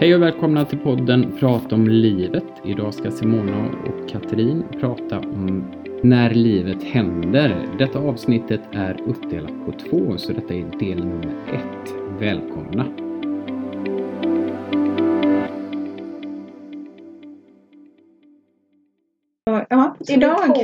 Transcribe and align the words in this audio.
Hej 0.00 0.14
och 0.14 0.22
välkomna 0.22 0.64
till 0.64 0.78
podden 0.78 1.36
Prata 1.38 1.74
om 1.74 1.88
livet. 1.88 2.44
Idag 2.64 2.94
ska 2.94 3.10
Simona 3.10 3.68
och 3.68 4.08
Katrin 4.08 4.64
prata 4.80 5.18
om 5.18 5.64
när 6.02 6.30
livet 6.30 6.84
händer. 6.84 7.68
Detta 7.78 7.98
avsnittet 7.98 8.60
är 8.72 9.00
uppdelat 9.06 9.66
på 9.66 9.72
två, 9.72 10.18
så 10.18 10.32
detta 10.32 10.54
är 10.54 10.78
del 10.78 11.04
nummer 11.04 11.34
ett. 11.52 11.94
Välkomna! 12.20 12.86
Ja, 19.68 19.96
idag. 20.08 20.56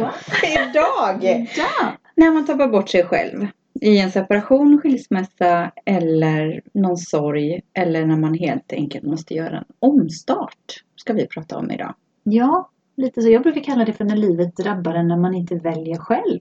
idag! 0.43 1.48
Ja. 1.57 1.93
När 2.14 2.32
man 2.32 2.46
tappar 2.46 2.69
bort 2.69 2.89
sig 2.89 3.05
själv. 3.05 3.46
I 3.85 3.98
en 3.98 4.12
separation, 4.12 4.80
skilsmässa 4.80 5.73
eller 5.84 6.62
någon 6.73 6.96
sorg. 6.96 7.61
Eller 7.75 8.07
när 8.07 8.16
man 8.16 8.34
helt 8.34 8.73
enkelt 8.73 9.05
måste 9.05 9.34
göra 9.34 9.59
en 9.59 9.64
omstart. 9.79 10.84
Ska 10.97 11.12
vi 11.12 11.27
prata 11.27 11.59
om 11.59 11.70
idag. 11.70 11.95
ja, 12.23 12.70
lite 12.97 13.23
så. 13.23 13.29
Jag 13.29 13.43
brukar 13.43 13.60
kalla 13.60 13.84
det 13.84 13.93
för 13.93 14.05
när 14.05 14.16
livet 14.16 14.57
drabbar 14.57 14.95
en 14.95 15.09
när 15.09 15.16
man 15.16 15.34
inte 15.34 15.55
väljer 15.55 15.97
själv. 15.97 16.41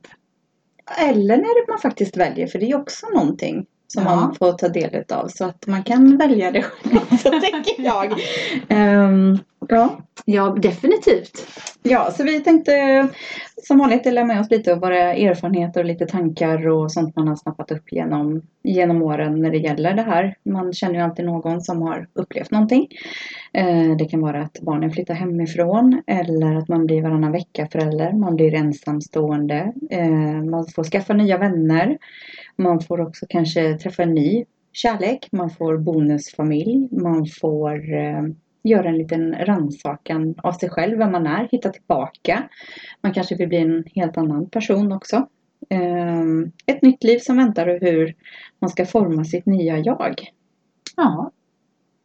Eller 1.00 1.38
när 1.38 1.72
man 1.72 1.80
faktiskt 1.80 2.18
väljer. 2.18 2.48
För 2.48 2.60
det 2.60 2.72
är 2.72 2.78
också 2.78 3.08
någonting 3.14 3.66
som 3.94 4.04
Ja. 4.04 4.16
man 4.16 4.36
får 4.36 4.52
ta 4.52 4.68
del 4.70 5.04
av. 5.14 5.28
Så 5.28 5.46
att 5.46 5.68
man 5.68 5.84
kan 5.84 6.18
välja 6.18 6.52
det 6.52 6.62
själv. 6.62 7.18
Så 7.18 7.30
tänker 7.30 7.84
jag. 7.84 8.14
Ehm, 8.70 9.38
ja. 9.70 9.98
Ja, 10.26 10.56
definitivt. 10.62 11.48
Ja, 11.84 12.12
så 12.12 12.24
vi 12.24 12.40
tänkte 12.40 13.08
som 13.64 13.78
vanligt 13.78 14.04
dela 14.04 14.24
med 14.26 14.40
oss 14.40 14.50
lite 14.52 14.74
av 14.74 14.80
våra 14.80 15.14
erfarenheter 15.14 15.80
och 15.80 15.86
lite 15.86 16.06
tankar 16.06 16.68
och 16.68 16.92
sånt 16.92 17.16
man 17.16 17.28
har 17.28 17.36
snappat 17.36 17.72
upp 17.72 17.92
genom, 17.92 18.42
genom 18.64 19.02
åren 19.02 19.42
när 19.42 19.52
det 19.52 19.58
gäller 19.58 19.94
det 19.94 20.02
här. 20.02 20.36
Man 20.44 20.74
känner 20.74 20.96
ju 20.96 21.02
alltid 21.02 21.26
någon 21.26 21.62
som 21.62 21.82
har 21.82 22.08
upplevt 22.14 22.52
någonting. 22.52 22.88
Eh, 23.54 23.96
det 23.98 24.06
kan 24.06 24.22
vara 24.22 24.42
att 24.42 24.58
barnen 24.62 24.92
flyttar 24.92 25.14
hemifrån 25.14 26.02
eller 26.08 26.56
att 26.56 26.68
man 26.68 26.86
blir 26.86 27.02
varannan 27.02 27.32
vecka 27.32 27.68
förälder. 27.72 28.12
Man 28.14 28.36
blir 28.36 28.54
ensamstående. 28.54 29.74
Eh, 29.90 30.44
man 30.44 30.68
får 30.76 30.84
skaffa 30.84 31.14
nya 31.14 31.38
vänner. 31.38 31.98
Man 32.56 32.80
får 32.82 33.02
också 33.02 33.26
kanske 33.30 33.78
träffa 33.78 34.04
en 34.04 34.14
ny 34.14 34.46
kärlek. 34.72 35.28
Man 35.32 35.50
får 35.50 35.78
bonusfamilj. 35.78 36.88
Man 36.92 37.26
får 37.42 37.94
eh, 37.94 38.24
göra 38.64 38.90
en 38.90 38.98
liten 38.98 39.36
rannsakan 39.46 40.36
av 40.38 40.52
sig 40.52 40.70
själv, 40.70 40.98
vem 40.98 41.12
man 41.12 41.28
är, 41.28 41.48
hitta 41.52 41.70
tillbaka. 41.70 42.44
Man 43.02 43.14
kanske 43.14 43.36
vill 43.36 43.48
bli 43.48 43.58
en 43.58 43.84
helt 43.96 44.18
annan 44.18 44.50
person 44.50 44.92
också. 44.92 45.28
Ehm, 45.70 46.52
Ett 46.66 46.82
nytt 46.82 47.04
liv 47.04 47.20
som 47.20 47.38
väntar 47.38 47.68
och 47.68 47.80
hur 47.82 48.16
man 48.60 48.70
ska 48.70 48.86
forma 48.86 49.24
sitt 49.26 49.46
nya 49.46 49.78
jag. 49.78 50.28
Ja, 50.96 51.32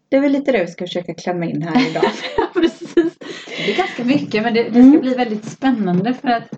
Det 0.09 0.17
är 0.17 0.21
väl 0.21 0.33
lite 0.33 0.53
det 0.53 0.61
vi 0.61 0.67
ska 0.67 0.85
försöka 0.87 1.15
klämma 1.15 1.45
in 1.47 1.63
här 1.63 1.91
idag. 1.91 2.05
precis. 2.55 3.19
Det 3.67 3.73
är 3.73 3.77
ganska 3.77 4.05
mycket 4.05 4.43
men 4.43 4.55
det, 4.55 4.63
det 4.63 4.71
ska 4.71 4.79
Mm. 4.81 5.01
bli 5.01 5.15
väldigt 5.15 5.45
spännande 5.45 6.15
för 6.15 6.29
att 6.29 6.49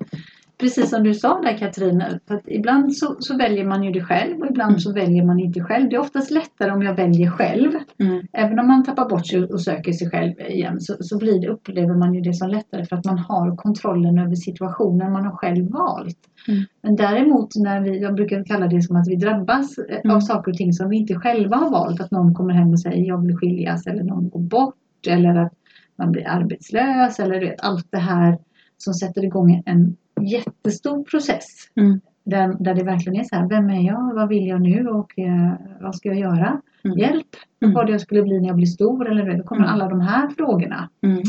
Precis 0.61 0.91
som 0.91 1.03
du 1.03 1.15
sa 1.15 1.41
där 1.41 1.59
Katarina, 1.59 2.05
för 2.29 2.35
att 2.35 2.43
ibland 2.47 2.97
så, 2.97 3.17
så 3.19 3.37
väljer 3.37 3.65
man 3.65 3.83
ju 3.83 3.93
det 3.93 4.05
själv 4.05 4.41
och 4.41 4.47
ibland 4.51 4.71
Mm. 4.71 4.81
så 4.81 4.93
väljer 4.93 5.25
man 5.25 5.41
inte 5.41 5.61
själv. 5.61 5.89
Det 5.89 5.97
är 5.97 6.01
oftast 6.01 6.31
lättare 6.31 6.71
om 6.71 6.83
jag 6.83 6.95
väljer 6.95 7.31
själv. 7.31 7.71
Mm. 7.99 8.27
Även 8.33 8.59
om 8.59 8.67
man 8.67 8.85
tappar 8.85 9.09
bort 9.09 9.27
sig 9.27 9.45
och 9.45 9.61
söker 9.61 9.93
sig 9.93 10.11
själv 10.11 10.41
igen 10.41 10.81
så, 10.81 10.97
så 11.01 11.19
blir 11.19 11.41
det, 11.41 11.49
upplever 11.49 11.95
man 11.95 12.15
ju 12.15 12.21
det 12.21 12.35
som 12.35 12.49
lättare 12.49 12.85
för 12.85 12.97
att 12.97 13.05
man 13.05 13.19
har 13.19 13.57
kontrollen 13.57 14.19
över 14.19 14.35
situationen 14.35 15.13
man 15.13 15.25
har 15.25 15.37
själv 15.37 15.71
valt. 15.71 16.19
Mm. 16.49 16.63
Men 16.83 16.97
däremot 16.97 17.49
när 17.57 17.81
vi, 17.81 18.03
jag 18.03 18.15
brukar 18.15 18.45
kalla 18.45 18.67
det 18.67 18.83
som 18.83 18.97
att 18.97 19.09
vi 19.09 19.17
drabbas 19.17 19.79
eh, 19.79 19.97
Mm. 20.05 20.17
av 20.17 20.21
saker 20.21 20.51
och 20.51 20.57
ting 20.57 20.73
som 20.73 20.89
vi 20.89 20.97
inte 20.97 21.15
själva 21.15 21.57
har 21.57 21.71
valt. 21.71 22.01
Att 22.01 22.11
någon 22.11 22.35
kommer 22.35 22.55
hem 22.55 22.71
och 22.71 22.81
säger 22.81 23.09
jag 23.09 23.27
vill 23.27 23.37
skiljas 23.37 23.87
eller 23.87 24.03
någon 24.03 24.29
går 24.31 24.41
bort 24.41 24.75
eller 25.09 25.35
att 25.35 25.53
man 25.99 26.13
blir 26.13 26.29
arbetslös 26.29 27.21
eller 27.21 27.41
du 27.41 27.47
vet, 27.47 27.61
allt 27.61 27.87
det 27.91 27.99
här 27.99 28.39
som 28.79 28.95
sätter 28.95 29.25
igång 29.25 29.63
en 29.67 29.97
jättestor 30.25 31.05
process. 31.05 31.47
Mm. 31.77 32.01
Där, 32.25 32.57
där 32.61 32.75
det 32.75 32.85
verkligen 32.85 33.21
är 33.21 33.25
så 33.25 33.37
här, 33.37 33.49
vem 33.49 33.71
är 33.71 33.81
jag, 33.87 34.15
vad 34.15 34.29
vill 34.29 34.47
jag 34.47 34.61
nu 34.61 34.89
och 34.89 35.19
eh, 35.19 35.53
vad 35.81 35.95
ska 35.95 36.09
jag 36.09 36.19
göra? 36.19 36.61
Mm. 36.85 36.99
Hjälp, 36.99 37.27
Mm. 37.63 37.75
vad 37.75 37.91
jag 37.91 38.01
skulle 38.01 38.23
bli 38.23 38.41
när 38.41 38.47
jag 38.47 38.57
blir 38.57 38.67
stor 38.67 39.11
eller 39.11 39.37
då 39.39 39.43
kommer 39.45 39.63
Mm. 39.65 39.75
alla 39.75 39.89
de 39.89 40.01
här 40.01 40.29
frågorna. 40.29 40.89
Mm. 41.03 41.23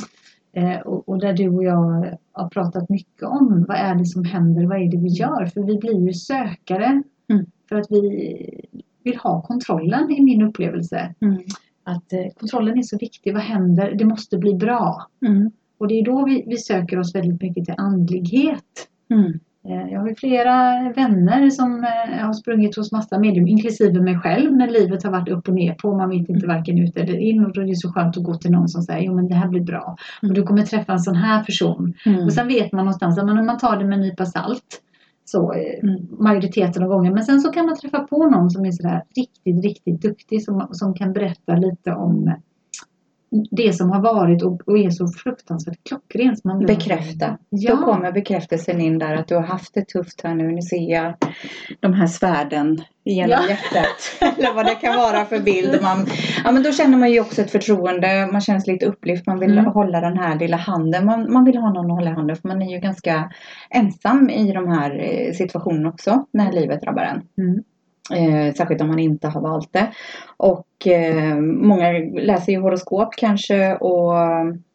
Eh, 0.54 0.80
och, 0.82 1.10
och 1.10 1.20
där 1.20 1.34
du 1.34 1.50
och 1.50 1.64
jag 1.64 2.18
har 2.32 2.50
pratat 2.50 2.90
mycket 2.90 3.24
om 3.24 3.66
vad 3.68 3.78
är 3.78 3.96
det 3.96 4.06
som 4.06 4.24
händer, 4.24 4.66
vad 4.66 4.82
är 4.82 4.92
det 4.92 4.98
vi 4.98 5.08
gör? 5.10 5.46
För 5.46 5.62
vi 5.64 5.78
blir 5.78 6.08
ju 6.08 6.14
sökare 6.14 7.04
Mm. 7.30 7.46
för 7.70 7.76
att 7.76 7.88
vi 7.90 8.02
vill 9.04 9.18
ha 9.18 9.42
kontrollen 9.42 10.12
i 10.12 10.22
min 10.24 10.42
upplevelse. 10.42 11.14
Att 11.84 12.14
eh, 12.14 12.26
kontrollen 12.40 12.78
är 12.78 12.82
så 12.82 12.98
viktig, 12.98 13.34
vad 13.34 13.42
händer? 13.44 13.96
Det 13.96 14.06
måste 14.06 14.38
bli 14.38 14.54
bra. 14.54 15.08
Mm. 15.82 15.86
Och 15.86 15.88
det 15.88 16.00
är 16.00 16.06
då 16.06 16.26
vi, 16.26 16.44
vi 16.48 16.58
söker 16.58 17.00
oss 17.00 17.16
väldigt 17.16 17.42
mycket 17.42 17.66
till 17.66 17.76
andlighet. 17.78 18.88
Mm. 19.14 19.40
Eh, 19.66 19.92
Jag 19.94 20.00
har 20.00 20.08
ju 20.10 20.16
flera 20.16 20.56
vänner 20.96 21.50
som 21.50 21.84
eh, 21.84 22.26
har 22.26 22.34
sprungit 22.34 22.76
hos 22.76 22.92
massa 22.92 23.20
medium, 23.20 23.48
inklusive 23.48 24.02
mig 24.02 24.16
själv, 24.20 24.54
när 24.54 24.70
livet 24.70 25.04
har 25.04 25.12
varit 25.12 25.30
upp 25.30 25.48
och 25.48 25.54
ner 25.54 25.74
på. 25.74 25.94
Man 25.98 26.10
vet 26.10 26.30
inte 26.30 26.48
varken 26.48 26.78
ut 26.80 26.98
eller 26.98 27.18
in 27.18 27.46
och 27.46 27.54
då 27.54 27.62
är 27.62 27.66
det 27.66 27.76
så 27.76 27.92
skönt 27.94 28.18
att 28.18 28.24
gå 28.24 28.36
till 28.36 28.52
någon 28.52 28.70
som 28.70 28.82
säger 28.82 29.02
jo 29.06 29.16
men 29.16 29.28
det 29.28 29.36
här 29.36 29.48
blir 29.48 29.62
bra. 29.62 29.96
Och 30.22 30.34
du 30.34 30.44
kommer 30.44 30.64
träffa 30.64 30.94
en 30.94 31.00
sån 31.00 31.16
här 31.16 31.44
person. 31.44 31.94
Mm. 32.06 32.24
Och 32.26 32.34
sen 32.34 32.48
vet 32.48 32.72
man 32.72 32.86
någonstans 32.86 33.18
att 33.18 33.26
man 33.26 33.58
tar 33.58 33.78
det 33.78 33.86
med 33.86 33.96
en 33.96 34.02
nypa 34.02 34.26
salt 34.26 34.82
så 35.26 35.54
eh, 35.54 35.80
Mm. 35.84 36.08
majoriteten 36.20 36.84
av 36.84 36.90
gången. 36.90 37.14
Men 37.14 37.24
sen 37.24 37.40
så 37.42 37.52
kan 37.52 37.66
man 37.66 37.76
träffa 37.76 38.00
på 38.00 38.30
någon 38.30 38.50
som 38.50 38.66
är 38.66 38.72
sådär 38.72 39.04
riktigt, 39.16 39.64
riktigt 39.66 40.02
duktig 40.02 40.44
som, 40.44 40.68
som 40.72 40.94
kan 40.94 41.14
berätta 41.14 41.56
lite 41.56 41.92
om 41.92 42.34
det 43.52 43.74
som 43.74 43.90
har 43.92 44.02
varit 44.02 44.44
och, 44.44 44.62
och 44.68 44.78
är 44.78 44.90
så 44.90 45.08
fruktansvärt 45.08 45.78
klockren. 45.90 46.36
som 46.38 46.48
man 46.50 46.58
blir- 46.58 46.68
Bekräfta. 46.68 47.38
Ja. 47.50 47.76
Då 47.76 47.82
kommer 47.86 48.12
bekräftelsen 48.12 48.82
in 48.82 49.00
där 49.00 49.16
att 49.16 49.28
du 49.28 49.36
har 49.36 49.42
haft 49.42 49.74
det 49.74 49.88
tufft 49.88 50.22
här 50.24 50.36
nu. 50.36 50.52
Nu 50.52 50.62
ser 50.62 50.92
jag 50.92 51.14
de 51.80 51.94
här 51.94 52.08
svärden 52.08 52.82
genom 53.06 53.30
Ja. 53.30 53.40
hjärtat. 53.50 54.36
Eller 54.38 54.54
vad 54.54 54.66
det 54.66 54.76
kan 54.76 54.96
vara 54.96 55.26
för 55.26 55.40
bild. 55.40 55.80
Man, 55.82 56.06
ja, 56.44 56.52
men 56.52 56.64
då 56.64 56.72
känner 56.72 56.98
man 56.98 57.12
ju 57.12 57.20
också 57.20 57.42
ett 57.42 57.52
förtroende. 57.52 58.30
Man 58.32 58.42
känns 58.42 58.68
lite 58.68 58.86
upplyft. 58.86 59.28
Man 59.28 59.40
vill 59.40 59.52
Mm. 59.58 59.66
hålla 59.66 60.02
den 60.02 60.18
här 60.18 60.40
lilla 60.40 60.58
handen. 60.58 61.06
Man, 61.06 61.34
man 61.34 61.46
vill 61.46 61.58
ha 61.58 61.74
någon 61.74 61.86
att 61.92 61.98
hålla 61.98 62.10
i 62.10 62.14
handen. 62.14 62.36
För 62.36 62.48
man 62.48 62.62
är 62.62 62.72
ju 62.72 62.78
ganska 62.80 63.32
ensam 63.70 64.30
i 64.30 64.52
de 64.54 64.68
här 64.68 65.00
eh, 65.00 65.34
situationerna 65.34 65.90
också. 65.90 66.26
När 66.34 66.52
livet 66.52 66.82
drabbar 66.82 67.02
en. 67.04 67.22
Mm. 67.46 67.64
Eh, 68.10 68.54
särskilt 68.54 68.82
om 68.82 68.88
man 68.88 69.00
inte 69.00 69.28
har 69.28 69.42
valt 69.42 69.74
det. 69.74 69.92
Och 70.38 70.88
eh, 70.88 71.36
många 71.40 71.92
läser 72.14 72.52
ju 72.52 72.60
horoskop 72.60 73.14
kanske 73.18 73.76
och 73.76 74.14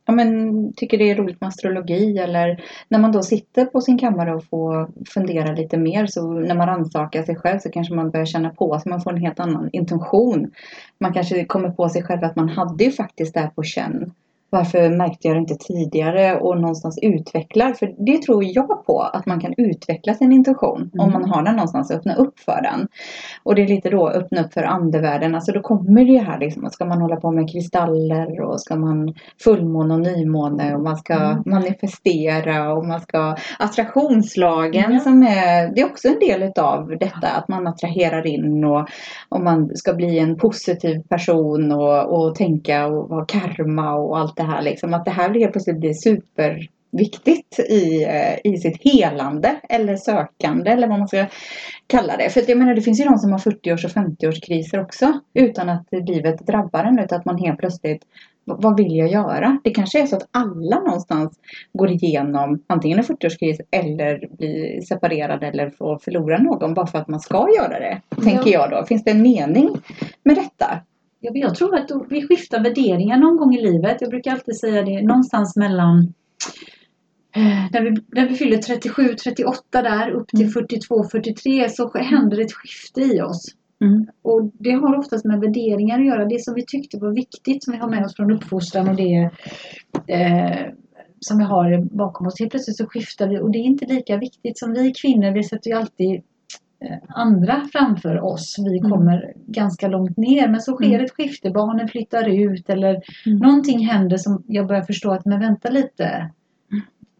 ja, 0.06 0.12
men, 0.12 0.72
tycker 0.72 0.98
det 0.98 1.10
är 1.10 1.16
roligt 1.16 1.40
med 1.40 1.48
astrologi. 1.48 2.18
Eller 2.18 2.64
när 2.88 2.98
man 2.98 3.12
då 3.12 3.22
sitter 3.22 3.64
på 3.64 3.80
sin 3.80 3.98
kammare 3.98 4.34
och 4.34 4.44
får 4.44 4.90
fundera 5.14 5.52
lite 5.52 5.76
mer. 5.76 6.06
Så 6.06 6.32
när 6.32 6.54
man 6.54 6.66
rannsakar 6.66 7.22
sig 7.22 7.36
själv 7.36 7.58
så 7.58 7.70
kanske 7.70 7.94
man 7.94 8.10
börjar 8.10 8.26
känna 8.26 8.50
på 8.50 8.80
sig. 8.80 8.90
Man 8.90 9.02
får 9.02 9.12
en 9.12 9.20
helt 9.20 9.40
annan 9.40 9.70
intention. 9.72 10.50
Man 11.00 11.12
kanske 11.12 11.44
kommer 11.44 11.70
på 11.70 11.88
sig 11.88 12.02
själv 12.02 12.24
att 12.24 12.36
man 12.36 12.48
hade 12.48 12.84
ju 12.84 12.92
faktiskt 12.92 13.34
det 13.34 13.40
här 13.40 13.50
på 13.50 13.62
känn. 13.62 14.12
Varför 14.56 14.90
märkte 14.96 15.28
jag 15.28 15.36
det 15.36 15.40
inte 15.40 15.54
tidigare 15.54 16.36
och 16.40 16.60
någonstans 16.60 16.98
utvecklar? 17.02 17.72
För 17.72 17.94
det 18.06 18.22
tror 18.22 18.44
jag 18.44 18.86
på, 18.86 19.00
att 19.00 19.26
man 19.26 19.40
kan 19.40 19.54
utveckla 19.56 20.14
sin 20.14 20.32
intuition 20.32 20.90
om 20.98 21.08
Mm. 21.08 21.12
man 21.12 21.30
har 21.30 21.42
den 21.42 21.56
någonstans 21.56 21.90
och 21.90 21.96
öppna 21.96 22.14
upp 22.14 22.38
för 22.38 22.62
den. 22.62 22.88
Och 23.42 23.54
det 23.54 23.62
är 23.62 23.68
lite 23.68 23.90
då 23.90 24.08
öppna 24.08 24.40
upp 24.44 24.52
för 24.52 24.62
andevärlden. 24.62 25.34
Alltså 25.34 25.52
då 25.52 25.60
kommer 25.60 26.04
det 26.04 26.12
ju 26.12 26.18
här 26.18 26.38
liksom, 26.38 26.70
ska 26.70 26.84
man 26.84 27.00
hålla 27.00 27.16
på 27.16 27.30
med 27.32 27.50
kristaller 27.52 28.40
och 28.40 28.60
ska 28.60 28.76
man 28.76 29.14
fullmåne 29.44 29.94
och 29.94 30.00
nymåne 30.00 30.74
och 30.74 30.82
man 30.82 30.96
ska 30.96 31.14
Mm. 31.14 31.42
manifestera 31.46 32.72
och 32.72 32.86
man 32.86 33.00
ska 33.00 33.36
attraktionslagen 33.58 34.92
Ja. 34.92 35.00
som 35.00 35.22
är, 35.22 35.74
det 35.74 35.80
är 35.80 35.86
också 35.86 36.08
en 36.08 36.18
del 36.18 36.42
utav 36.42 36.88
detta 37.00 37.28
att 37.28 37.48
man 37.48 37.66
attraherar 37.66 38.26
in 38.26 38.64
och 38.64 38.88
om 39.28 39.44
man 39.44 39.76
ska 39.76 39.94
bli 39.94 40.18
en 40.18 40.36
positiv 40.38 41.02
person 41.08 41.72
och, 41.72 42.14
och 42.28 42.34
tänka 42.34 42.86
och 42.86 43.08
ha 43.08 43.24
karma 43.24 43.94
och 43.94 44.18
allt 44.18 44.36
det 44.36 44.42
här 44.46 44.62
liksom. 44.62 44.94
Att 44.94 45.04
det 45.04 45.10
här 45.10 45.34
helt 45.34 45.52
plötsligt 45.52 45.80
blir 45.80 45.94
superviktigt 45.94 47.58
i, 47.58 48.04
eh, 48.04 48.52
i 48.52 48.58
sitt 48.58 48.82
helande 48.82 49.56
eller 49.68 49.96
sökande 49.96 50.70
eller 50.70 50.88
vad 50.88 50.98
man 50.98 51.08
ska 51.08 51.26
kalla 51.86 52.16
det. 52.16 52.30
För 52.30 52.44
jag 52.48 52.58
menar 52.58 52.74
det 52.74 52.82
finns 52.82 53.00
ju 53.00 53.04
de 53.04 53.18
som 53.18 53.32
har 53.32 53.38
40-års 53.38 53.84
och 53.84 53.90
50-årskriser 53.90 54.82
också 54.82 55.20
utan 55.34 55.68
att 55.68 55.86
livet 55.90 56.46
drabbar 56.46 56.84
en 56.84 56.98
utan 56.98 57.18
att 57.18 57.24
man 57.24 57.38
helt 57.38 57.58
plötsligt 57.58 58.02
vad 58.46 58.76
vill 58.76 58.96
jag 58.96 59.08
göra? 59.08 59.58
Det 59.64 59.70
kanske 59.70 60.02
är 60.02 60.06
så 60.06 60.16
att 60.16 60.28
alla 60.30 60.80
någonstans 60.80 61.40
går 61.72 61.90
igenom 61.90 62.62
antingen 62.66 62.98
en 62.98 63.04
40-årskris 63.04 63.60
eller 63.70 64.28
blir 64.30 64.80
separerad 64.80 65.44
eller 65.44 65.70
får 65.70 65.98
förlora 65.98 66.38
någon 66.38 66.74
bara 66.74 66.86
för 66.86 66.98
att 66.98 67.08
man 67.08 67.20
ska 67.20 67.48
göra 67.56 67.78
det. 67.78 68.00
Tänker 68.22 68.50
jag 68.50 68.70
då. 68.70 68.84
Finns 68.86 69.04
det 69.04 69.10
en 69.10 69.22
mening 69.22 69.76
med 70.22 70.36
detta? 70.36 70.80
Jag 71.34 71.54
tror 71.54 71.76
att 71.76 71.90
vi 72.08 72.26
skiftar 72.26 72.62
värderingar 72.62 73.16
någon 73.18 73.36
gång 73.36 73.54
i 73.54 73.62
livet. 73.62 73.96
Jag 74.00 74.10
brukar 74.10 74.32
alltid 74.32 74.58
säga 74.58 74.82
det 74.82 75.02
någonstans 75.02 75.56
mellan 75.56 76.14
eh, 77.36 77.70
när 77.72 77.82
vi, 77.82 77.96
när 78.12 78.28
vi 78.28 78.34
fyller 78.34 78.58
37, 78.58 79.14
38 79.24 79.82
där 79.82 80.10
upp 80.10 80.28
till 80.28 80.40
Mm. 80.40 80.52
42, 80.52 81.04
43 81.04 81.68
så 81.68 81.98
händer 81.98 82.40
ett 82.40 82.52
skifte 82.52 83.00
i 83.00 83.22
oss. 83.22 83.46
Mm. 83.80 84.06
Och 84.22 84.50
det 84.58 84.72
har 84.72 84.98
oftast 84.98 85.24
med 85.24 85.40
värderingar 85.40 85.98
att 85.98 86.06
göra. 86.06 86.24
Det 86.24 86.44
som 86.44 86.54
vi 86.54 86.64
tyckte 86.66 86.98
var 86.98 87.12
viktigt, 87.12 87.64
som 87.64 87.72
vi 87.72 87.78
har 87.78 87.90
med 87.90 88.04
oss 88.04 88.16
från 88.16 88.32
uppfostran 88.32 88.88
och 88.88 88.96
det 88.96 89.30
eh, 90.06 90.66
som 91.20 91.38
vi 91.38 91.44
har 91.44 91.96
bakom 91.96 92.26
oss. 92.26 92.40
Helt 92.40 92.50
plötsligt 92.50 92.76
så 92.76 92.86
skiftar 92.86 93.28
vi 93.28 93.38
och 93.38 93.50
det 93.50 93.58
är 93.58 93.62
inte 93.62 93.86
lika 93.86 94.16
viktigt 94.16 94.58
som 94.58 94.72
vi 94.72 94.92
kvinnor. 94.92 95.30
Vi 95.30 95.44
sätter 95.44 95.70
ju 95.70 95.76
alltid 95.76 96.22
andra 97.08 97.62
framför 97.72 98.20
oss. 98.20 98.56
Vi 98.58 98.78
Mm. 98.78 98.90
kommer 98.90 99.32
ganska 99.46 99.88
långt 99.88 100.16
ner 100.16 100.48
men 100.48 100.60
så 100.60 100.74
sker 100.76 100.86
Mm. 100.86 101.04
ett 101.04 101.10
skifte. 101.12 101.50
Barnen 101.50 101.88
flyttar 101.88 102.28
ut 102.28 102.70
eller 102.70 103.02
Mm. 103.26 103.38
någonting 103.38 103.86
händer 103.86 104.16
som 104.16 104.42
jag 104.46 104.66
börjar 104.66 104.82
förstå 104.82 105.10
att 105.10 105.24
men 105.24 105.40
vänta 105.40 105.70
lite. 105.70 106.30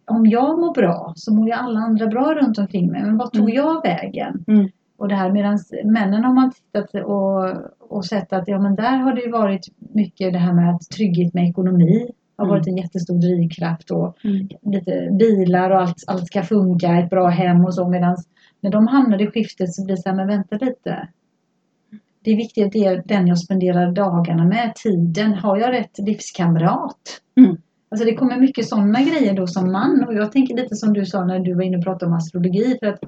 Om 0.05 0.27
jag 0.27 0.59
mår 0.61 0.75
bra 0.75 1.13
så 1.17 1.35
mår 1.35 1.47
ju 1.47 1.53
alla 1.53 1.81
andra 1.81 2.07
bra 2.07 2.35
runt 2.35 2.59
omkring 2.59 2.91
mig. 2.91 3.03
Men 3.03 3.17
vad 3.19 3.33
tog 3.33 3.43
Mm. 3.51 3.55
jag 3.57 3.83
vägen? 3.83 4.45
Mm. 4.49 4.69
Och 4.99 5.09
det 5.09 5.15
här 5.15 5.33
medan 5.33 5.59
männen 5.85 6.25
har 6.25 6.35
man 6.35 6.51
tittat 6.53 6.95
och, 7.05 7.55
och 7.97 8.05
sett 8.05 8.33
att 8.33 8.49
ja 8.49 8.59
men 8.61 8.75
där 8.75 8.97
har 8.97 9.13
det 9.13 9.21
ju 9.21 9.31
varit 9.31 9.67
mycket 9.79 10.33
det 10.33 10.39
här 10.39 10.53
med 10.53 10.75
att 10.75 10.81
trygghet 10.97 11.35
med 11.35 11.49
ekonomi 11.49 12.09
har 12.37 12.45
Mm. 12.45 12.57
varit 12.59 12.67
en 12.67 12.77
jättestor 12.77 13.19
drivkraft 13.19 13.91
och 13.91 14.17
Mm. 14.25 14.49
lite 14.63 15.09
bilar 15.19 15.71
och 15.71 15.81
allt, 15.81 16.05
allt 16.07 16.27
ska 16.27 16.43
funka, 16.43 16.99
ett 16.99 17.11
bra 17.11 17.29
hem 17.29 17.65
och 17.65 17.75
så 17.75 17.89
medan 17.89 18.17
när 18.61 18.71
de 18.71 18.87
hamnar 18.87 19.23
i 19.23 19.27
skiftet 19.27 19.75
så 19.75 19.85
blir 19.85 19.97
det 19.97 20.03
så 20.03 20.09
här, 20.09 20.17
men 20.17 20.27
vänta 20.27 20.57
lite. 20.57 21.09
Det 22.25 22.31
är 22.33 22.37
viktigt 22.37 22.67
att 22.67 22.73
det 22.73 22.85
är 22.85 23.03
den 23.07 23.27
jag 23.27 23.39
spenderar 23.39 23.93
dagarna 23.93 24.45
med, 24.45 24.73
tiden. 24.75 25.33
Har 25.35 25.57
jag 25.57 25.73
rätt 25.73 25.99
livskamrat? 25.99 27.21
Mm. 27.37 27.57
Alltså 27.89 28.07
det 28.07 28.15
kommer 28.15 28.37
mycket 28.41 28.69
sådana 28.69 29.01
grejer 29.03 29.35
då 29.35 29.47
som 29.47 29.73
man 29.73 30.05
och 30.09 30.15
jag 30.15 30.33
tänker 30.33 30.57
lite 30.57 30.75
som 30.77 30.93
du 30.93 31.07
sa 31.07 31.25
när 31.25 31.39
du 31.39 31.55
var 31.55 31.63
inne 31.63 31.77
och 31.77 31.85
pratade 31.85 32.07
om 32.07 32.17
astrologi 32.17 32.77
för 32.81 32.87
att 32.87 33.01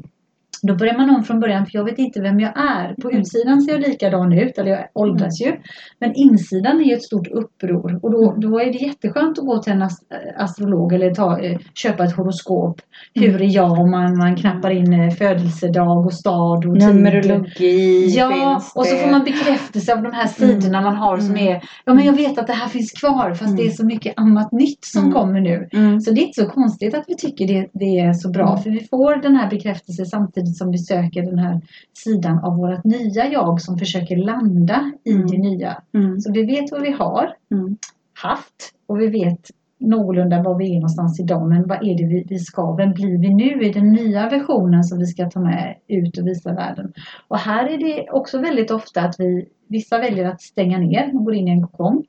då 0.67 0.75
börjar 0.75 0.97
man 0.99 1.11
om 1.11 1.25
från 1.25 1.41
början 1.41 1.67
för 1.67 1.79
jag 1.79 1.85
vet 1.85 1.99
inte 1.99 2.21
vem 2.21 2.41
jag 2.41 2.53
är. 2.59 2.95
På 3.03 3.09
Mm. 3.09 3.21
utsidan 3.21 3.61
ser 3.63 3.73
jag 3.73 3.81
likadan 3.81 4.33
ut, 4.33 4.59
eller 4.59 4.71
jag 4.71 4.85
åldras 4.95 5.41
ju. 5.41 5.53
Men 6.01 6.13
insidan 6.15 6.81
är 6.81 6.85
ju 6.85 6.93
ett 6.95 7.03
stort 7.03 7.27
uppror 7.29 7.99
och 8.03 8.11
då, 8.11 8.29
Mm. 8.31 8.41
då 8.41 8.61
är 8.61 8.65
det 8.73 8.79
jätteskönt 8.79 9.39
att 9.39 9.45
gå 9.47 9.59
till 9.63 9.73
en 9.73 9.83
ast- 9.83 10.05
astrolog 10.37 10.93
eller 10.93 11.15
ta, 11.15 11.39
eh, 11.41 11.59
köpa 11.75 12.05
ett 12.05 12.17
horoskop. 12.17 12.81
Mm. 13.17 13.31
Hur 13.31 13.43
är 13.43 13.55
jag? 13.55 13.79
Och 13.81 13.89
man, 13.89 14.19
man 14.19 14.37
knappar 14.37 14.71
in 14.71 14.93
eh, 14.93 15.11
födelsedag 15.11 16.07
och 16.07 16.13
stad 16.15 16.67
och. 16.67 16.77
Numerologi 16.79 18.09
Ja, 18.17 18.63
och 18.75 18.87
så 18.87 18.97
får 18.97 19.11
man 19.11 19.25
bekräftelse 19.25 19.95
av 19.95 20.03
de 20.03 20.13
här 20.13 20.27
sidorna 20.27 20.81
man 20.81 20.97
har 20.97 21.17
som 21.19 21.31
Mm. 21.31 21.49
är 21.49 21.63
Ja 21.85 21.95
men 21.95 22.05
jag 22.05 22.13
vet 22.13 22.39
att 22.39 22.47
det 22.47 22.53
här 22.53 22.69
finns 22.69 22.93
kvar 22.93 23.29
fast 23.31 23.43
Mm. 23.43 23.57
det 23.57 23.67
är 23.67 23.71
så 23.71 23.87
mycket 23.87 24.15
annat 24.17 24.53
nytt 24.53 24.85
som 24.85 25.03
Mm. 25.03 25.13
kommer 25.15 25.41
nu. 25.41 25.69
Mm. 25.73 26.01
Så 26.01 26.11
det 26.11 26.21
är 26.21 26.27
inte 26.27 26.43
så 26.45 26.49
konstigt 26.51 26.95
att 26.95 27.05
vi 27.09 27.17
tycker 27.17 27.47
det, 27.47 27.69
det 27.73 27.99
är 27.99 28.13
så 28.13 28.31
bra 28.31 28.49
Mm. 28.51 28.63
för 28.63 28.71
vi 28.71 28.81
får 28.91 29.17
den 29.23 29.37
här 29.37 29.51
bekräftelsen 29.51 30.07
samtidigt 30.07 30.48
som 30.56 30.71
vi 30.71 30.79
söker 30.79 31.23
den 31.23 31.39
här 31.39 31.61
sidan 31.93 32.39
av 32.45 32.56
vårt 32.56 32.85
nya 32.85 33.33
jag 33.33 33.61
som 33.61 33.79
försöker 33.79 34.17
landa 34.17 34.93
i 35.05 35.12
Mm. 35.12 35.27
det 35.27 35.39
nya. 35.39 35.83
Mm. 35.95 36.21
Så 36.21 36.33
vi 36.33 36.43
vet 36.45 36.71
vad 36.73 36.83
vi 36.83 36.91
har 36.91 37.35
Mm. 37.50 37.77
haft 38.23 38.75
och 38.87 39.00
vi 39.00 39.06
vet 39.06 39.50
någorlunda 39.81 40.43
var 40.43 40.59
vi 40.59 40.71
är 40.71 40.75
någonstans 40.75 41.21
idag 41.21 41.49
men 41.49 41.69
vad 41.69 41.79
är 41.79 41.99
det 41.99 42.05
vi, 42.06 42.25
vi 42.29 42.39
ska, 42.39 42.73
vem 42.75 42.93
blir 42.93 43.19
vi 43.19 43.35
nu 43.35 43.62
i 43.65 43.73
den 43.73 43.93
nya 43.93 44.29
versionen 44.29 44.85
som 44.85 44.99
vi 44.99 45.06
ska 45.06 45.31
ta 45.31 45.41
med 45.41 45.75
ut 45.89 46.19
och 46.19 46.27
visa 46.27 46.53
världen. 46.53 46.93
Och 47.29 47.39
här 47.39 47.69
är 47.69 47.79
det 47.79 48.11
också 48.11 48.39
väldigt 48.39 48.71
ofta 48.71 49.00
att 49.00 49.15
vi, 49.19 49.49
vissa 49.69 49.99
väljer 49.99 50.25
att 50.25 50.41
stänga 50.43 50.79
ner 50.79 51.11
och 51.15 51.25
går 51.25 51.35
in 51.35 51.49
i 51.49 51.50
en 51.50 51.67
kokong. 51.67 52.05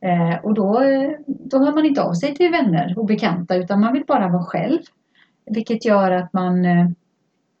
Eh, 0.00 0.44
och 0.44 0.54
då, 0.54 0.82
då 1.26 1.58
hör 1.58 1.74
man 1.74 1.86
inte 1.86 2.02
av 2.02 2.12
sig 2.12 2.34
till 2.34 2.50
vänner 2.50 2.94
och 2.98 3.06
bekanta 3.06 3.56
utan 3.56 3.80
man 3.80 3.92
vill 3.92 4.04
bara 4.06 4.28
vara 4.28 4.44
själv. 4.44 4.78
Vilket 5.50 5.84
gör 5.84 6.10
att 6.10 6.32
man 6.32 6.64
eh, 6.64 6.88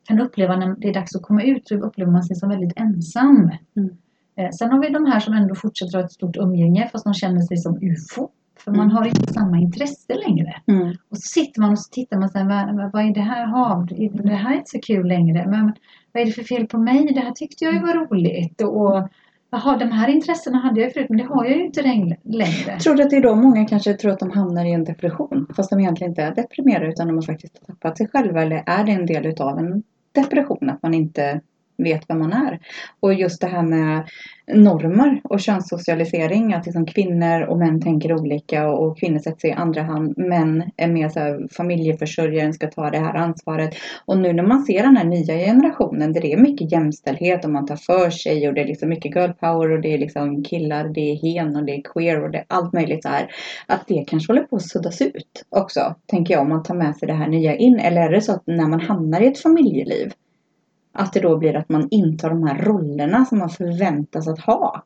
kan 0.08 0.20
uppleva 0.20 0.56
när 0.56 0.74
det 0.78 0.88
är 0.88 0.94
dags 0.94 1.16
att 1.16 1.22
komma 1.22 1.42
ut 1.42 1.68
så 1.68 1.74
upplever 1.74 2.12
man 2.12 2.22
sig 2.22 2.36
som 2.36 2.48
väldigt 2.48 2.72
ensam. 2.80 3.50
Mm. 3.76 3.90
Eh, 4.36 4.50
sen 4.50 4.70
har 4.70 4.80
vi 4.80 4.88
de 4.88 5.06
här 5.06 5.20
som 5.20 5.34
ändå 5.34 5.54
fortsätter 5.54 5.98
ha 5.98 6.04
ett 6.04 6.12
stort 6.12 6.36
umgänge 6.36 6.88
fast 6.92 7.04
de 7.04 7.14
känner 7.14 7.40
sig 7.40 7.56
som 7.56 7.78
UFO. 7.82 8.28
För 8.64 8.70
man 8.70 8.80
Mm. 8.80 8.96
har 8.96 9.06
inte 9.06 9.32
samma 9.32 9.58
intresse 9.58 10.14
längre. 10.26 10.54
Mm. 10.66 10.88
Och 11.08 11.16
så 11.16 11.28
sitter 11.40 11.60
man 11.60 11.70
och 11.72 11.78
så 11.78 11.90
tittar 11.90 12.18
man 12.18 12.28
så 12.28 12.38
här, 12.38 12.72
vad, 12.76 12.92
vad 12.92 13.02
är 13.04 13.14
det 13.14 13.20
här? 13.20 13.46
Ha, 13.46 13.86
det 14.22 14.34
här 14.34 14.52
är 14.52 14.56
inte 14.56 14.70
så 14.70 14.80
kul 14.80 15.06
längre. 15.08 15.46
Men 15.48 15.72
vad 16.12 16.22
är 16.22 16.26
det 16.26 16.32
för 16.32 16.42
fel 16.42 16.66
på 16.66 16.78
mig? 16.78 17.12
Det 17.14 17.20
här 17.20 17.32
tyckte 17.32 17.64
jag 17.64 17.74
ju 17.74 17.80
var 17.80 17.94
roligt. 17.94 18.60
Och 18.60 19.08
jaha, 19.50 19.76
de 19.78 19.84
här 19.92 20.08
intressena 20.08 20.58
hade 20.58 20.80
jag 20.80 20.92
förut 20.92 21.06
men 21.08 21.18
det 21.18 21.24
har 21.24 21.44
jag 21.44 21.56
ju 21.56 21.64
inte 21.64 21.82
längre. 21.82 22.16
längre. 22.22 22.78
Tror 22.82 22.94
du 22.94 23.02
att 23.02 23.10
det 23.10 23.16
är 23.16 23.22
då 23.22 23.34
många 23.34 23.64
kanske 23.66 23.94
tror 23.94 24.12
att 24.12 24.18
de 24.18 24.30
hamnar 24.30 24.64
i 24.64 24.72
en 24.72 24.84
depression 24.84 25.46
fast 25.56 25.70
de 25.70 25.80
egentligen 25.80 26.10
inte 26.10 26.22
är 26.22 26.34
deprimerade 26.34 26.88
utan 26.88 27.06
de 27.06 27.14
har 27.16 27.22
faktiskt 27.22 27.66
tappat 27.66 27.98
sig 27.98 28.08
själva 28.08 28.42
eller 28.42 28.62
är 28.66 28.84
det 28.84 28.92
en 28.92 29.06
del 29.06 29.26
utav 29.26 29.58
en 29.58 29.82
depression 30.22 30.70
att 30.70 30.82
man 30.82 30.94
inte 30.94 31.40
vet 31.78 32.04
vem 32.08 32.18
man 32.18 32.32
är? 32.32 32.58
Och 33.00 33.14
just 33.14 33.40
det 33.40 33.46
här 33.46 33.62
med 33.62 34.08
normer 34.54 35.20
och 35.24 35.40
könssocialisering 35.40 36.54
att 36.54 36.66
liksom 36.66 36.86
kvinnor 36.86 37.42
och 37.42 37.58
män 37.58 37.80
tänker 37.80 38.12
olika 38.12 38.68
och, 38.68 38.98
kvinnor 38.98 39.18
sätter 39.18 39.40
sig 39.40 39.50
i 39.50 39.52
andra 39.52 39.82
hand 39.82 40.18
män 40.18 40.70
är 40.76 40.88
mer 40.88 41.08
så 41.08 41.20
här 41.20 41.48
familjeförsörjaren 41.50 42.52
ska 42.52 42.66
ta 42.66 42.90
det 42.90 42.98
här 42.98 43.14
ansvaret 43.14 43.74
och 44.06 44.18
nu 44.18 44.32
när 44.32 44.42
man 44.42 44.62
ser 44.62 44.82
den 44.82 44.96
här 44.96 45.04
nya 45.04 45.34
generationen 45.34 46.12
där 46.12 46.20
det 46.20 46.32
är 46.32 46.36
mycket 46.36 46.72
jämställdhet 46.72 47.44
och 47.44 47.50
man 47.50 47.66
tar 47.66 47.76
för 47.76 48.10
sig 48.10 48.48
och 48.48 48.54
det 48.54 48.60
är 48.60 48.66
liksom 48.66 48.88
mycket 48.88 49.16
girl 49.16 49.32
power 49.32 49.70
och 49.70 49.80
det 49.80 49.94
är 49.94 49.98
liksom 49.98 50.44
killar, 50.44 50.88
det 50.88 51.00
är 51.00 51.16
hen 51.16 51.56
och 51.56 51.64
det 51.64 51.72
är 51.72 51.82
queer 51.82 52.24
och 52.24 52.30
det 52.30 52.38
är 52.38 52.44
allt 52.48 52.72
möjligt 52.72 53.02
så 53.02 53.08
här. 53.08 53.30
Att 53.66 53.84
det 53.86 54.04
kanske 54.08 54.32
håller 54.32 54.42
på 54.42 54.56
att 54.56 54.68
suddas 54.68 55.00
ut 55.00 55.44
också, 55.48 55.94
tänker 56.06 56.34
jag, 56.34 56.42
om 56.42 56.48
man 56.48 56.62
tar 56.62 56.74
med 56.74 56.96
sig 56.96 57.08
det 57.08 57.14
här 57.14 57.28
nya 57.28 57.56
in. 57.56 57.78
Eller 57.78 58.00
är 58.00 58.10
det 58.10 58.20
så 58.20 58.32
att 58.32 58.46
när 58.46 58.68
man 58.68 58.80
hamnar 58.80 59.20
i 59.20 59.26
ett 59.26 59.38
familjeliv 59.38 60.12
att 60.98 61.12
det 61.12 61.20
då 61.20 61.36
blir 61.36 61.56
att 61.56 61.68
man 61.68 61.88
intar 61.90 62.30
de 62.30 62.42
här 62.42 62.62
rollerna 62.62 63.24
som 63.24 63.38
man 63.38 63.50
förväntas 63.50 64.28
att 64.28 64.40
ha? 64.40 64.82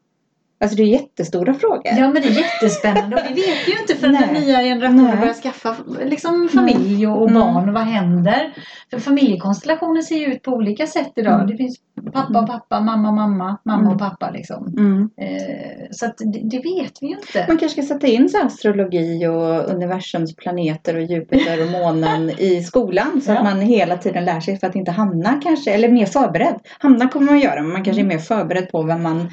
Alltså 0.62 0.76
det 0.76 0.82
är 0.82 0.86
jättestora 0.86 1.54
frågor. 1.54 1.82
Ja 1.84 2.08
men 2.12 2.22
det 2.22 2.28
är 2.28 2.32
jättespännande 2.40 3.16
och 3.16 3.22
vi 3.28 3.34
vet 3.34 3.68
ju 3.68 3.72
inte 3.80 3.94
förrän 3.94 4.14
den 4.14 4.34
nya 4.42 4.58
generationen 4.62 5.20
börjar 5.20 5.34
skaffa 5.34 5.76
liksom, 6.04 6.48
familj 6.54 7.06
och, 7.06 7.22
och 7.22 7.30
Mm. 7.30 7.40
barn 7.42 7.68
och 7.68 7.74
vad 7.74 7.82
händer? 7.82 8.52
För 8.90 8.98
familjekonstellationer 8.98 10.02
ser 10.02 10.16
ju 10.16 10.26
ut 10.26 10.42
på 10.42 10.50
olika 10.50 10.86
sätt 10.86 11.12
idag. 11.16 11.34
Mm. 11.34 11.46
Det 11.46 11.56
finns 11.56 11.76
pappa 12.12 12.40
och 12.40 12.46
pappa, 12.46 12.80
mamma 12.80 13.12
mamma, 13.12 13.58
mamma 13.64 13.80
Mm. 13.82 13.92
och 13.92 13.98
pappa 13.98 14.30
liksom. 14.30 14.74
Mm. 14.78 15.10
Eh, 15.20 15.86
så 15.90 16.06
att 16.06 16.16
det, 16.18 16.40
det 16.50 16.56
vet 16.58 16.92
vi 17.00 17.06
ju 17.06 17.12
inte. 17.16 17.44
Man 17.48 17.58
kanske 17.58 17.82
ska 17.82 17.94
sätta 17.94 18.06
in 18.06 18.28
så 18.28 18.46
astrologi 18.46 19.26
och 19.26 19.70
universums 19.74 20.36
planeter 20.36 20.96
och 20.96 21.02
Jupiter 21.02 21.62
och 21.64 21.70
månen 21.70 22.30
i 22.30 22.62
skolan 22.62 23.20
så 23.24 23.30
Ja. 23.32 23.36
att 23.38 23.44
man 23.44 23.60
hela 23.60 23.96
tiden 23.96 24.24
lär 24.24 24.40
sig 24.40 24.58
för 24.58 24.66
att 24.66 24.76
inte 24.76 24.90
hamna 24.90 25.40
kanske, 25.44 25.72
eller 25.72 25.88
mer 25.88 26.06
förberedd. 26.06 26.54
Hamna 26.78 27.08
kommer 27.08 27.26
man 27.26 27.40
göra 27.40 27.62
men 27.62 27.72
man 27.72 27.84
kanske 27.84 28.02
är 28.02 28.06
mer 28.06 28.18
förberedd 28.18 28.70
på 28.70 28.82
vem 28.82 29.02
man, 29.02 29.30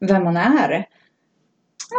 vem 0.00 0.24
man 0.24 0.36
är. 0.36 0.71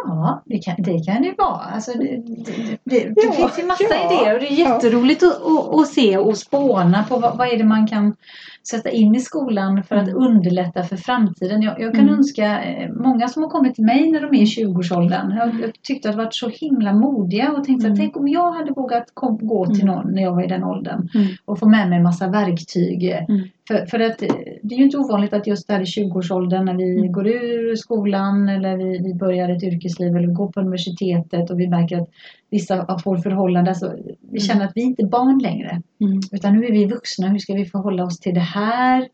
Ja, 0.06 0.44
det 0.46 0.58
kan 0.58 0.76
det, 0.78 1.00
kan 1.06 1.22
det 1.22 1.34
vara. 1.38 1.60
Alltså, 1.74 1.92
det 1.98 2.04
det, 2.26 2.44
det, 2.84 3.00
det 3.10 3.22
Ja, 3.26 3.32
finns 3.32 3.60
ju 3.60 3.66
massa 3.66 3.84
ja, 3.90 4.12
idéer 4.24 4.34
och 4.34 4.40
det 4.40 4.48
är 4.52 4.60
ja. 4.60 4.74
jätteroligt 4.76 5.24
att, 5.24 5.42
att, 5.46 5.76
att 5.80 5.88
se 5.88 6.18
och 6.18 6.38
spåna 6.38 7.04
på 7.10 7.18
vad, 7.20 7.38
vad 7.38 7.48
är 7.48 7.58
det 7.58 7.64
man 7.64 7.88
kan 7.88 8.16
sätta 8.70 8.90
in 8.90 9.16
i 9.16 9.20
skolan 9.20 9.84
för 9.84 9.96
att 9.96 10.08
Mm. 10.08 10.24
underlätta 10.24 10.84
för 10.84 10.96
framtiden. 10.98 11.62
Jag, 11.62 11.80
jag 11.82 11.92
kan 11.94 12.04
Mm. 12.04 12.14
önska 12.16 12.64
eh, 12.64 12.92
många 12.92 13.28
som 13.28 13.44
har 13.44 13.50
kommit 13.50 13.76
till 13.76 13.84
mig 13.86 14.12
när 14.12 14.22
de 14.22 14.28
är 14.36 14.42
i 14.42 14.46
20-årsåldern. 14.46 15.32
Jag, 15.38 15.62
jag 15.62 15.72
tyckte 15.82 16.10
att 16.10 16.16
de 16.16 16.24
varit 16.24 16.36
så 16.36 16.50
himla 16.50 16.94
modiga 16.94 17.52
och 17.52 17.64
tänkte 17.64 17.86
Mm. 17.88 17.94
att 17.94 18.00
tänk 18.00 18.18
om 18.18 18.28
jag 18.28 18.52
hade 18.52 18.72
vågat 18.72 19.06
kom, 19.14 19.38
gå 19.48 19.66
till 19.66 19.82
Mm. 19.84 19.96
någon 19.96 20.12
när 20.14 20.22
jag 20.22 20.32
var 20.36 20.44
i 20.44 20.48
den 20.48 20.64
åldern 20.64 21.10
Mm. 21.16 21.28
och 21.46 21.60
få 21.60 21.70
med 21.70 21.90
mig 21.90 21.98
en 21.98 22.04
massa 22.04 22.28
verktyg. 22.28 23.04
Mm. 23.30 23.42
För, 23.68 23.86
för 23.86 24.00
att 24.00 24.20
det 24.64 24.76
är 24.76 24.80
ju 24.80 24.84
inte 24.84 24.98
ovanligt 24.98 25.34
att 25.34 25.48
just 25.48 25.68
där 25.68 25.82
i 25.82 25.84
20-årsåldern 25.84 26.66
när 26.66 26.74
vi 26.74 26.98
Mm. 26.98 27.12
går 27.12 27.28
ur 27.28 27.76
skolan 27.76 28.50
eller 28.50 28.78
vi, 28.78 28.98
vi 28.98 29.14
börjar 29.14 29.50
ett 29.50 29.64
yrkesliv 29.64 30.16
eller 30.18 30.28
går 30.28 30.52
på 30.52 30.60
universitetet 30.60 31.50
och 31.50 31.60
vi 31.60 31.68
märker 31.68 31.98
att 31.98 32.10
vissa 32.50 33.00
får 33.04 33.18
förhållanden. 33.18 33.76
Så 33.76 33.94
vi 34.32 34.40
känner 34.40 34.66
att 34.66 34.72
vi 34.76 34.82
inte 34.82 35.04
är 35.04 35.08
barn 35.08 35.40
längre. 35.40 35.82
Mm. 36.02 36.20
Utan 36.32 36.54
nu 36.60 36.66
är 36.66 36.72
vi 36.72 36.86
vuxna. 36.86 37.28
Hur 37.28 37.40
ska 37.40 37.54
vi 37.54 37.66
förhålla 37.66 38.04
oss 38.04 38.20
till 38.20 38.34
det 38.34 38.40
här? 38.40 39.08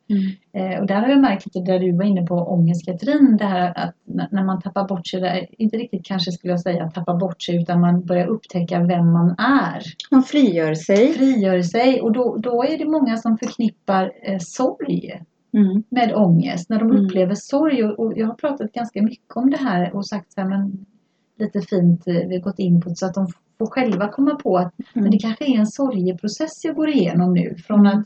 Eh, 0.53 0.79
och 0.79 0.87
där 0.87 1.01
har 1.01 1.07
jag 1.09 1.19
märkt 1.21 1.45
lite 1.45 1.59
där 1.71 1.79
du 1.79 1.91
var 1.97 2.03
inne 2.03 2.25
på 2.25 2.35
ångest 2.35 2.85
Katrin. 2.85 3.37
Det 3.37 3.45
här 3.45 3.73
att 3.77 3.95
när 4.31 4.43
man 4.43 4.61
tappar 4.61 4.87
bort 4.87 5.07
sig. 5.07 5.49
Inte 5.57 5.77
riktigt 5.77 6.05
kanske 6.05 6.31
skulle 6.31 6.53
jag 6.53 6.61
säga 6.61 6.89
tappa 6.91 7.13
bort 7.15 7.41
sig. 7.41 7.55
Utan 7.61 7.81
man 7.81 8.05
börjar 8.05 8.27
upptäcka 8.27 8.83
vem 8.83 9.11
man 9.11 9.29
är. 9.37 9.83
Man 10.11 10.23
frigör 10.23 10.73
sig. 10.73 11.13
Frigör 11.13 11.61
sig. 11.61 12.01
Och 12.01 12.11
då, 12.11 12.37
då 12.37 12.63
är 12.63 12.77
det 12.77 12.85
många 12.85 13.17
som 13.17 13.37
förknippar 13.37 14.11
eh, 14.23 14.37
sorg 14.39 15.21
Mm. 15.53 15.83
med 15.89 16.13
ångest, 16.15 16.69
när 16.69 16.79
de 16.79 16.89
Mm. 16.91 17.05
upplever 17.05 17.35
sorg. 17.35 17.83
Och, 17.83 17.99
och 17.99 18.13
jag 18.15 18.27
har 18.27 18.33
pratat 18.33 18.71
ganska 18.71 19.01
mycket 19.01 19.35
om 19.35 19.49
det 19.49 19.57
här 19.57 19.95
och 19.95 20.07
sagt 20.07 20.33
så 20.33 20.41
här, 20.41 20.47
men 20.49 20.85
lite 21.39 21.61
fint, 21.61 22.07
eh, 22.07 22.13
vi 22.13 22.35
har 22.35 22.41
gått 22.43 22.59
in 22.59 22.81
på 22.81 22.89
det 22.89 22.95
så 22.95 23.05
att 23.05 23.13
de 23.13 23.27
får 23.57 23.65
själva 23.67 24.07
komma 24.07 24.35
på 24.35 24.57
att 24.57 24.73
men 24.93 25.03
Mm. 25.03 25.11
det 25.11 25.17
kanske 25.19 25.45
är 25.45 25.59
en 25.59 25.67
sorgeprocess 25.67 26.65
jag 26.65 26.75
går 26.75 26.89
igenom 26.89 27.33
nu. 27.33 27.55
Från 27.67 27.79
Mm. 27.79 27.97
att 27.99 28.05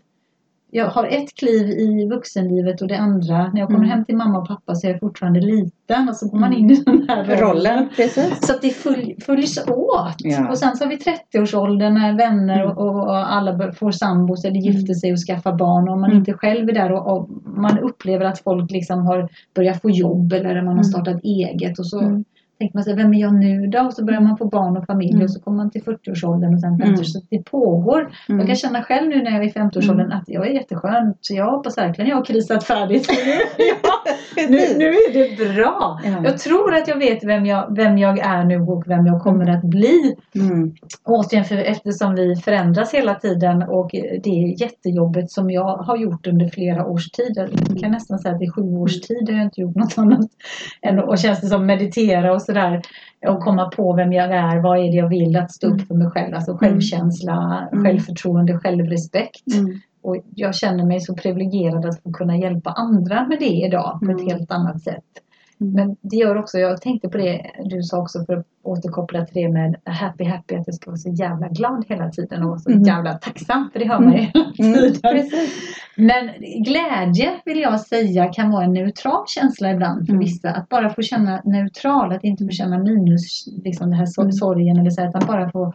jag 0.75 0.87
har 0.87 1.05
ett 1.05 1.35
kliv 1.35 1.69
i 1.69 2.07
vuxenlivet 2.09 2.81
och 2.81 2.87
det 2.87 2.97
andra, 2.97 3.37
när 3.53 3.59
jag 3.59 3.67
kommer 3.67 3.79
Mm. 3.79 3.89
hem 3.89 4.05
till 4.05 4.15
mamma 4.17 4.39
och 4.39 4.47
pappa 4.47 4.75
så 4.75 4.87
är 4.87 4.91
jag 4.91 4.99
fortfarande 4.99 5.39
liten 5.41 6.09
och 6.09 6.15
så 6.15 6.27
går 6.29 6.37
man 6.39 6.53
Mm. 6.53 6.59
in 6.63 6.71
i 6.71 6.83
den 6.85 7.05
här 7.09 7.37
Rollen, 7.37 7.89
precis. 7.95 8.47
Så 8.47 8.53
att 8.53 8.61
det 8.61 8.69
följ, 8.69 9.15
följs 9.21 9.57
åt. 9.67 10.15
Ja. 10.17 10.49
Och 10.49 10.57
sen 10.57 10.75
så 10.77 10.83
har 10.83 10.89
vi 10.89 10.97
30-årsåldern 10.97 11.93
när 11.93 12.13
vänner 12.17 12.63
Mm. 12.63 12.77
och, 12.77 12.95
och 13.07 13.33
alla 13.33 13.71
får 13.71 13.91
sambos 13.91 14.45
eller 14.45 14.59
gifter 14.59 14.93
sig 14.93 15.11
och 15.11 15.17
skaffar 15.27 15.53
barn 15.53 15.89
och 15.89 15.97
man 15.97 16.09
Mm. 16.09 16.17
inte 16.19 16.33
själv 16.33 16.69
är 16.69 16.73
där 16.73 16.91
och, 16.91 17.17
och 17.17 17.29
man 17.45 17.79
upplever 17.79 18.25
att 18.25 18.39
folk 18.39 18.71
liksom 18.71 19.05
har 19.07 19.29
börjat 19.55 19.81
få 19.81 19.89
jobb 19.89 20.33
eller 20.33 20.55
man 20.55 20.65
har 20.65 20.71
Mm. 20.73 20.83
startat 20.83 21.23
eget 21.23 21.79
och 21.79 21.85
så 21.87 21.99
Mm. 21.99 22.23
Tänker 22.63 22.77
man 22.77 22.83
sig, 22.83 22.95
vem 22.95 23.13
är 23.13 23.21
jag 23.21 23.33
nu 23.33 23.67
då? 23.67 23.79
Och 23.79 23.93
så 23.93 24.05
börjar 24.05 24.21
man 24.21 24.37
få 24.37 24.45
barn 24.45 24.77
och 24.77 24.85
familj 24.85 25.11
Mm. 25.13 25.23
och 25.23 25.31
så 25.31 25.39
kommer 25.41 25.57
man 25.57 25.71
till 25.71 25.83
40-årsåldern 25.83 26.53
och 26.53 26.59
sen 26.59 26.77
50 26.77 26.83
Mm. 26.93 27.03
Så 27.03 27.21
det 27.29 27.43
pågår. 27.51 28.09
Jag 28.27 28.33
Mm. 28.35 28.47
kan 28.47 28.55
känna 28.55 28.83
själv 28.83 29.09
nu 29.09 29.23
när 29.23 29.31
jag 29.31 29.43
är 29.43 29.47
i 29.47 29.51
50-årsåldern 29.51 30.11
att 30.11 30.23
jag 30.27 30.47
är 30.47 30.51
jätteskön. 30.53 31.13
Så 31.21 31.33
jag 31.33 31.51
hoppas 31.51 31.77
verkligen 31.77 32.09
jag 32.09 32.17
har 32.17 32.25
krisat 32.25 32.63
färdigt. 32.63 33.07
nu, 34.35 34.43
nu, 34.49 34.59
nu 34.77 34.85
är 34.85 35.13
det 35.13 35.53
bra. 35.53 35.99
Ja. 36.05 36.21
Jag 36.23 36.37
tror 36.37 36.73
att 36.75 36.87
jag 36.87 36.97
vet 36.97 37.23
vem 37.23 37.45
jag, 37.45 37.75
vem 37.75 37.97
jag 37.97 38.19
är 38.19 38.43
nu 38.43 38.59
och 38.59 38.83
vem 38.87 39.05
jag 39.07 39.21
kommer 39.21 39.49
att 39.49 39.61
bli. 39.63 40.15
Mm. 40.35 40.73
Återigen, 41.05 41.45
för 41.45 41.55
eftersom 41.57 42.15
vi 42.15 42.35
förändras 42.35 42.93
hela 42.93 43.15
tiden 43.15 43.63
och 43.63 43.89
det 44.23 44.29
är 44.29 44.61
jättejobbet 44.61 45.31
som 45.31 45.51
jag 45.51 45.77
har 45.77 45.97
gjort 45.97 46.27
under 46.27 46.47
flera 46.47 46.85
års 46.85 47.09
tid. 47.11 47.33
Jag 47.69 47.79
kan 47.79 47.91
nästan 47.91 48.19
säga 48.19 48.35
att 48.35 48.41
är 48.41 48.51
sju 48.51 48.61
års 48.77 49.01
tid 49.01 49.29
har 49.29 49.35
jag 49.37 49.45
inte 49.45 49.61
gjort 49.61 49.75
något 49.75 49.97
annat. 49.97 50.27
Än, 50.81 50.99
och 50.99 51.17
känns 51.17 51.41
det 51.41 51.47
som 51.47 51.65
meditera 51.65 52.33
och 52.33 52.41
sådär. 52.53 52.81
Och 53.27 53.39
komma 53.39 53.69
på 53.69 53.93
vem 53.93 54.13
jag 54.13 54.31
är, 54.31 54.59
vad 54.61 54.77
är 54.79 54.83
det 54.83 54.97
jag 54.97 55.09
vill, 55.09 55.35
att 55.37 55.51
stå 55.51 55.67
upp 55.67 55.81
för 55.87 55.95
mig 55.95 56.09
själv. 56.09 56.35
Alltså 56.35 56.57
självkänsla, 56.57 57.67
Mm. 57.71 57.85
självförtroende, 57.85 58.57
självrespekt. 58.59 59.53
Mm. 59.55 59.79
Och 60.01 60.17
jag 60.35 60.55
känner 60.55 60.85
mig 60.85 60.99
så 61.01 61.15
privilegierad 61.15 61.85
att 61.85 62.01
få 62.03 62.11
kunna 62.11 62.37
hjälpa 62.37 62.69
andra 62.71 63.27
med 63.27 63.39
det 63.39 63.45
idag 63.65 63.99
på 63.99 64.05
Mm. 64.05 64.15
ett 64.17 64.31
helt 64.31 64.51
annat 64.51 64.81
sätt. 64.81 65.03
Mm. 65.63 65.73
Men 65.75 65.95
det 66.01 66.15
gör 66.15 66.37
också, 66.37 66.57
jag 66.59 66.81
tänkte 66.81 67.09
på 67.09 67.17
det 67.17 67.41
du 67.65 67.83
sa 67.83 67.97
också 68.01 68.25
för 68.25 68.33
att 68.37 68.45
återkoppla 68.63 69.25
till 69.25 69.41
det 69.43 69.49
med 69.49 69.75
happy 69.85 70.23
happy 70.23 70.55
att 70.55 70.67
jag 70.67 70.75
ska 70.75 70.89
vara 70.89 70.97
så 70.97 71.09
jävla 71.09 71.47
glad 71.47 71.85
hela 71.89 72.09
tiden 72.09 72.43
och 72.43 72.61
så 72.61 72.69
Mm. 72.71 72.83
jävla 72.83 73.13
tacksam 73.13 73.69
för 73.73 73.79
det 73.79 73.87
hör 73.87 73.99
man 73.99 74.13
ju 74.13 74.19
hela 74.19 74.51
Mm. 74.59 74.73
tiden. 74.73 75.01
Precis. 75.01 75.51
Men 75.97 76.29
glädje 76.63 77.31
vill 77.45 77.59
jag 77.59 77.79
säga 77.79 78.33
kan 78.33 78.51
vara 78.51 78.63
en 78.63 78.73
neutral 78.73 79.23
känsla 79.27 79.71
ibland 79.71 80.05
för 80.05 80.13
Mm. 80.13 80.19
vissa. 80.19 80.49
Att 80.49 80.69
bara 80.69 80.89
få 80.89 81.01
känna 81.01 81.41
neutral, 81.45 82.11
att 82.11 82.23
inte 82.23 82.43
få 82.45 82.49
känna 82.51 82.77
minus, 82.79 83.47
liksom 83.63 83.89
det 83.89 83.95
här 83.95 84.05
sor- 84.05 84.21
Mm. 84.23 84.31
sorgen 84.33 84.77
eller 84.79 84.89
så, 84.89 85.05
utan 85.09 85.21
bara 85.27 85.51
få 85.51 85.73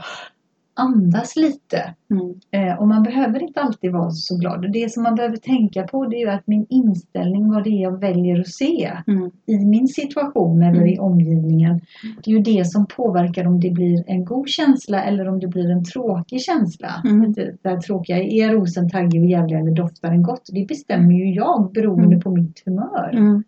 andas 0.79 1.37
lite. 1.37 1.95
Mm. 2.11 2.35
Eh, 2.51 2.79
och 2.81 2.89
man 2.89 3.03
behöver 3.03 3.43
inte 3.43 3.61
alltid 3.61 3.93
vara 3.93 4.11
så 4.11 4.37
glad. 4.37 4.73
Det 4.73 4.93
som 4.93 5.03
man 5.03 5.15
behöver 5.15 5.37
tänka 5.37 5.83
på 5.83 6.07
det 6.07 6.17
är 6.17 6.21
ju 6.21 6.31
att 6.31 6.47
min 6.47 6.67
inställning, 6.69 7.51
vad 7.53 7.65
det 7.65 7.71
är 7.71 7.83
jag 7.83 8.01
väljer 8.01 8.41
att 8.41 8.49
se 8.49 8.93
Mm. 9.07 9.31
i 9.47 9.59
min 9.65 9.89
situation 9.89 10.63
eller 10.63 10.77
Mm. 10.81 10.89
i 10.89 10.99
omgivningen. 10.99 11.81
Det 12.25 12.31
är 12.31 12.35
ju 12.37 12.43
det 12.43 12.67
som 12.67 12.87
påverkar 12.87 13.47
om 13.47 13.61
det 13.61 13.71
blir 13.71 14.05
en 14.07 14.25
god 14.25 14.49
känsla 14.49 15.03
eller 15.05 15.29
om 15.29 15.41
det 15.41 15.47
blir 15.49 15.71
en 15.71 15.85
tråkig 15.85 16.41
känsla. 16.43 17.03
Mm. 17.05 17.33
Det, 17.33 17.57
här 17.65 17.77
tråkiga, 17.81 18.19
är 18.19 18.53
rosen 18.53 18.91
taggig 18.91 19.21
och 19.23 19.27
jävlig 19.29 19.59
eller 19.59 19.71
doftar 19.73 20.11
den 20.11 20.23
gott? 20.23 20.49
Det 20.53 20.65
bestämmer 20.69 21.13
ju 21.15 21.35
jag 21.35 21.71
beroende 21.73 22.07
Mm. 22.07 22.21
på 22.21 22.31
mitt 22.31 22.63
humör. 22.67 23.11
Mm. 23.13 23.45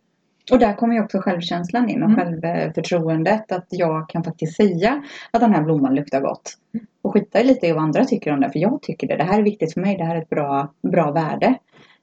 Och 0.52 0.58
där 0.58 0.72
kommer 0.72 0.94
ju 0.94 1.00
också 1.02 1.18
självkänslan 1.18 1.88
in 1.88 2.02
och 2.02 2.10
Mm. 2.10 2.40
självförtroendet. 2.40 3.52
Att 3.52 3.66
jag 3.70 4.08
kan 4.08 4.25
faktiskt 4.25 4.56
säga 4.56 5.02
att 5.30 5.40
den 5.40 5.54
här 5.54 5.62
blomman 5.62 5.94
luktar 5.94 6.20
gott. 6.20 6.54
Och 7.11 7.14
skita 7.14 7.40
i 7.40 7.45
lite 7.45 7.67
i 7.67 7.73
vad 7.73 7.83
andra 7.83 8.05
tycker 8.05 8.33
om 8.33 8.40
det. 8.40 8.50
För 8.50 8.59
jag 8.59 8.83
tycker 8.83 9.09
det. 9.09 9.17
Det 9.17 9.25
här 9.25 9.38
är 9.38 9.43
viktigt 9.43 9.75
för 9.75 9.81
mig. 9.81 9.97
Det 9.97 10.05
här 10.05 10.17
är 10.17 10.23
ett 10.23 10.29
bra, 10.29 10.73
bra 10.83 11.11
värde. 11.11 11.59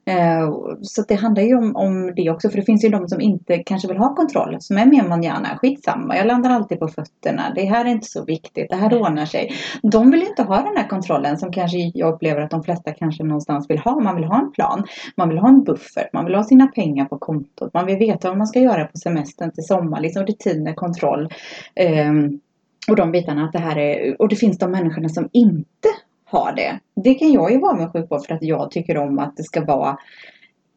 Eh, 0.05 0.53
så 0.81 1.01
det 1.07 1.15
handlar 1.15 1.43
ju 1.43 1.57
om, 1.57 1.75
om 1.75 2.15
det 2.15 2.29
också. 2.29 2.49
För 2.49 2.57
det 2.57 2.65
finns 2.65 2.85
ju 2.85 2.89
de 2.89 3.07
som 3.07 3.21
inte 3.21 3.57
kanske 3.57 3.87
vill 3.87 3.97
ha 3.97 4.15
kontroll. 4.15 4.57
Som 4.59 4.77
är 4.77 4.85
mer 4.85 5.03
manjana. 5.03 5.57
Skitsamma. 5.61 6.17
Jag 6.17 6.27
landar 6.27 6.49
alltid 6.49 6.79
på 6.79 6.87
fötterna. 6.87 7.51
Det 7.55 7.65
här 7.65 7.85
är 7.85 7.89
inte 7.89 8.07
så 8.07 8.25
viktigt. 8.25 8.69
Det 8.69 8.75
här 8.75 9.01
ordnar 9.01 9.25
sig. 9.25 9.51
De 9.83 10.11
vill 10.11 10.19
ju 10.19 10.27
inte 10.27 10.43
ha 10.43 10.55
den 10.55 10.77
här 10.77 10.87
kontrollen 10.87 11.37
som 11.37 11.51
kanske 11.51 11.77
jag 11.93 12.13
upplever 12.13 12.41
att 12.41 12.51
de 12.51 12.63
flesta 12.63 12.91
kanske 12.91 13.23
någonstans 13.23 13.69
vill 13.69 13.79
ha. 13.79 13.99
Man 13.99 14.15
vill 14.15 14.25
ha 14.25 14.39
en 14.39 14.51
plan. 14.51 14.83
Man 15.17 15.29
vill 15.29 15.37
ha 15.37 15.49
en 15.49 15.63
buffert. 15.63 16.13
Man 16.13 16.25
vill 16.25 16.35
ha 16.35 16.43
sina 16.43 16.67
pengar 16.67 17.05
på 17.05 17.17
kontot. 17.17 17.73
Man 17.73 17.85
vill 17.85 17.97
veta 17.97 18.27
vad 18.27 18.37
man 18.37 18.47
ska 18.47 18.59
göra 18.59 18.85
på 18.85 18.97
semestern 18.97 19.51
till 19.51 19.63
sommar. 19.63 20.01
Liksom 20.01 20.25
rutiner, 20.25 20.73
kontroll. 20.73 21.29
Ehm, 21.75 22.39
och 22.89 22.95
de 22.95 23.11
bitarna 23.11 23.45
att 23.45 23.53
det 23.53 23.59
här 23.59 23.77
är, 23.77 24.21
och 24.21 24.29
det 24.29 24.35
finns 24.35 24.57
de 24.57 24.71
människorna 24.71 25.09
som 25.09 25.29
inte 25.31 25.87
har 26.25 26.53
det. 26.53 26.79
Det 26.95 27.13
kan 27.13 27.31
jag 27.31 27.51
ju 27.51 27.59
vara 27.59 27.77
med 27.77 27.93
på 27.93 28.19
för 28.19 28.33
att 28.33 28.43
jag 28.43 28.71
tycker 28.71 28.97
om 28.97 29.19
att 29.19 29.37
det 29.37 29.43
ska 29.43 29.65
vara 29.65 29.97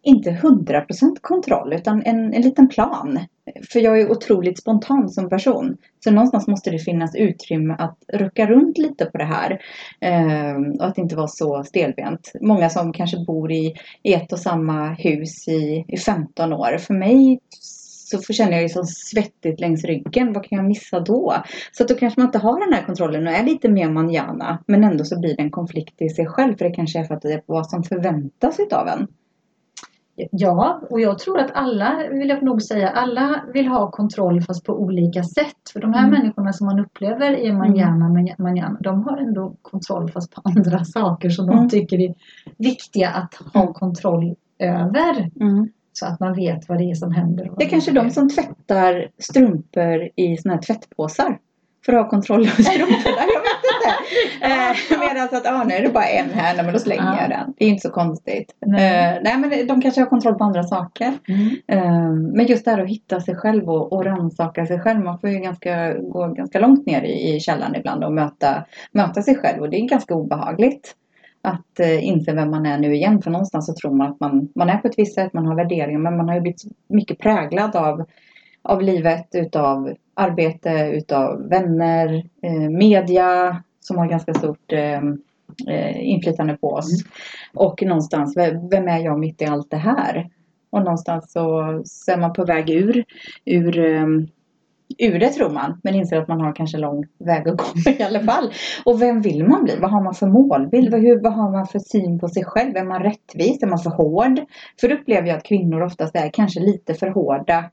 inte 0.02 0.30
100% 0.30 1.16
kontroll 1.20 1.72
utan 1.72 2.02
en, 2.04 2.34
en 2.34 2.42
liten 2.42 2.68
plan. 2.68 3.18
För 3.72 3.80
jag 3.80 4.00
är 4.00 4.10
otroligt 4.10 4.58
spontan 4.58 5.08
som 5.08 5.28
person. 5.28 5.76
Så 6.04 6.10
någonstans 6.10 6.46
måste 6.46 6.70
det 6.70 6.78
finnas 6.78 7.14
utrymme 7.14 7.76
att 7.78 7.98
rucka 8.12 8.46
runt 8.46 8.78
lite 8.78 9.04
på 9.06 9.18
det 9.18 9.24
här. 9.24 9.60
Ehm, 10.00 10.72
och 10.72 10.86
att 10.86 10.98
inte 10.98 11.16
vara 11.16 11.28
så 11.28 11.64
stelbent. 11.64 12.32
Många 12.40 12.70
som 12.70 12.92
kanske 12.92 13.24
bor 13.24 13.52
i, 13.52 13.74
i 14.02 14.14
ett 14.14 14.32
och 14.32 14.38
samma 14.38 14.88
hus 14.88 15.48
i, 15.48 15.84
i 15.88 15.96
15 15.96 16.52
år. 16.52 16.78
För 16.78 16.94
mig 16.94 17.40
så 18.18 18.32
känner 18.32 18.52
jag 18.52 18.62
ju 18.62 18.68
så 18.68 18.84
svettigt 18.84 19.60
längs 19.60 19.84
ryggen. 19.84 20.32
Vad 20.32 20.44
kan 20.44 20.56
jag 20.58 20.66
missa 20.68 21.00
då? 21.00 21.34
Så 21.72 21.82
att 21.82 21.88
då 21.88 21.94
kanske 21.94 22.20
man 22.20 22.28
inte 22.28 22.38
har 22.38 22.60
den 22.60 22.72
här 22.72 22.82
kontrollen 22.86 23.26
och 23.26 23.32
är 23.32 23.44
lite 23.44 23.68
mer 23.68 23.90
manjana. 23.90 24.58
Men 24.66 24.84
ändå 24.84 25.04
så 25.04 25.20
blir 25.20 25.36
det 25.36 25.42
en 25.42 25.50
konflikt 25.50 26.02
i 26.02 26.08
sig 26.08 26.26
själv. 26.26 26.56
För 26.56 26.64
det 26.64 26.70
kanske 26.74 26.98
är 26.98 27.04
för 27.04 27.14
att 27.14 27.22
det 27.22 27.32
är 27.32 27.42
vad 27.46 27.66
som 27.70 27.82
förväntas 27.82 28.60
utav 28.60 28.88
en. 28.88 29.06
Ja, 30.30 30.80
och 30.90 31.00
jag 31.00 31.18
tror 31.18 31.38
att 31.38 31.50
alla, 31.54 32.08
vill 32.10 32.28
jag 32.28 32.42
nog 32.42 32.62
säga, 32.62 32.88
alla 32.90 33.44
vill 33.54 33.68
ha 33.68 33.90
kontroll 33.90 34.42
fast 34.42 34.64
på 34.64 34.72
olika 34.80 35.22
sätt. 35.22 35.70
För 35.72 35.80
de 35.80 35.92
här 35.92 36.08
Mm. 36.08 36.20
människorna 36.20 36.52
som 36.52 36.66
man 36.66 36.80
upplever 36.80 37.52
manjana, 37.52 38.06
mm. 38.06 38.34
manjana, 38.38 38.78
de 38.80 39.02
har 39.02 39.16
ändå 39.16 39.54
kontroll 39.62 40.10
fast 40.10 40.34
på 40.34 40.42
andra 40.44 40.84
saker 40.84 41.30
som 41.30 41.46
de 41.46 41.56
Mm. 41.56 41.68
tycker 41.68 41.98
är 41.98 42.14
viktiga 42.58 43.10
att 43.10 43.34
ha 43.54 43.72
kontroll 43.72 44.34
över. 44.58 45.30
Så 46.00 46.06
att 46.06 46.20
man 46.20 46.34
vet 46.34 46.68
vad 46.68 46.78
det 46.78 46.90
är 46.90 46.94
som 46.94 47.12
händer. 47.12 47.50
Det 47.58 47.64
är 47.64 47.68
kanske 47.68 47.90
de 47.90 48.10
som 48.10 48.30
tvättar 48.30 49.08
strumpor 49.18 50.08
i 50.16 50.36
såna 50.36 50.54
här 50.54 50.62
tvättpåsar. 50.62 51.38
För 51.86 51.92
att 51.92 52.02
ha 52.02 52.10
kontroll 52.10 52.40
över 52.40 52.62
strumporna. 52.62 53.16
Jag 53.16 53.40
vet 53.40 53.60
inte. 53.74 53.90
Eh, 54.42 54.98
Medan 55.00 55.24
att 55.24 55.46
ah, 55.46 55.64
nu 55.64 55.74
är 55.74 55.82
det 55.82 55.88
bara 55.88 56.04
en 56.04 56.30
här, 56.30 56.56
nej, 56.56 56.64
men 56.64 56.72
då 56.72 56.78
slänger 56.78 57.02
Ja. 57.02 57.20
jag 57.20 57.30
den. 57.30 57.54
Det 57.58 57.64
är 57.64 57.68
inte 57.68 57.88
så 57.88 57.90
konstigt. 57.90 58.52
Nej. 58.66 59.14
Eh, 59.14 59.20
nej 59.22 59.38
men 59.38 59.66
de 59.66 59.82
kanske 59.82 60.00
har 60.00 60.06
kontroll 60.06 60.34
på 60.34 60.44
andra 60.44 60.62
saker. 60.62 61.18
Mm. 61.28 61.48
Eh, 61.66 62.10
men 62.34 62.46
just 62.46 62.64
det 62.64 62.70
här 62.70 62.82
att 62.82 62.88
hitta 62.88 63.20
sig 63.20 63.36
själv 63.36 63.70
och, 63.70 63.92
och 63.92 64.04
rannsaka 64.04 64.66
sig 64.66 64.80
själv. 64.80 65.00
Man 65.00 65.18
får 65.18 65.30
ju 65.30 65.38
ganska, 65.38 65.94
gå 65.94 66.26
ganska 66.26 66.60
långt 66.60 66.86
ner 66.86 67.02
i, 67.02 67.34
i 67.34 67.40
källaren 67.40 67.76
ibland 67.76 68.04
och 68.04 68.12
möta, 68.12 68.64
möta 68.92 69.22
sig 69.22 69.36
själv. 69.36 69.62
Och 69.62 69.70
det 69.70 69.76
är 69.76 69.88
ganska 69.88 70.14
obehagligt. 70.14 70.94
Att 71.42 71.80
eh, 71.80 72.06
inse 72.06 72.32
vem 72.34 72.50
man 72.50 72.66
är 72.66 72.78
nu 72.78 72.94
igen. 72.94 73.22
För 73.22 73.30
någonstans 73.30 73.66
så 73.66 73.74
tror 73.74 73.94
man 73.94 74.10
att 74.10 74.20
man, 74.20 74.48
man 74.54 74.68
är 74.68 74.76
på 74.78 74.88
ett 74.88 74.98
visst 74.98 75.14
sätt, 75.14 75.32
man 75.32 75.46
har 75.46 75.54
värderingar. 75.56 75.98
Men 76.00 76.16
man 76.16 76.28
har 76.28 76.34
ju 76.34 76.40
blivit 76.40 76.62
mycket 76.88 77.18
präglad 77.18 77.76
av, 77.76 78.04
av 78.62 78.82
livet, 78.82 79.26
utav 79.32 79.94
arbete, 80.14 80.90
utav 80.94 81.48
vänner, 81.48 82.24
eh, 82.42 82.70
media 82.70 83.62
som 83.80 83.98
har 83.98 84.06
ganska 84.08 84.34
stort 84.34 84.72
eh, 84.72 85.00
eh, 85.68 86.08
inflytande 86.08 86.56
på 86.56 86.68
oss. 86.72 87.04
Och 87.54 87.82
någonstans, 87.82 88.36
ve- 88.36 88.68
vem 88.70 88.88
är 88.88 88.98
jag 88.98 89.18
mitt 89.18 89.42
i 89.42 89.44
allt 89.44 89.70
det 89.70 89.76
här? 89.76 90.28
Och 90.70 90.82
någonstans 90.84 91.32
så, 91.32 91.80
så 91.84 92.12
är 92.12 92.16
man 92.16 92.32
på 92.32 92.44
väg 92.44 92.70
ur, 92.70 93.04
ur, 93.44 93.78
eh, 93.78 94.06
ur 95.00 95.18
det 95.18 95.28
tror 95.28 95.50
man. 95.50 95.80
Men 95.82 95.94
inser 95.94 96.16
att 96.16 96.28
man 96.28 96.40
har 96.40 96.52
kanske 96.54 96.78
lång 96.78 97.06
väg 97.18 97.48
att 97.48 97.56
gå 97.56 97.90
i 97.98 98.02
alla 98.02 98.20
fall. 98.20 98.52
Och 98.84 99.02
vem 99.02 99.20
vill 99.20 99.44
man 99.44 99.64
bli? 99.64 99.76
Vad 99.80 99.90
har 99.90 100.02
man 100.02 100.14
för 100.14 100.26
målbild? 100.26 100.90
Vad, 100.90 101.00
hur, 101.00 101.20
vad 101.20 101.32
har 101.32 101.50
man 101.50 101.66
för 101.66 101.78
syn 101.78 102.18
på 102.18 102.28
sig 102.28 102.44
själv? 102.44 102.76
Är 102.76 102.84
man 102.84 103.02
rättvis? 103.02 103.62
Är 103.62 103.66
man 103.66 103.78
för 103.78 103.90
hård? 103.90 104.40
För 104.80 104.88
då 104.88 104.94
upplever 104.94 105.28
jag 105.28 105.36
att 105.36 105.44
kvinnor 105.44 105.82
oftast 105.82 106.16
är 106.16 106.30
kanske 106.32 106.60
lite 106.60 106.94
för 106.94 107.06
hårda 107.06 107.64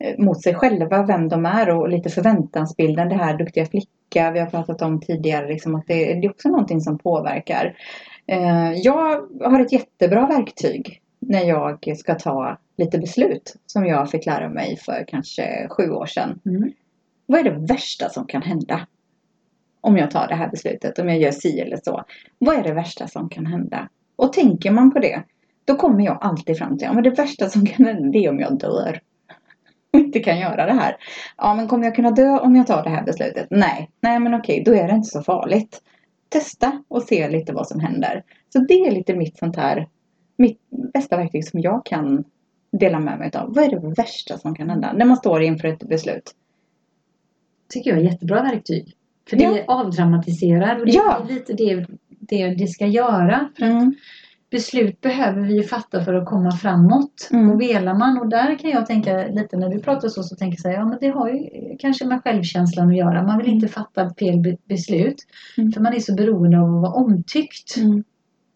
eh, 0.00 0.18
mot 0.18 0.42
sig 0.42 0.54
själva, 0.54 1.02
vem 1.02 1.28
de 1.28 1.46
är 1.46 1.70
och 1.70 1.88
lite 1.88 2.10
förväntansbilden, 2.10 3.08
det 3.08 3.14
här 3.14 3.38
duktiga 3.38 3.66
flicka 3.66 4.30
vi 4.30 4.38
har 4.38 4.46
pratat 4.46 4.82
om 4.82 5.00
tidigare, 5.00 5.48
liksom 5.48 5.74
att 5.74 5.86
det, 5.86 5.94
det 5.94 6.26
är 6.26 6.30
också 6.30 6.48
någonting 6.48 6.80
som 6.80 6.98
påverkar. 6.98 7.76
Eh, 8.26 8.72
jag 8.72 9.20
har 9.44 9.60
ett 9.60 9.72
jättebra 9.72 10.26
verktyg 10.26 11.00
när 11.28 11.44
jag 11.44 11.94
ska 11.96 12.14
ta 12.14 12.58
lite 12.76 12.98
beslut 12.98 13.56
som 13.66 13.86
jag 13.86 14.10
fick 14.10 14.26
lära 14.26 14.48
mig 14.48 14.76
för 14.76 15.04
kanske 15.08 15.68
sju 15.70 15.90
år 15.90 16.06
sedan. 16.06 16.40
Mm. 16.46 16.72
Vad 17.26 17.40
är 17.40 17.44
det 17.44 17.66
värsta 17.74 18.08
som 18.08 18.26
kan 18.26 18.42
hända? 18.42 18.86
Om 19.80 19.96
jag 19.96 20.10
tar 20.10 20.28
det 20.28 20.34
här 20.34 20.50
beslutet, 20.50 20.98
om 20.98 21.08
jag 21.08 21.18
gör 21.18 21.30
si 21.30 21.60
eller 21.60 21.78
så. 21.84 22.04
Vad 22.38 22.56
är 22.56 22.62
det 22.62 22.72
värsta 22.72 23.08
som 23.08 23.28
kan 23.28 23.46
hända? 23.46 23.88
Och 24.16 24.32
tänker 24.32 24.70
man 24.70 24.92
på 24.92 24.98
det, 24.98 25.22
då 25.64 25.76
kommer 25.76 26.04
jag 26.04 26.18
alltid 26.20 26.58
fram 26.58 26.78
till, 26.78 26.86
ja 26.86 26.92
men 26.92 27.02
det 27.02 27.10
värsta 27.10 27.48
som 27.48 27.66
kan 27.66 27.86
hända 27.86 28.08
det 28.08 28.24
är 28.24 28.30
om 28.30 28.38
jag 28.38 28.58
dör. 28.58 29.00
Och 29.92 29.98
inte 29.98 30.20
kan 30.20 30.38
göra 30.38 30.66
det 30.66 30.72
här. 30.72 30.96
Ja 31.36 31.54
men 31.54 31.68
kommer 31.68 31.84
jag 31.84 31.94
kunna 31.94 32.10
dö 32.10 32.38
om 32.38 32.56
jag 32.56 32.66
tar 32.66 32.82
det 32.82 32.90
här 32.90 33.04
beslutet? 33.04 33.46
Nej, 33.50 33.90
nej 34.00 34.20
men 34.20 34.34
okej, 34.34 34.62
då 34.66 34.74
är 34.74 34.88
det 34.88 34.94
inte 34.94 35.08
så 35.08 35.22
farligt. 35.22 35.82
Testa 36.28 36.82
och 36.88 37.02
se 37.02 37.28
lite 37.28 37.52
vad 37.52 37.68
som 37.68 37.80
händer. 37.80 38.24
Så 38.52 38.58
det 38.58 38.74
är 38.74 38.90
lite 38.90 39.14
mitt 39.14 39.38
sånt 39.38 39.56
här 39.56 39.88
mitt 40.36 40.60
bästa 40.94 41.16
verktyg 41.16 41.48
som 41.48 41.60
jag 41.60 41.86
kan 41.86 42.24
dela 42.72 43.00
med 43.00 43.18
mig 43.18 43.30
av. 43.34 43.54
Vad 43.54 43.64
är 43.64 43.70
det 43.70 43.94
värsta 44.02 44.38
som 44.38 44.54
kan 44.54 44.70
hända 44.70 44.92
när 44.92 45.04
man 45.04 45.16
står 45.16 45.42
inför 45.42 45.68
ett 45.68 45.88
beslut? 45.88 46.34
tycker 47.68 47.90
jag 47.90 47.98
är 47.98 48.02
jättebra 48.04 48.42
verktyg. 48.42 48.92
För 49.30 49.36
det 49.36 49.44
Ja. 49.44 49.64
avdramatiserar 49.66 50.80
och 50.80 50.86
det 50.86 50.92
Ja. 50.92 51.22
är 51.28 51.34
lite 51.34 51.52
det, 51.52 51.86
det 52.08 52.48
det 52.54 52.66
ska 52.66 52.86
göra. 52.86 53.48
För 53.58 53.66
Mm. 53.66 53.94
beslut 54.50 55.00
behöver 55.00 55.40
vi 55.42 55.54
ju 55.54 55.62
fatta 55.62 56.04
för 56.04 56.14
att 56.14 56.26
komma 56.26 56.52
framåt. 56.52 57.28
Mm. 57.32 57.50
Och 57.50 57.60
velar 57.60 57.94
man, 57.94 58.18
och 58.18 58.28
där 58.28 58.58
kan 58.58 58.70
jag 58.70 58.86
tänka 58.86 59.26
lite 59.26 59.56
när 59.56 59.68
du 59.68 59.78
pratar 59.78 60.08
så, 60.08 60.22
så 60.22 60.36
tänker 60.36 60.54
jag 60.56 60.60
så 60.60 60.68
här, 60.68 60.74
ja 60.76 60.84
men 60.84 60.98
det 61.00 61.08
har 61.08 61.28
ju 61.28 61.48
kanske 61.78 62.06
med 62.06 62.22
självkänslan 62.22 62.88
att 62.88 62.96
göra. 62.96 63.22
Man 63.22 63.38
vill 63.38 63.48
inte 63.48 63.68
fatta 63.68 64.14
fel 64.14 64.40
be- 64.40 64.56
beslut. 64.64 65.16
Mm. 65.58 65.72
För 65.72 65.80
man 65.80 65.94
är 65.94 66.00
så 66.00 66.14
beroende 66.14 66.60
av 66.60 66.74
att 66.76 66.82
vara 66.82 66.92
omtyckt. 66.92 67.76
Mm. 67.76 68.04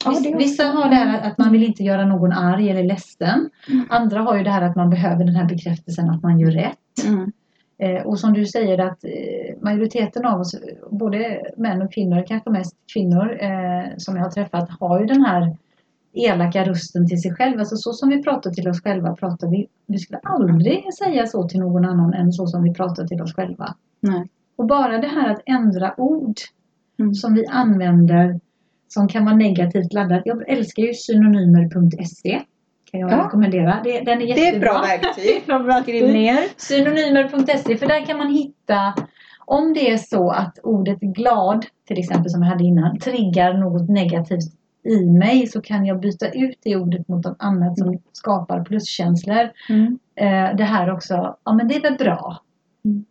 Ja, 0.05 0.21
Vissa 0.39 0.65
har 0.65 0.89
det 0.89 0.95
här 0.95 1.31
att 1.31 1.39
man 1.39 1.53
vill 1.53 1.65
inte 1.65 1.83
göra 1.83 2.05
någon 2.05 2.33
arg 2.33 2.71
eller 2.71 2.85
ledsen. 2.85 3.51
Mm. 3.71 3.87
Andra 3.91 4.21
har 4.21 4.37
ju 4.37 4.45
det 4.45 4.51
här 4.51 4.63
att 4.63 4.77
man 4.77 4.91
behöver 4.91 5.25
den 5.25 5.35
här 5.35 5.45
bekräftelsen 5.45 6.11
att 6.11 6.23
man 6.23 6.39
gör 6.41 6.51
rätt. 6.51 7.05
Mm. 7.07 7.33
Eh, 7.79 8.07
och 8.07 8.19
som 8.19 8.33
du 8.33 8.47
säger 8.47 8.79
att 8.79 9.05
eh, 9.05 9.63
majoriteten 9.63 10.27
av 10.27 10.41
oss, 10.41 10.55
både 10.91 11.41
män 11.57 11.83
och 11.83 11.93
kvinnor, 11.93 12.25
kanske 12.29 12.51
mest 12.51 12.77
kvinnor 12.93 13.39
eh, 13.41 13.85
som 13.97 14.17
jag 14.17 14.23
har 14.23 14.31
träffat, 14.31 14.71
har 14.81 15.01
ju 15.01 15.07
den 15.07 15.25
här 15.25 15.57
elaka 16.13 16.65
rösten 16.65 17.09
till 17.09 17.23
sig 17.23 17.35
själv. 17.35 17.59
Alltså 17.59 17.77
så 17.77 17.93
som 17.93 18.09
vi 18.09 18.23
pratar 18.23 18.51
till 18.51 18.69
oss 18.69 18.83
själva 18.83 19.17
pratar 19.17 19.49
vi. 19.49 19.67
Vi 19.87 19.99
skulle 19.99 20.19
aldrig 20.23 20.95
säga 20.95 21.27
så 21.27 21.49
till 21.49 21.61
någon 21.61 21.85
annan 21.85 22.15
än 22.15 22.33
så 22.33 22.47
som 22.47 22.63
vi 22.63 22.75
pratar 22.75 23.07
till 23.07 23.23
oss 23.23 23.35
själva. 23.35 23.75
Nej. 24.01 24.29
Och 24.57 24.67
bara 24.67 24.99
det 24.99 25.07
här 25.09 25.31
att 25.31 25.43
ändra 25.47 25.95
ord 25.97 26.35
Mm. 27.01 27.15
som 27.15 27.35
vi 27.35 27.47
använder 27.47 28.41
som 28.95 29.09
kan 29.09 29.25
vara 29.25 29.37
negativt 29.37 29.93
laddat. 29.93 30.23
Jag 30.25 30.49
älskar 30.49 30.83
ju 30.83 30.95
synonymer.se. 30.95 32.41
Kan 32.91 33.01
jag 33.01 33.11
Ja. 33.13 33.25
rekommendera. 33.25 33.81
Det, 33.85 34.01
den 34.01 34.23
är 34.23 34.27
Det 34.27 34.33
är 34.33 34.45
jättebra. 34.47 34.71
ett 34.95 35.01
bra 35.01 35.09
verktyg. 35.11 35.43
Bra. 35.47 35.83
Skriv 35.83 36.13
ner. 36.13 36.39
Synonymer.se 36.57 37.77
för 37.77 37.87
där 37.87 38.07
kan 38.07 38.19
man 38.19 38.31
hitta 38.33 38.95
om 39.45 39.73
det 39.73 39.91
är 39.91 39.97
så 39.97 40.31
att 40.31 40.59
ordet 40.63 41.01
glad 41.01 41.67
till 41.87 41.99
exempel 41.99 42.31
som 42.31 42.43
jag 42.43 42.49
hade 42.51 42.65
innan 42.65 42.99
triggar 42.99 43.55
något 43.55 43.89
negativt 43.89 44.55
i 44.85 45.05
mig 45.07 45.47
så 45.47 45.61
kan 45.61 45.87
jag 45.87 46.01
byta 46.01 46.29
ut 46.29 46.59
det 46.63 46.77
ordet 46.77 47.09
mot 47.09 47.25
något 47.25 47.37
annat 47.39 47.79
som 47.79 47.99
skapar 48.13 48.65
pluskänslor. 48.65 49.51
Mm. 49.69 49.99
Eh, 50.17 50.57
det 50.57 50.65
här 50.65 50.93
också, 50.93 51.37
ja 51.45 51.53
men 51.53 51.69
det 51.69 51.75
är 51.77 51.81
väl 51.83 51.95
bra. 51.97 52.37
Mm. 52.85 53.05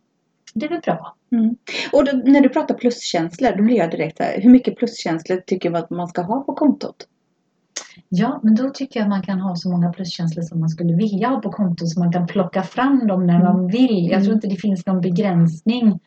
Det 0.54 0.66
är 0.66 0.70
väl 0.70 0.80
bra. 0.80 1.14
Mm. 1.32 1.56
Och 1.92 2.04
då, 2.04 2.12
när 2.24 2.40
du 2.40 2.48
pratar 2.48 2.74
pluskänslor, 2.74 3.56
då 3.56 3.62
blir 3.62 3.76
jag 3.76 3.90
direkt 3.90 4.18
här, 4.18 4.40
hur 4.40 4.50
mycket 4.50 4.76
pluskänslor 4.76 5.36
tycker 5.46 5.70
du 5.70 5.76
att 5.76 5.90
man 5.90 6.08
ska 6.08 6.22
ha 6.22 6.40
på 6.40 6.54
kontot? 6.54 7.06
Ja, 8.08 8.40
men 8.42 8.54
då 8.54 8.70
tycker 8.70 9.00
jag 9.00 9.04
att 9.04 9.10
man 9.10 9.22
kan 9.22 9.40
ha 9.40 9.56
så 9.56 9.70
många 9.70 9.92
pluskänslor 9.92 10.42
som 10.42 10.60
man 10.60 10.68
skulle 10.68 10.94
vilja 10.94 11.28
ha 11.28 11.40
på 11.40 11.52
kontot 11.52 11.88
så 11.88 12.00
man 12.00 12.12
kan 12.12 12.26
plocka 12.26 12.62
fram 12.62 13.06
dem 13.06 13.26
när 13.26 13.34
Mm. 13.40 13.46
man 13.46 13.66
vill. 13.66 14.08
Jag 14.10 14.20
tror 14.20 14.32
Mm. 14.32 14.34
inte 14.34 14.46
det 14.46 14.56
finns 14.56 14.86
någon 14.86 15.00
begränsning. 15.00 15.98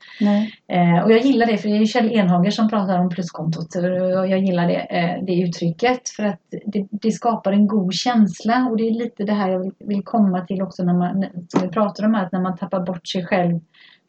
Eh, 0.68 1.04
och 1.04 1.12
jag 1.12 1.22
gillar 1.22 1.46
det 1.46 1.58
för 1.58 1.70
det 1.70 1.78
är 1.78 1.86
Kjell 1.86 2.12
Enhager 2.12 2.52
som 2.52 2.70
pratar 2.70 3.00
om 3.00 3.10
pluskontot 3.10 3.76
och 3.76 4.28
jag 4.28 4.40
gillar 4.40 4.68
det, 4.68 4.80
eh, 4.80 5.24
det 5.26 5.34
uttrycket 5.42 6.10
för 6.10 6.24
att 6.24 6.40
det, 6.66 6.88
det 6.92 7.12
skapar 7.12 7.52
en 7.52 7.68
god 7.68 7.94
känsla 7.94 8.68
och 8.70 8.78
det 8.78 8.88
är 8.88 8.92
lite 8.92 9.24
det 9.24 9.34
här 9.34 9.50
jag 9.50 9.60
vill, 9.60 9.72
vill 9.80 10.04
komma 10.04 10.42
till 10.46 10.62
också 10.62 10.84
när 10.84 10.94
man, 10.94 11.26
som 11.48 11.62
vi 11.62 11.68
pratar 11.68 12.06
om 12.06 12.16
att 12.16 12.32
när 12.32 12.42
man 12.42 12.58
tappar 12.58 12.80
bort 12.86 13.08
sig 13.08 13.26
själv 13.26 13.60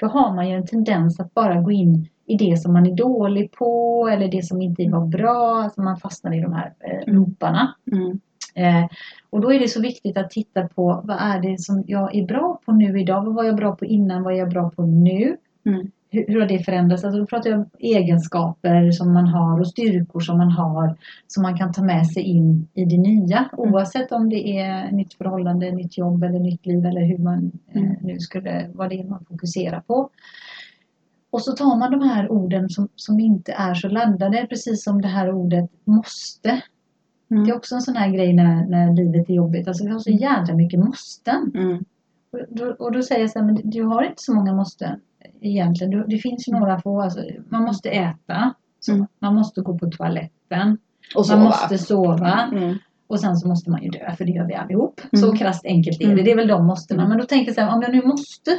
då 0.04 0.10
har 0.10 0.34
man 0.34 0.48
ju 0.48 0.56
en 0.56 0.66
tendens 0.66 1.20
att 1.20 1.34
bara 1.34 1.60
gå 1.60 1.72
in 1.72 2.08
i 2.26 2.36
det 2.36 2.56
som 2.56 2.72
man 2.72 2.86
är 2.86 2.94
dålig 2.94 3.52
på 3.52 4.08
eller 4.12 4.28
det 4.28 4.42
som 4.42 4.62
inte 4.62 4.88
var 4.88 5.06
bra, 5.06 5.62
alltså 5.62 5.82
man 5.82 5.96
fastnar 5.96 6.34
i 6.38 6.40
de 6.40 6.52
här 6.52 6.72
eh, 6.80 7.02
Mm. 7.02 7.14
looparna. 7.16 7.74
Mm. 7.92 8.20
Eh, 8.54 8.90
och 9.30 9.40
då 9.40 9.52
är 9.52 9.60
det 9.60 9.68
så 9.68 9.80
viktigt 9.80 10.16
att 10.16 10.30
titta 10.30 10.68
på 10.68 11.00
vad 11.04 11.16
är 11.20 11.40
det 11.40 11.60
som 11.60 11.84
jag 11.86 12.14
är 12.14 12.26
bra 12.26 12.60
på 12.66 12.72
nu 12.72 13.00
idag? 13.00 13.24
Vad 13.24 13.34
var 13.34 13.44
jag 13.44 13.56
bra 13.56 13.76
på 13.76 13.84
innan? 13.84 14.22
Vad 14.22 14.32
är 14.32 14.38
jag 14.38 14.50
bra 14.50 14.70
på 14.70 14.82
nu? 14.82 15.36
Mm. 15.66 15.90
Hur, 16.14 16.24
hur 16.28 16.40
har 16.40 16.48
det 16.48 16.58
förändrats? 16.58 17.04
Alltså 17.04 17.20
då 17.20 17.26
pratar 17.26 17.50
jag 17.50 17.58
om 17.58 17.66
egenskaper 17.78 18.90
som 18.90 19.12
man 19.12 19.26
har 19.26 19.60
och 19.60 19.68
styrkor 19.68 20.20
som 20.20 20.38
man 20.38 20.50
har 20.50 20.96
som 21.26 21.42
man 21.42 21.58
kan 21.58 21.72
ta 21.72 21.82
med 21.82 22.06
sig 22.06 22.22
in 22.22 22.68
i 22.74 22.84
det 22.84 22.98
nya 22.98 23.48
oavsett 23.56 24.12
om 24.12 24.28
det 24.28 24.58
är 24.58 24.92
nytt 24.92 25.14
förhållande, 25.14 25.70
nytt 25.72 25.98
jobb 25.98 26.22
eller 26.24 26.38
nytt 26.38 26.66
liv 26.66 26.86
eller 26.86 27.04
hur 27.04 27.18
man 27.18 27.52
eh, 27.72 27.82
Mm. 27.82 27.96
nu 28.02 28.18
skulle, 28.18 28.70
vad 28.74 28.90
det 28.90 29.00
är 29.00 29.04
man 29.04 29.24
fokuserar 29.28 29.80
på. 29.80 30.10
Och 31.30 31.42
så 31.42 31.52
tar 31.52 31.76
man 31.78 31.90
de 31.90 32.00
här 32.08 32.32
orden 32.32 32.68
som, 32.68 32.88
som 32.96 33.20
inte 33.20 33.52
är 33.52 33.74
så 33.74 33.88
laddade, 33.88 34.46
precis 34.48 34.84
som 34.84 35.02
det 35.02 35.08
här 35.08 35.32
ordet 35.32 35.70
måste. 35.84 36.62
Mm. 37.30 37.44
Det 37.44 37.50
är 37.50 37.56
också 37.56 37.74
en 37.74 37.82
sån 37.82 37.96
här 37.96 38.10
grej 38.10 38.32
när, 38.32 38.66
när 38.66 38.92
livet 38.94 39.30
är 39.30 39.34
jobbigt. 39.34 39.68
Alltså 39.68 39.84
vi 39.84 39.90
har 39.90 39.98
så 39.98 40.10
jädra 40.10 40.54
mycket 40.54 40.80
måsten. 40.80 41.52
Mm. 41.54 41.84
Och 42.30 42.38
då, 42.48 42.66
och 42.78 42.92
då 42.92 43.02
säger 43.02 43.20
jag 43.20 43.30
så 43.30 43.38
här, 43.38 43.46
men 43.46 43.60
du 43.64 43.82
har 43.82 44.02
inte 44.02 44.22
så 44.22 44.34
många 44.34 44.54
måsten 44.54 45.00
egentligen. 45.40 46.04
Det 46.08 46.18
finns 46.18 46.48
ju 46.48 46.52
några 46.52 46.80
få. 46.80 47.02
Alltså, 47.02 47.20
man 47.48 47.62
måste 47.62 47.90
äta. 47.90 48.54
Så. 48.80 48.92
Mm. 48.92 49.06
Man 49.18 49.34
måste 49.34 49.60
gå 49.60 49.78
på 49.78 49.90
toaletten. 49.90 50.78
Och 51.16 51.24
Man 51.30 51.42
måste 51.42 51.78
sova. 51.78 52.50
Mm. 52.52 52.78
Och 53.06 53.20
sen 53.20 53.36
så 53.36 53.48
måste 53.48 53.70
man 53.70 53.82
ju 53.82 53.88
dö, 53.88 54.14
för 54.16 54.24
det 54.24 54.32
gör 54.32 54.46
vi 54.46 54.54
allihop. 54.54 55.00
Mm. 55.12 55.22
Så 55.22 55.36
krasst 55.36 55.64
enkelt 55.64 56.00
är 56.00 56.06
det. 56.06 56.12
Mm. 56.12 56.24
Det 56.24 56.30
är 56.30 56.36
väl 56.36 56.48
de 56.48 56.66
måstena. 56.66 57.02
Mm. 57.02 57.08
Men 57.08 57.18
då 57.18 57.24
tänker 57.24 57.46
jag 57.46 57.54
så 57.54 57.60
här, 57.60 57.74
om 57.74 57.82
jag 57.82 57.92
nu 57.92 58.02
måste 58.02 58.50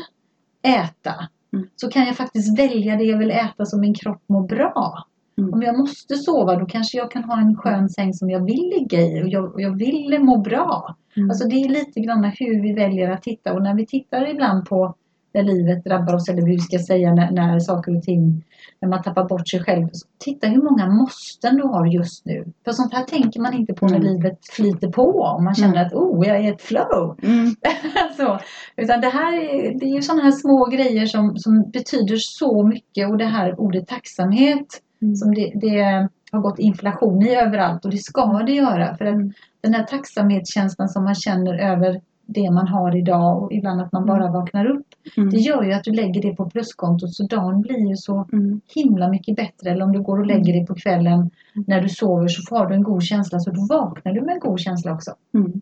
äta. 0.61 1.13
Mm. 1.53 1.67
Så 1.75 1.89
kan 1.89 2.05
jag 2.05 2.15
faktiskt 2.15 2.59
välja 2.59 2.95
det 2.95 3.03
jag 3.03 3.17
vill 3.17 3.31
äta 3.31 3.65
som 3.65 3.79
min 3.79 3.93
kropp 3.93 4.21
mår 4.27 4.47
bra. 4.47 5.05
Mm. 5.37 5.53
Om 5.53 5.61
jag 5.61 5.77
måste 5.77 6.15
sova 6.15 6.55
då 6.55 6.65
kanske 6.65 6.97
jag 6.97 7.11
kan 7.11 7.23
ha 7.23 7.41
en 7.41 7.55
skön 7.55 7.89
säng 7.89 8.13
som 8.13 8.29
jag 8.29 8.45
vill 8.45 8.73
ligga 8.77 9.01
i 9.01 9.23
och 9.23 9.27
jag, 9.27 9.53
och 9.53 9.61
jag 9.61 9.77
vill 9.77 10.19
må 10.19 10.37
bra. 10.37 10.95
Mm. 11.17 11.29
Alltså 11.29 11.47
det 11.47 11.55
är 11.55 11.69
lite 11.69 11.99
grann 11.99 12.23
hur 12.23 12.61
vi 12.61 12.73
väljer 12.73 13.11
att 13.11 13.21
titta 13.21 13.53
och 13.53 13.63
när 13.63 13.75
vi 13.75 13.85
tittar 13.85 14.29
ibland 14.29 14.65
på 14.65 14.95
när 15.35 15.43
livet 15.43 15.83
drabbar 15.83 16.13
oss 16.13 16.29
eller 16.29 16.41
hur 16.41 16.47
vi 16.47 16.59
ska 16.59 16.79
säga 16.79 17.13
när, 17.13 17.31
när 17.31 17.59
saker 17.59 17.97
och 17.97 18.03
ting, 18.03 18.43
när 18.81 18.89
man 18.89 19.03
tappar 19.03 19.23
bort 19.25 19.47
sig 19.49 19.59
själv. 19.63 19.87
Titta 20.19 20.47
hur 20.47 20.61
många 20.61 20.87
måsten 20.87 21.55
du 21.55 21.63
har 21.63 21.85
just 21.85 22.25
nu. 22.25 22.45
För 22.65 22.71
sånt 22.71 22.93
här 22.93 23.03
tänker 23.03 23.39
man 23.39 23.53
inte 23.53 23.73
på 23.73 23.87
när 23.87 23.95
Mm. 23.97 24.13
livet 24.13 24.39
flyter 24.51 24.91
på 24.91 25.03
och 25.03 25.43
man 25.43 25.55
känner 25.55 25.75
Mm. 25.75 25.87
att 25.87 25.93
oh, 25.93 26.27
jag 26.27 26.37
är 26.37 26.41
i 26.43 26.47
ett 26.47 26.61
flow. 26.61 27.19
Mm. 27.23 27.55
så, 28.17 28.39
utan 28.75 29.01
det 29.01 29.09
här 29.09 29.33
är, 29.33 29.79
det 29.79 29.85
är 29.85 29.95
ju 29.95 30.01
sådana 30.01 30.23
här 30.23 30.31
små 30.31 30.65
grejer 30.65 31.05
som, 31.05 31.37
som 31.37 31.69
betyder 31.71 32.17
så 32.17 32.63
mycket 32.63 33.09
och 33.09 33.17
det 33.17 33.25
här 33.25 33.59
ordet 33.59 33.87
tacksamhet 33.87 34.81
Mm. 35.01 35.15
som 35.15 35.33
det, 35.35 35.51
det 35.55 36.07
har 36.31 36.39
gått 36.41 36.59
inflation 36.59 37.21
i 37.27 37.35
överallt 37.35 37.85
och 37.85 37.91
det 37.91 37.97
ska 37.97 38.43
det 38.45 38.51
göra. 38.51 38.97
För 38.97 39.05
Mm. 39.05 39.33
den 39.61 39.73
här 39.73 39.83
tacksamhetskänslan 39.83 40.89
som 40.89 41.03
man 41.03 41.15
känner 41.15 41.53
över 41.59 42.01
det 42.25 42.51
man 42.51 42.67
har 42.67 42.95
idag 42.95 43.43
och 43.43 43.53
ibland 43.53 43.81
att 43.81 43.91
man 43.91 44.05
bara 44.05 44.31
vaknar 44.31 44.65
upp. 44.65 44.85
Mm. 45.17 45.29
Det 45.29 45.37
gör 45.37 45.63
ju 45.63 45.73
att 45.73 45.83
du 45.83 45.91
lägger 45.91 46.21
det 46.21 46.35
på 46.35 46.49
pluskontot 46.49 47.13
så 47.13 47.23
dagen 47.23 47.61
blir 47.61 47.89
ju 47.89 47.95
så 47.95 48.27
Mm. 48.33 48.61
himla 48.75 49.09
mycket 49.09 49.35
bättre. 49.35 49.69
Eller 49.69 49.85
om 49.85 49.91
du 49.91 50.01
går 50.01 50.19
och 50.19 50.25
lägger 50.25 50.53
dig 50.53 50.65
på 50.65 50.75
kvällen 50.75 51.29
när 51.67 51.81
du 51.81 51.89
sover 51.89 52.27
så 52.27 52.41
får 52.49 52.65
du 52.65 52.75
en 52.75 52.83
god 52.83 53.03
känsla 53.03 53.39
så 53.39 53.51
då 53.51 53.65
vaknar 53.69 54.13
du 54.13 54.21
med 54.21 54.33
en 54.33 54.39
god 54.39 54.59
känsla 54.59 54.93
också. 54.93 55.11
Mm. 55.33 55.61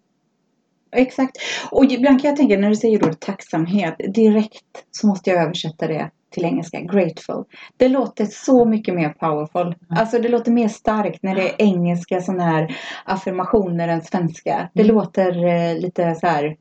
Exakt. 0.91 1.37
Och 1.71 1.85
ibland 1.85 2.21
kan 2.21 2.29
jag 2.29 2.37
tänka 2.37 2.57
när 2.57 2.69
du 2.69 2.75
säger 2.75 3.03
ordet 3.03 3.19
tacksamhet, 3.19 3.95
direkt 4.13 4.85
så 4.91 5.07
måste 5.07 5.29
jag 5.29 5.43
översätta 5.43 5.87
det 5.87 6.09
till 6.33 6.45
engelska, 6.45 6.79
grateful. 6.81 7.43
Det 7.77 7.89
låter 7.89 8.25
så 8.25 8.65
mycket 8.65 8.95
mer 8.95 9.09
powerful. 9.09 9.75
Alltså 9.89 10.19
det 10.19 10.29
låter 10.29 10.51
mer 10.51 10.67
starkt 10.67 11.23
när 11.23 11.35
det 11.35 11.49
är 11.49 11.55
engelska 11.57 12.21
sådana 12.21 12.43
här 12.43 12.77
affirmationer 13.05 13.87
än 13.87 14.01
svenska. 14.01 14.69
Det 14.73 14.83
Mm. 14.83 14.95
låter 14.95 15.45
eh, 15.45 15.75
lite 15.79 16.15
så 16.15 16.27
här 16.27 16.55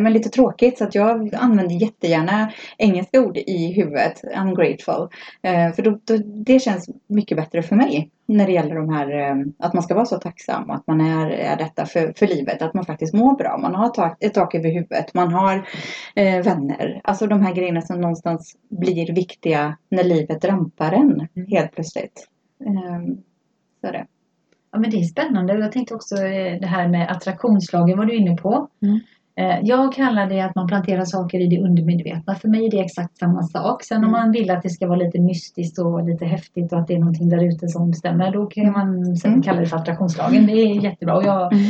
men 0.00 0.12
lite 0.12 0.28
tråkigt 0.28 0.78
så 0.78 0.84
att 0.84 0.94
jag 0.94 1.34
använder 1.34 1.74
jättegärna 1.74 2.52
engelska 2.78 3.20
ord 3.20 3.36
i 3.36 3.72
huvudet. 3.72 4.22
I'm 4.36 4.56
grateful. 4.56 5.08
Eh, 5.42 5.72
för 5.72 5.82
då, 5.82 5.98
då, 6.04 6.16
det 6.24 6.60
känns 6.60 6.90
mycket 7.06 7.36
bättre 7.36 7.62
för 7.62 7.76
mig. 7.76 8.10
När 8.26 8.46
det 8.46 8.52
gäller 8.52 8.74
de 8.74 8.88
här 8.88 9.18
eh, 9.18 9.36
att 9.58 9.74
man 9.74 9.82
ska 9.82 9.94
vara 9.94 10.06
så 10.06 10.16
tacksam. 10.16 10.70
Att 10.70 10.86
man 10.86 11.00
är, 11.00 11.30
är 11.30 11.56
detta 11.56 11.86
för, 11.86 12.12
för 12.16 12.26
livet. 12.26 12.62
Att 12.62 12.74
man 12.74 12.84
faktiskt 12.84 13.14
mår 13.14 13.36
bra. 13.36 13.58
Man 13.58 13.74
har 13.74 13.88
tak, 13.88 14.16
ett 14.24 14.34
tak 14.34 14.54
över 14.54 14.70
huvudet. 14.70 15.14
Man 15.14 15.32
har 15.32 15.68
eh, 16.14 16.42
vänner. 16.42 17.00
Alltså 17.04 17.26
de 17.26 17.42
här 17.42 17.54
grejerna 17.54 17.80
som 17.80 18.00
någonstans 18.00 18.56
blir 18.70 19.14
viktiga 19.14 19.76
när 19.88 20.04
livet 20.04 20.44
rampar 20.44 20.92
en 20.92 21.28
helt 21.48 21.72
plötsligt. 21.72 22.28
Eh, 22.66 23.14
så 23.80 23.92
det. 23.92 24.06
Ja, 24.70 24.78
men 24.78 24.90
det 24.90 24.96
är 24.96 25.04
spännande. 25.04 25.58
Jag 25.58 25.72
tänkte 25.72 25.94
också 25.94 26.16
eh, 26.16 26.60
det 26.60 26.66
här 26.66 26.88
med 26.88 27.10
attraktionslagen 27.10 27.98
var 27.98 28.04
du 28.04 28.16
inne 28.16 28.36
på. 28.36 28.68
Mm. 28.82 29.00
Eh, 29.38 29.58
Jag 29.62 29.92
kallar 29.92 30.26
det 30.28 30.40
att 30.40 30.54
man 30.54 30.66
planterar 30.66 31.04
saker 31.04 31.40
i 31.40 31.46
det 31.46 31.58
undermedvetna. 31.62 32.34
För 32.34 32.48
mig 32.48 32.66
är 32.66 32.70
det 32.70 32.80
exakt 32.80 33.18
samma 33.18 33.42
sak. 33.42 33.82
Sen 33.84 33.98
om 33.98 34.04
Mm. 34.04 34.12
man 34.12 34.32
vill 34.32 34.50
att 34.50 34.62
det 34.62 34.68
ska 34.70 34.86
vara 34.86 34.98
lite 34.98 35.20
mystiskt 35.20 35.78
och 35.78 36.04
lite 36.04 36.24
häftigt 36.24 36.72
och 36.72 36.78
att 36.78 36.86
det 36.88 36.94
är 36.94 36.98
någonting 36.98 37.28
där 37.28 37.44
ute 37.44 37.68
som 37.68 37.90
bestämmer. 37.90 38.32
Då 38.32 38.46
kan 38.46 38.72
man 38.72 39.16
sen 39.16 39.30
Mm. 39.30 39.42
kalla 39.42 39.60
det 39.60 39.66
för 39.66 39.76
attraktionslagen. 39.76 40.46
Det 40.46 40.52
är 40.52 40.84
jättebra. 40.84 41.16
Och, 41.16 41.24
jag, 41.24 41.52
Mm. 41.52 41.64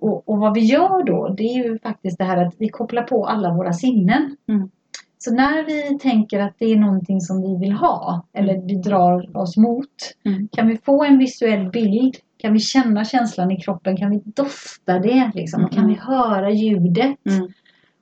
och, 0.00 0.28
och 0.28 0.38
vad 0.38 0.54
vi 0.54 0.60
gör 0.60 1.04
då 1.04 1.28
det 1.28 1.42
är 1.42 1.64
ju 1.64 1.78
faktiskt 1.78 2.18
det 2.18 2.24
här 2.24 2.46
att 2.46 2.54
vi 2.58 2.68
kopplar 2.68 3.02
på 3.02 3.26
alla 3.26 3.54
våra 3.54 3.72
sinnen. 3.72 4.36
Mm. 4.48 4.70
Så 5.18 5.34
när 5.34 5.66
vi 5.66 5.98
tänker 5.98 6.40
att 6.40 6.54
det 6.58 6.72
är 6.72 6.76
någonting 6.76 7.20
som 7.20 7.42
vi 7.42 7.56
vill 7.56 7.72
ha 7.72 8.26
eller 8.32 8.60
vi 8.66 8.74
drar 8.74 9.36
oss 9.36 9.56
mot 9.56 9.86
Mm. 10.26 10.48
kan 10.52 10.66
vi 10.68 10.76
få 10.76 11.04
en 11.04 11.18
visuell 11.18 11.70
bild 11.70 12.16
Kan 12.42 12.52
vi 12.52 12.58
känna 12.58 13.04
känslan 13.04 13.50
i 13.50 13.60
kroppen? 13.60 13.96
Kan 13.96 14.10
vi 14.10 14.22
dofta 14.24 14.98
det? 14.98 15.30
Liksom? 15.34 15.64
Och 15.64 15.72
kan 15.72 15.86
vi 15.86 15.94
höra 15.94 16.50
ljudet? 16.50 17.16
Mm. 17.26 17.52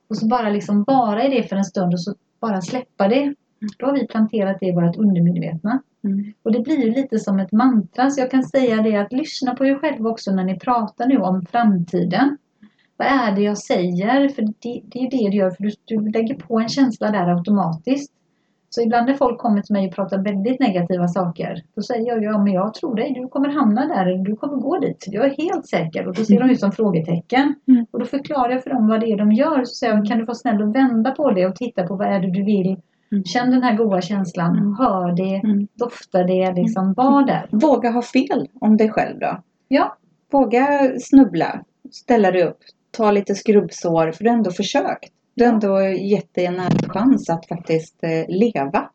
Och 0.09 0.17
så 0.17 0.27
bara 0.27 0.51
liksom 0.51 0.85
vara 0.85 1.25
i 1.25 1.29
det 1.31 1.49
för 1.49 1.57
en 1.57 1.65
stund 1.65 1.93
och 1.93 2.01
så 2.01 2.15
bara 2.41 2.61
släppa 2.61 3.09
det. 3.09 3.35
Då 3.79 3.87
har 3.87 3.93
vi 3.93 4.07
planterat 4.07 4.57
det 4.61 4.67
i 4.67 4.73
vårt 4.73 4.97
undermedvetna. 4.97 5.83
Mm. 6.05 6.33
Och 6.43 6.53
det 6.53 6.61
blir 6.61 6.85
ju 6.85 6.91
lite 6.91 7.19
som 7.19 7.39
ett 7.39 7.53
mantra. 7.53 8.11
Så 8.11 8.21
jag 8.21 8.31
kan 8.31 8.45
säga 8.45 8.83
det 8.83 8.97
att 8.97 9.13
lyssna 9.13 9.55
på 9.55 9.67
er 9.67 9.79
själva 9.79 10.11
också 10.11 10.31
när 10.31 10.45
ni 10.45 10.59
pratar 10.59 11.07
nu 11.07 11.17
om 11.17 11.47
framtiden. 11.51 12.37
Vad 12.97 13.09
är 13.09 13.33
det 13.37 13.43
jag 13.43 13.59
säger? 13.59 14.29
För 14.29 14.43
det, 14.43 14.83
det 14.85 14.99
är 14.99 15.11
det 15.11 15.31
du 15.31 15.37
gör. 15.37 15.51
För 15.51 15.63
du, 15.63 15.71
du 15.85 16.11
lägger 16.11 16.35
på 16.35 16.61
en 16.61 16.69
känsla 16.69 17.11
där 17.11 17.37
automatiskt. 17.37 18.13
Så 18.73 18.83
ibland 18.83 19.07
när 19.07 19.15
folk 19.15 19.39
kommer 19.39 19.63
till 19.63 19.73
mig 19.73 19.89
och 19.89 19.95
pratar 19.95 20.19
väldigt 20.19 20.61
negativa 20.61 21.09
saker. 21.09 21.63
Då 21.75 21.83
säger 21.83 22.09
jag 22.09 22.25
ja 22.25 22.39
men 22.39 22.53
jag 22.53 22.75
tror 22.75 22.95
dig. 22.95 23.13
Du 23.15 23.29
kommer 23.29 23.49
hamna 23.49 23.87
där. 23.87 24.25
Du 24.25 24.37
kommer 24.37 24.57
gå 24.57 24.79
dit. 24.79 25.05
Jag 25.07 25.25
är 25.25 25.31
helt 25.31 25.67
säker. 25.67 26.09
Och 26.09 26.15
då 26.15 26.25
ser 26.25 26.41
de 26.41 26.51
ut 26.51 26.61
som 26.61 26.73
frågetecken. 26.73 27.55
Mm. 27.69 27.87
Och 27.91 27.99
då 27.99 28.07
förklarar 28.07 28.51
jag 28.51 28.63
för 28.63 28.71
dem 28.71 28.89
vad 28.89 29.01
det 29.01 29.07
är 29.07 29.17
de 29.17 29.33
gör. 29.33 29.65
Så 29.65 29.75
säger 29.75 29.95
jag 29.95 30.07
kan 30.07 30.19
du 30.19 30.25
vara 30.25 30.35
snäll 30.35 30.63
och 30.63 30.75
vända 30.75 31.11
på 31.11 31.31
det 31.31 31.47
och 31.47 31.57
titta 31.57 31.87
på 31.87 31.97
vad 31.97 32.09
är 32.09 32.21
det 32.21 32.31
du 32.31 32.45
vill. 32.45 32.77
Mm. 33.13 33.25
Känn 33.25 33.51
den 33.51 33.63
här 33.63 33.77
goda 33.77 34.01
känslan. 34.01 34.59
Mm. 34.59 34.75
Hör 34.75 35.13
det. 35.13 35.35
Mm. 35.45 35.67
Dofta 35.75 36.23
det. 36.23 36.53
Liksom, 36.53 36.93
var 36.93 37.27
där. 37.27 37.49
Våga 37.51 37.91
ha 37.91 38.03
fel 38.03 38.49
om 38.61 38.77
dig 38.77 38.91
själv 38.91 39.19
då. 39.19 39.41
Ja. 39.69 39.97
Våga 40.33 40.93
snubbla. 41.01 41.65
Ställa 41.91 42.31
dig 42.31 42.45
upp. 42.45 42.59
Ta 42.91 43.11
lite 43.11 43.35
skrubbsår. 43.35 44.13
För 44.13 44.25
du 44.25 44.31
har 44.31 44.37
ändå 44.37 44.51
försökt. 44.51 45.13
Du 45.41 45.47
ändå 45.47 45.83
gett 45.83 46.35
dig 46.35 46.47
en 46.47 46.61
ärlig 46.61 46.91
chans 46.91 47.31
att 47.31 47.47
faktiskt 47.47 48.05
eh, 48.05 48.25
leva. 48.29 48.91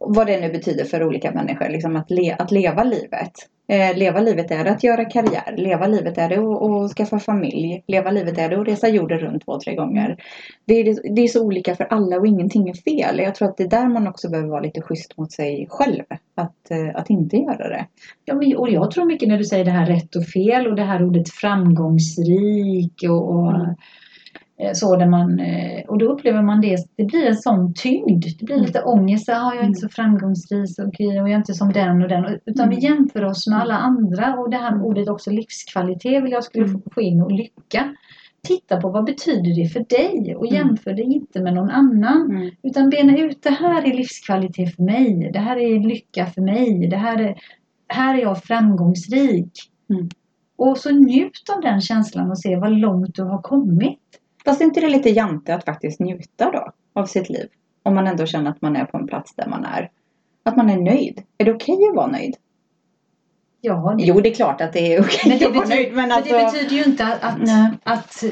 Vad 0.00 0.26
det 0.26 0.40
nu 0.40 0.52
betyder 0.52 0.84
för 0.84 1.04
olika 1.04 1.32
människor. 1.32 1.68
Liksom 1.68 1.96
att, 1.96 2.10
le, 2.10 2.36
att 2.38 2.50
leva 2.50 2.84
livet. 2.84 3.32
Eh, 3.68 3.96
leva 3.96 4.20
livet 4.20 4.50
är 4.50 4.64
det 4.64 4.70
att 4.70 4.84
göra 4.84 5.04
karriär. 5.04 5.54
Leva 5.56 5.86
livet 5.86 6.18
är 6.18 6.28
det 6.28 6.38
att, 6.38 6.62
att 6.62 6.96
skaffa 6.96 7.18
familj. 7.18 7.84
Leva 7.86 8.10
livet 8.10 8.38
är 8.38 8.48
det 8.48 8.60
att 8.60 8.68
resa 8.68 8.88
jorden 8.88 9.18
runt 9.18 9.44
två, 9.44 9.60
tre 9.60 9.74
gånger. 9.74 10.16
Det 10.64 10.74
är, 10.74 11.14
det 11.14 11.22
är 11.22 11.28
så 11.28 11.44
olika 11.44 11.76
för 11.76 11.84
alla 11.84 12.16
och 12.16 12.26
ingenting 12.26 12.68
är 12.68 12.74
fel. 12.74 13.18
Jag 13.18 13.34
tror 13.34 13.48
att 13.48 13.56
det 13.56 13.64
är 13.64 13.70
där 13.70 13.88
man 13.88 14.08
också 14.08 14.30
behöver 14.30 14.50
vara 14.50 14.60
lite 14.62 14.80
schysst 14.82 15.16
mot 15.16 15.32
sig 15.32 15.66
själv. 15.70 16.04
Att, 16.34 16.70
eh, 16.70 16.88
att 16.94 17.10
inte 17.10 17.36
göra 17.36 17.68
det. 17.68 17.86
Ja, 18.24 18.34
men, 18.34 18.56
och 18.56 18.70
jag 18.70 18.90
tror 18.90 19.06
mycket 19.06 19.28
när 19.28 19.38
du 19.38 19.44
säger 19.44 19.64
det 19.64 19.70
här 19.70 19.86
rätt 19.86 20.16
och 20.16 20.26
fel 20.26 20.66
och 20.66 20.76
det 20.76 20.84
här 20.84 21.04
ordet 21.04 21.30
framgångsrik 21.30 23.04
och, 23.08 23.30
och 23.30 23.54
Mm. 23.54 23.74
Eh, 24.62 24.70
så 24.74 24.96
där 24.96 25.06
man, 25.06 25.40
eh, 25.40 25.84
och 25.88 25.98
då 25.98 26.06
upplever 26.12 26.42
man 26.42 26.60
det, 26.60 26.76
det 26.96 27.04
blir 27.04 27.26
en 27.26 27.36
sån 27.36 27.74
tyngd. 27.74 28.24
Det 28.38 28.44
blir 28.44 28.56
Mm. 28.56 28.66
lite 28.66 28.82
ångest, 28.82 29.28
ah, 29.28 29.54
jag 29.54 29.62
är 29.64 29.68
inte 29.68 29.80
så 29.80 29.88
framgångsrik 29.88 30.78
och, 30.86 30.94
jag 30.98 31.30
är 31.30 31.36
inte 31.36 31.54
som 31.54 31.72
den 31.72 32.02
och 32.02 32.08
den. 32.08 32.38
Utan 32.46 32.68
vi 32.68 32.76
Mm. 32.76 32.84
jämför 32.96 33.24
oss 33.24 33.46
med 33.46 33.60
alla 33.60 33.74
andra 33.78 34.34
och 34.38 34.50
det 34.50 34.56
här 34.56 34.82
ordet 34.82 35.08
också 35.08 35.30
livskvalitet 35.30 36.24
vill 36.24 36.32
jag 36.32 36.44
skulle 36.44 36.64
Mm. 36.66 36.82
få 36.94 37.00
in 37.00 37.20
och 37.22 37.32
lycka. 37.32 37.94
Titta 38.48 38.80
på 38.80 38.88
vad 38.90 39.04
betyder 39.04 39.62
det 39.62 39.68
för 39.68 39.80
dig 39.88 40.36
och 40.36 40.46
Mm. 40.46 40.54
jämför 40.56 40.92
det 40.92 41.02
inte 41.02 41.40
med 41.40 41.54
någon 41.54 41.70
annan. 41.70 42.50
Utan 42.62 42.90
bena 42.90 43.18
ut, 43.18 43.42
det 43.42 43.50
här 43.50 43.82
är 43.82 43.94
livskvalitet 43.96 44.76
för 44.76 44.82
mig. 44.82 45.30
Det 45.32 45.38
här 45.38 45.56
är 45.56 45.88
lycka 45.88 46.26
för 46.26 46.40
mig. 46.42 46.88
Det 46.90 46.96
här 46.96 47.20
är, 47.20 47.34
här 47.88 48.14
är 48.18 48.22
jag 48.22 48.42
framgångsrik. 48.42 49.52
Mm. 49.90 50.08
Och 50.56 50.78
så 50.78 50.90
njut 50.90 51.50
av 51.56 51.60
den 51.62 51.80
känslan 51.80 52.30
och 52.30 52.38
se 52.38 52.56
vad 52.56 52.72
långt 52.72 53.14
du 53.14 53.22
har 53.22 53.42
kommit. 53.42 53.98
Fast 54.44 54.60
är 54.60 54.64
inte 54.64 54.80
det 54.80 54.88
lite 54.88 55.10
jante 55.10 55.54
att 55.54 55.64
faktiskt 55.64 56.00
njuta 56.00 56.50
då 56.50 56.72
av 56.92 57.06
sitt 57.06 57.30
liv? 57.30 57.48
Om 57.82 57.94
man 57.94 58.06
ändå 58.06 58.26
känner 58.26 58.50
att 58.50 58.62
man 58.62 58.76
är 58.76 58.84
på 58.84 58.98
en 58.98 59.06
plats 59.06 59.34
där 59.36 59.46
man 59.48 59.64
är. 59.64 59.90
Att 60.42 60.56
man 60.56 60.70
är 60.70 60.76
nöjd. 60.76 61.22
Är 61.38 61.44
det 61.44 61.52
okej 61.52 61.78
att 61.90 61.96
vara 61.96 62.06
nöjd? 62.06 62.36
Ja, 63.60 63.94
det, 63.98 64.04
Jo, 64.04 64.20
det 64.20 64.28
är 64.28 64.34
klart 64.34 64.60
att 64.60 64.72
det 64.72 64.94
är 64.94 65.00
okej 65.00 65.38
det, 65.38 65.46
att 65.46 65.54
vara 65.54 65.68
nöjd. 65.68 65.88
Men 65.88 65.96
men 65.96 66.12
alltså... 66.12 66.36
det 66.36 66.44
betyder 66.44 66.76
ju 66.76 66.84
inte 66.84 67.06
att, 67.06 67.22
att, 67.24 67.48
att, 67.82 68.24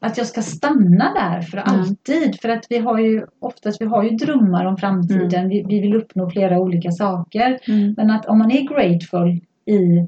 att 0.00 0.18
jag 0.18 0.26
ska 0.26 0.42
stanna 0.42 1.14
där 1.14 1.40
för 1.42 1.58
Mm. 1.58 1.80
alltid. 1.80 2.40
För 2.40 2.48
att 2.48 2.66
vi 2.70 2.78
har 2.78 2.98
ju 2.98 3.26
oftast 3.40 3.80
vi 3.80 3.86
har 3.86 4.02
ju 4.02 4.10
drömmar 4.10 4.64
om 4.64 4.76
framtiden. 4.76 5.48
Vi, 5.48 5.62
vi 5.62 5.80
vill 5.80 5.94
uppnå 5.94 6.30
flera 6.30 6.58
olika 6.58 6.90
saker. 6.90 7.58
Mm. 7.68 7.94
Men 7.96 8.10
att 8.10 8.26
om 8.26 8.38
man 8.38 8.50
är 8.50 8.62
grateful 8.62 9.40
i, 9.64 10.06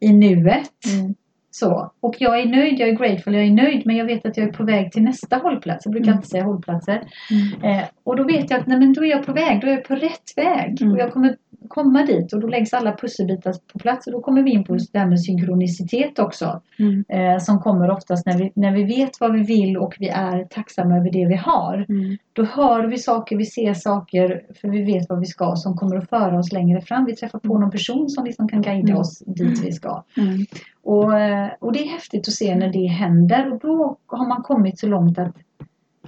i 0.00 0.12
nuet 0.12 0.70
Mm. 0.94 1.14
Så. 1.60 1.92
Och 2.00 2.14
jag 2.18 2.40
är 2.40 2.46
nöjd, 2.46 2.80
jag 2.80 2.88
är 2.88 2.92
grateful, 2.92 3.34
jag 3.34 3.44
är 3.44 3.50
nöjd 3.50 3.86
men 3.86 3.96
jag 3.96 4.04
vet 4.04 4.26
att 4.26 4.36
jag 4.36 4.48
är 4.48 4.52
på 4.52 4.64
väg 4.64 4.92
till 4.92 5.02
nästa 5.02 5.36
hållplats. 5.36 5.84
Jag 5.86 5.92
brukar 5.92 6.08
Mm. 6.08 6.16
inte 6.16 6.28
säga 6.28 6.44
hållplatser. 6.44 7.02
Mm. 7.30 7.78
Eh, 7.78 7.84
och 8.04 8.16
då 8.16 8.24
vet 8.24 8.50
jag 8.50 8.60
att 8.60 8.66
nej, 8.66 8.78
men 8.78 8.92
då 8.92 9.04
är 9.04 9.10
jag 9.10 9.26
på 9.26 9.32
väg, 9.32 9.60
då 9.60 9.66
är 9.66 9.70
jag 9.70 9.84
på 9.84 9.94
rätt 9.94 10.28
väg. 10.36 10.82
Mm. 10.82 10.92
Och 10.92 10.98
jag 10.98 11.12
kommer 11.12 11.36
komma 11.68 12.02
dit 12.02 12.32
och 12.32 12.40
då 12.40 12.46
läggs 12.46 12.74
alla 12.74 12.96
pusselbitar 12.96 13.54
på 13.72 13.78
plats. 13.78 14.06
Och 14.06 14.12
då 14.12 14.20
kommer 14.20 14.42
vi 14.42 14.50
in 14.50 14.64
på 14.64 14.74
det 14.92 14.98
här 14.98 15.06
med 15.06 15.20
synkronicitet 15.20 16.18
också. 16.18 16.60
Mm. 16.78 17.04
Eh, 17.08 17.38
som 17.38 17.58
kommer 17.58 17.90
oftast 17.90 18.26
när 18.26 18.38
vi, 18.38 18.52
när 18.54 18.72
vi 18.72 18.84
vet 18.84 19.20
vad 19.20 19.32
vi 19.32 19.42
vill 19.42 19.76
och 19.76 19.96
vi 19.98 20.08
är 20.08 20.44
tacksamma 20.44 20.96
över 20.96 21.10
det 21.10 21.26
vi 21.26 21.36
har. 21.36 21.86
Mm. 21.88 22.16
Då 22.32 22.44
hör 22.44 22.86
vi 22.86 22.98
saker, 22.98 23.36
vi 23.36 23.44
ser 23.44 23.74
saker 23.74 24.42
för 24.60 24.68
vi 24.68 24.82
vet 24.82 25.08
vad 25.08 25.20
vi 25.20 25.26
ska 25.26 25.56
som 25.56 25.76
kommer 25.76 25.96
att 25.96 26.08
föra 26.08 26.38
oss 26.38 26.52
längre 26.52 26.80
fram. 26.80 27.04
Vi 27.04 27.16
träffar 27.16 27.38
på 27.38 27.58
någon 27.58 27.70
person 27.70 28.08
som 28.08 28.24
liksom 28.24 28.48
kan 28.48 28.62
guida 28.62 28.86
Mm. 28.86 29.00
oss 29.00 29.18
dit 29.26 29.64
vi 29.64 29.72
ska. 29.72 30.02
Mm. 30.16 30.46
Och, 30.82 31.18
eh, 31.20 31.48
och 31.60 31.72
det 31.72 31.78
är 31.78 31.88
häftigt 31.88 32.28
att 32.28 32.34
se 32.34 32.54
när 32.54 32.72
det 32.72 32.86
händer 32.86 33.52
och 33.52 33.58
då 33.58 33.96
har 34.06 34.28
man 34.28 34.42
kommit 34.42 34.78
så 34.78 34.86
långt 34.86 35.18
att 35.18 35.36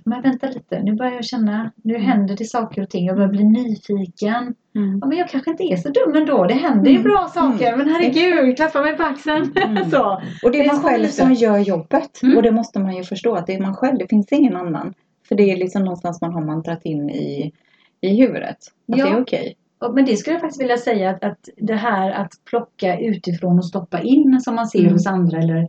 men 0.09 0.23
vänta 0.23 0.47
lite, 0.47 0.83
nu 0.83 0.95
börjar 0.95 1.13
jag 1.13 1.25
känna, 1.25 1.73
nu 1.83 1.95
Mm. 1.95 2.07
händer 2.07 2.37
det 2.37 2.45
saker 2.45 2.83
och 2.83 2.91
ting. 2.91 3.07
Jag 3.07 3.17
börjar 3.17 3.29
bli 3.31 3.45
nyfiken. 3.45 4.55
Mm. 4.77 4.99
Ja, 5.03 5.07
men 5.09 5.19
jag 5.19 5.29
kanske 5.29 5.51
inte 5.51 5.63
är 5.63 5.77
så 5.77 5.89
dum 5.89 6.15
ändå. 6.17 6.45
Det 6.45 6.55
händer 6.55 6.91
ju 6.91 6.97
Mm. 6.97 7.03
bra 7.11 7.31
saker. 7.35 7.77
Men 7.77 7.89
herregud, 7.89 8.57
klappa 8.57 8.81
mig 8.83 8.97
på 8.97 9.03
axeln. 9.03 9.53
Mm. 9.65 9.91
så. 9.91 10.23
Och 10.43 10.51
det 10.53 10.59
är 10.59 10.63
Det 10.65 10.69
är 10.69 10.73
man 10.73 10.83
själv 10.83 11.07
som 11.07 11.33
gör 11.33 11.59
jobbet. 11.59 12.23
Mm. 12.23 12.37
Och 12.37 12.43
det 12.43 12.51
måste 12.51 12.79
man 12.81 12.97
ju 12.97 13.03
förstå 13.05 13.35
att 13.35 13.47
det 13.47 13.55
är 13.55 13.61
man 13.61 13.75
själv. 13.77 13.99
Det 13.99 14.07
finns 14.09 14.33
ingen 14.33 14.57
annan. 14.57 14.95
För 15.29 15.35
det 15.35 15.51
är 15.51 15.57
liksom 15.57 15.83
någonstans 15.85 16.21
man 16.21 16.33
har 16.33 16.41
mantrat 16.45 16.85
in 16.85 17.11
i, 17.11 17.53
i 18.01 18.17
huvudet. 18.21 18.57
Att 18.93 18.99
Ja. 18.99 19.05
det 19.05 19.11
är 19.11 19.21
okej. 19.23 19.55
Och- 19.58 19.58
Men 19.95 20.05
det 20.05 20.17
skulle 20.17 20.35
jag 20.35 20.41
faktiskt 20.41 20.61
vilja 20.61 20.77
säga 20.77 21.11
att, 21.11 21.25
att 21.25 21.49
det 21.57 21.75
här 21.75 22.11
att 22.11 22.33
plocka 22.51 22.99
utifrån 22.99 23.59
och 23.59 23.67
stoppa 23.67 24.01
in 24.01 24.41
som 24.41 24.55
man 24.55 24.67
ser 24.67 24.79
Mm. 24.79 24.93
hos 24.93 25.07
andra 25.07 25.39
eller 25.39 25.67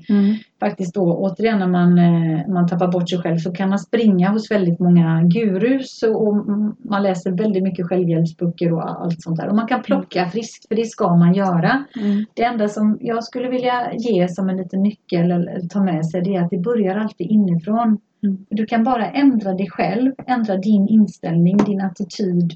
faktiskt 0.59 0.93
då 0.93 1.17
återigen 1.17 1.59
när 1.59 1.67
man, 1.67 1.97
eh, 1.97 2.47
man 2.47 2.67
tappar 2.67 2.87
bort 2.87 3.09
sig 3.09 3.19
själv 3.19 3.37
så 3.37 3.51
kan 3.51 3.69
man 3.69 3.79
springa 3.79 4.29
hos 4.29 4.51
väldigt 4.51 4.79
många 4.79 5.23
gurus 5.23 6.03
och, 6.03 6.27
och 6.27 6.35
man 6.79 7.03
läser 7.03 7.31
väldigt 7.31 7.63
mycket 7.63 7.87
självhjälpsböcker 7.87 8.73
och 8.73 9.01
allt 9.03 9.21
sånt 9.21 9.37
där. 9.37 9.47
Och 9.49 9.55
man 9.55 9.67
kan 9.67 9.81
plocka 9.81 10.29
friskt 10.29 10.67
för 10.67 10.75
det 10.75 10.85
ska 10.85 11.15
man 11.15 11.33
göra. 11.33 11.83
Mm. 12.01 12.25
Det 12.33 12.43
enda 12.43 12.67
som 12.67 12.97
jag 13.01 13.23
skulle 13.23 13.49
vilja 13.49 13.93
ge 13.93 14.27
som 14.27 14.49
en 14.49 14.57
liten 14.57 14.81
nyckel 14.83 15.31
eller 15.31 15.67
ta 15.67 15.83
med 15.83 16.05
sig 16.05 16.21
det 16.21 16.35
är 16.35 16.43
att 16.43 16.49
det 16.49 16.57
börjar 16.57 16.95
alltid 16.95 17.27
inifrån. 17.27 17.97
Mm. 18.23 18.45
Du 18.49 18.65
kan 18.65 18.83
bara 18.83 19.09
ändra 19.09 19.53
dig 19.53 19.69
själv, 19.69 20.11
ändra 20.27 20.57
din 20.57 20.87
inställning, 20.87 21.57
din 21.57 21.81
attityd. 21.81 22.53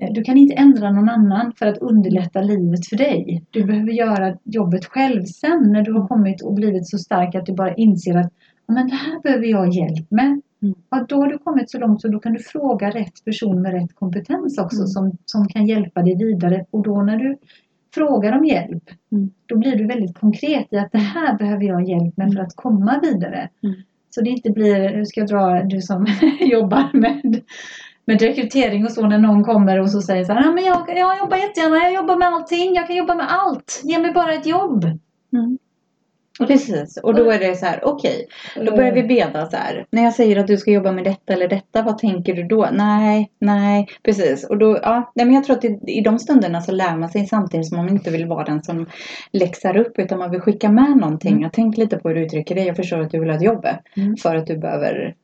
Eh, 0.00 0.12
Du 0.12 0.22
kan 0.22 0.36
inte 0.38 0.54
ändra 0.54 0.90
någon 0.90 1.08
annan 1.08 1.52
för 1.58 1.66
att 1.66 1.78
underlätta 1.78 2.40
livet 2.42 2.86
för 2.86 2.96
dig. 2.96 3.44
Du 3.50 3.64
behöver 3.64 3.92
göra 3.92 4.36
jobbet 4.44 4.84
själv. 4.84 5.24
Sen 5.24 5.72
när 5.72 5.82
du 5.82 5.92
har 5.92 6.08
kommit 6.08 6.42
och 6.42 6.54
blivit 6.54 6.88
så 6.88 6.98
stark 6.98 7.34
att 7.34 7.46
du 7.46 7.52
bara 7.54 7.74
inser 7.74 8.16
att 8.16 8.32
"Ja, 8.66 8.74
men 8.74 8.86
det 8.88 8.94
här 8.94 9.20
behöver 9.22 9.46
jag 9.46 9.68
hjälp 9.74 10.10
med. 10.10 10.40
Mm. 10.62 10.74
Ja, 10.90 11.06
då 11.08 11.16
har 11.16 11.26
du 11.28 11.38
kommit 11.38 11.70
så 11.70 11.78
långt 11.78 12.00
så 12.00 12.08
då 12.08 12.18
kan 12.18 12.32
du 12.32 12.38
fråga 12.38 12.90
rätt 12.90 13.24
person 13.24 13.62
med 13.62 13.72
rätt 13.72 13.94
kompetens 13.94 14.58
också 14.58 14.76
Mm. 14.76 14.86
som, 14.86 15.16
som 15.24 15.48
kan 15.48 15.66
hjälpa 15.66 16.02
dig 16.02 16.16
vidare. 16.16 16.64
Och 16.70 16.82
då 16.82 17.02
när 17.02 17.16
du 17.16 17.36
frågar 17.94 18.38
om 18.38 18.44
hjälp 18.44 18.82
Mm. 19.12 19.30
då 19.46 19.58
blir 19.58 19.76
du 19.76 19.86
väldigt 19.86 20.18
konkret 20.18 20.66
i 20.72 20.76
att 20.78 20.92
det 20.92 20.98
här 20.98 21.38
behöver 21.38 21.64
jag 21.64 21.88
hjälp 21.88 22.16
med 22.16 22.32
för 22.32 22.40
att 22.40 22.56
komma 22.56 23.00
vidare. 23.02 23.48
Mm. 23.62 23.76
Så 24.10 24.20
det 24.20 24.30
inte 24.30 24.50
blir, 24.50 24.96
nu 24.96 25.04
ska 25.06 25.20
jag 25.20 25.28
dra, 25.28 25.62
du 25.62 25.80
som 25.82 26.06
jobbar 26.40 26.90
med, 26.92 27.40
med 28.12 28.22
rekrytering 28.22 28.84
och 28.84 28.92
så 28.92 29.06
när 29.06 29.18
någon 29.18 29.44
kommer 29.44 29.80
och 29.80 29.90
så 29.90 30.02
säger 30.02 30.24
så 30.24 30.32
här, 30.32 30.42
"Ja, 30.44 30.52
men 30.52 30.64
jag, 30.64 30.84
jag 30.96 31.18
jobbar 31.18 31.36
jättegärna, 31.36 31.76
jag 31.76 31.92
jobbar 31.94 32.16
med 32.16 32.28
allting, 32.28 32.74
jag 32.74 32.86
kan 32.86 32.96
jobba 32.96 33.14
med 33.14 33.26
allt, 33.32 33.80
ge 33.84 33.98
mig 33.98 34.12
bara 34.12 34.32
ett 34.34 34.46
jobb. 34.46 34.84
Mm. 35.32 35.58
Precis. 36.46 36.96
Och 37.02 37.14
då 37.14 37.30
är 37.30 37.38
det 37.38 37.56
så 37.56 37.66
här, 37.66 37.80
okej. 37.84 38.26
Då 38.56 38.76
börjar 38.76 38.92
vi 38.92 39.02
beda 39.02 39.50
så 39.50 39.56
här. 39.56 39.86
När 39.90 40.02
jag 40.02 40.14
säger 40.14 40.36
att 40.36 40.46
du 40.46 40.56
ska 40.56 40.70
jobba 40.70 40.92
med 40.92 41.04
detta 41.04 41.32
eller 41.32 41.48
detta, 41.48 41.82
vad 41.82 41.98
tänker 41.98 42.34
du 42.34 42.42
då? 42.42 42.68
Nej, 42.72 43.30
nej, 43.38 43.88
precis. 44.02 44.44
Och 44.44 44.58
då, 44.58 44.78
ja, 44.82 45.12
nej, 45.14 45.26
men 45.26 45.34
jag 45.34 45.44
tror 45.44 45.56
att 45.56 45.64
i, 45.64 45.78
i 45.86 46.00
de 46.00 46.18
stunderna 46.18 46.60
så 46.60 46.72
lär 46.72 46.96
man 46.96 47.08
sig 47.08 47.26
samtidigt 47.26 47.68
som 47.68 47.76
man 47.76 47.88
inte 47.88 48.10
vill 48.10 48.26
vara 48.26 48.44
den 48.44 48.62
som 48.62 48.86
läxar 49.32 49.76
upp 49.76 49.98
utan 49.98 50.18
man 50.18 50.30
vill 50.30 50.40
skicka 50.40 50.68
med 50.68 50.96
någonting. 50.96 51.32
Mm. 51.32 51.42
Jag 51.42 51.52
tänk 51.52 51.76
lite 51.76 51.96
på 51.96 52.08
hur 52.08 52.14
du 52.16 52.24
uttrycker 52.24 52.54
dig. 52.54 52.66
Jag 52.66 52.76
förstår 52.76 53.00
att 53.00 53.10
du 53.10 53.20
vill 53.20 53.30
ha 53.30 53.36
ett 53.36 53.42
jobb 53.42 53.66
Mm. 53.96 54.16
för 54.16 54.36
att 54.36 54.46
du 54.46 54.58
behöver 54.58 55.14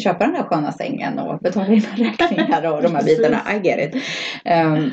köpa 0.00 0.24
den 0.24 0.34
där 0.34 0.42
sköna 0.42 0.72
sängen 0.72 1.18
och 1.18 1.38
betala 1.38 1.68
dina 1.68 1.88
räkningar 1.96 2.72
och 2.72 2.82
de 2.82 2.94
här 2.94 3.04
bitarna. 3.04 3.38
I 3.54 3.68
get 3.68 3.94
it. 3.94 4.02
Um, 4.44 4.90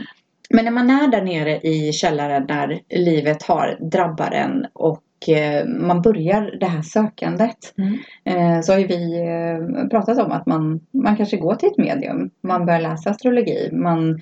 men 0.50 0.66
när 0.66 0.72
man 0.72 0.90
är 0.90 1.08
där 1.08 1.22
nere 1.22 1.60
i 1.60 1.94
källaren 1.94 2.46
när 2.50 2.80
livet 2.90 3.44
har 3.44 3.78
drabbat 3.92 4.34
en 4.34 4.66
och 4.74 5.02
eh, 5.30 5.66
man 5.68 6.02
börjar 6.02 6.58
det 6.60 6.66
här 6.66 6.82
sökandet. 6.82 7.58
Mm. 7.78 7.98
Eh, 8.24 8.62
så 8.62 8.72
har 8.72 8.80
ju 8.80 8.88
vi 8.88 9.20
eh, 9.20 9.88
pratat 9.88 10.20
om 10.20 10.32
att 10.32 10.46
man, 10.46 10.80
man 10.92 11.18
kanske 11.18 11.38
går 11.38 11.56
till 11.56 11.70
ett 11.70 11.78
medium. 11.78 12.30
Man 12.44 12.66
börjar 12.66 12.82
läsa 12.82 13.10
astrologi. 13.10 13.70
Man 13.74 14.20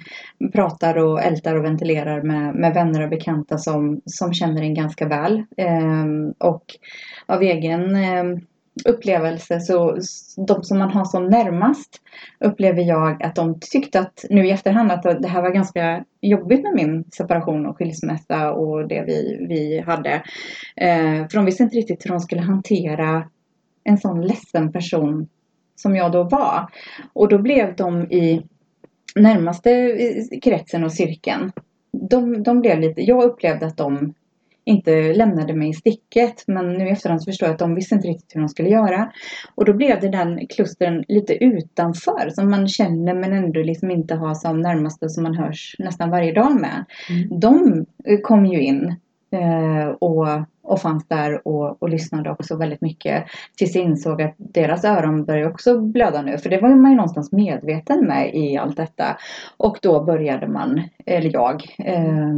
pratar 0.54 0.98
och 0.98 1.24
ältar 1.24 1.56
och 1.56 1.66
ventilerar 1.66 2.22
med, 2.22 2.56
med 2.56 2.74
vänner 2.74 3.04
och 3.04 3.10
bekanta 3.10 3.58
som, 3.58 4.02
som 4.06 4.34
känner 4.34 4.62
en 4.62 4.74
ganska 4.74 5.08
väl. 5.08 5.44
Eh, 5.58 6.06
och 6.38 6.64
av 7.26 7.42
egen 7.42 7.96
eh, 7.96 8.24
upplevelse 8.86 9.60
så 9.60 9.98
de 10.48 10.64
som 10.64 10.80
man 10.80 10.92
har 10.92 11.06
som 11.06 11.28
närmast 11.28 12.02
upplever 12.40 12.82
jag 12.82 13.24
att 13.24 13.36
de 13.36 13.60
tyckte 13.60 14.00
att 14.00 14.26
nu 14.30 14.48
i 14.48 14.52
efterhand 14.52 14.92
att 14.92 15.04
det 15.22 15.28
här 15.28 15.42
var 15.42 15.50
ganska 15.50 16.04
jobbigt 16.22 16.64
med 16.64 16.74
min 16.76 17.04
separation 17.12 17.66
och 17.66 17.78
skilsmässa 17.78 18.52
och 18.52 18.88
det 18.88 19.04
vi, 19.08 19.46
vi 19.50 19.80
hade. 19.80 20.14
Eh, 20.76 21.28
för 21.30 21.34
de 21.34 21.46
visste 21.46 21.64
inte 21.64 21.78
riktigt 21.78 22.06
hur 22.06 22.10
de 22.10 22.20
skulle 22.20 22.42
hantera 22.42 23.30
en 23.84 23.98
sån 23.98 24.22
ledsen 24.22 24.72
person 24.72 25.28
som 25.76 25.96
jag 25.96 26.12
då 26.12 26.24
var. 26.24 26.68
Och 27.14 27.30
då 27.30 27.38
blev 27.38 27.76
de 27.76 28.02
i 28.02 28.44
närmaste 29.16 29.72
eh, 29.72 30.40
kretsen 30.42 30.84
och 30.84 30.94
cirkeln. 30.94 31.52
De, 31.92 32.44
de 32.44 32.60
blev 32.60 32.80
lite, 32.80 33.02
jag 33.02 33.24
upplevde 33.24 33.66
att 33.66 33.78
de 33.78 34.14
inte 34.66 35.14
lämnade 35.14 35.54
mig 35.54 35.70
i 35.70 35.74
sticket. 35.74 36.44
Men 36.48 36.74
nu 36.74 36.88
i 36.88 36.92
efterhand 36.92 37.26
förstår 37.26 37.48
jag 37.48 37.54
att 37.54 37.60
de 37.60 37.76
visste 37.76 37.96
inte 37.96 38.08
riktigt 38.08 38.36
hur 38.36 38.42
de 38.42 38.50
skulle 38.50 38.70
göra. 38.70 39.12
Och 39.56 39.66
då 39.66 39.74
blev 39.74 40.00
det 40.00 40.10
den 40.10 40.48
klustern 40.48 41.04
lite 41.08 41.44
utanför 41.44 42.30
som 42.30 42.50
man 42.50 42.68
känner 42.68 43.14
men 43.14 43.34
ändå 43.34 43.64
liksom 43.64 43.92
inte 43.92 44.16
har 44.16 44.34
som 44.34 44.62
närmaste 44.62 45.10
som 45.10 45.24
man 45.24 45.36
hörs 45.36 45.76
nästan 45.80 46.10
varje 46.10 46.34
dag 46.34 46.62
med. 46.62 46.86
Mm. 47.10 47.40
De 47.40 47.86
kom 48.24 48.46
ju 48.46 48.62
in 48.62 48.96
eh, 49.32 49.88
och, 49.88 50.28
och 50.64 50.82
fanns 50.82 51.08
där 51.08 51.48
och, 51.48 51.84
och 51.84 51.90
lyssnade 51.90 52.32
också 52.32 52.58
väldigt 52.58 52.82
mycket. 52.82 53.24
Tills 53.58 53.76
jag 53.76 53.84
insåg 53.84 54.22
att 54.22 54.36
deras 54.38 54.86
öron 54.86 55.26
började 55.26 55.52
också 55.52 55.80
blöda 55.80 56.22
nu. 56.22 56.38
För 56.38 56.50
det 56.50 56.62
var 56.62 56.70
man 56.70 56.92
ju 56.92 56.98
någonstans 56.98 57.32
medveten 57.32 58.06
med 58.08 58.36
i 58.36 58.58
allt 58.58 58.78
detta. 58.78 59.18
Och 59.58 59.78
då 59.82 60.04
började 60.04 60.48
man, 60.48 60.82
eller 61.06 61.34
jag, 61.34 61.64
eh, 61.78 62.34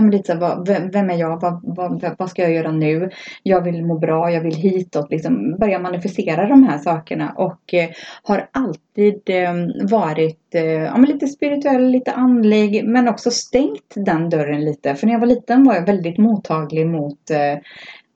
men 0.00 0.10
lite 0.10 0.32
så 0.32 0.38
vad, 0.38 0.68
vem, 0.92 1.10
är 1.10 1.16
jag? 1.16 1.40
Vad, 1.40 1.60
vad, 1.62 2.14
vad 2.18 2.30
ska 2.30 2.42
jag 2.42 2.52
göra 2.52 2.72
nu? 2.72 3.10
Jag 3.42 3.60
vill 3.60 3.84
må 3.84 3.98
bra, 3.98 4.30
jag 4.30 4.40
vill 4.40 4.54
hitåt. 4.54 5.10
Liksom 5.10 5.56
börja 5.58 5.78
manifestera 5.78 6.48
de 6.48 6.64
här 6.64 6.78
sakerna. 6.78 7.32
Och 7.36 7.74
eh, 7.74 7.88
har 8.22 8.48
alltid 8.52 9.22
eh, 9.26 9.54
varit 9.90 10.54
eh, 10.54 10.62
ja, 10.64 10.96
lite 10.96 11.26
spirituell, 11.26 11.90
lite 11.90 12.12
andlig. 12.12 12.84
Men 12.84 13.08
också 13.08 13.30
stängt 13.30 13.94
den 13.94 14.30
dörren 14.30 14.64
lite. 14.64 14.94
För 14.94 15.06
när 15.06 15.14
jag 15.14 15.20
var 15.20 15.26
liten 15.26 15.64
var 15.64 15.74
jag 15.74 15.86
väldigt 15.86 16.18
mottaglig 16.18 16.86
mot 16.86 17.30
eh, 17.30 17.58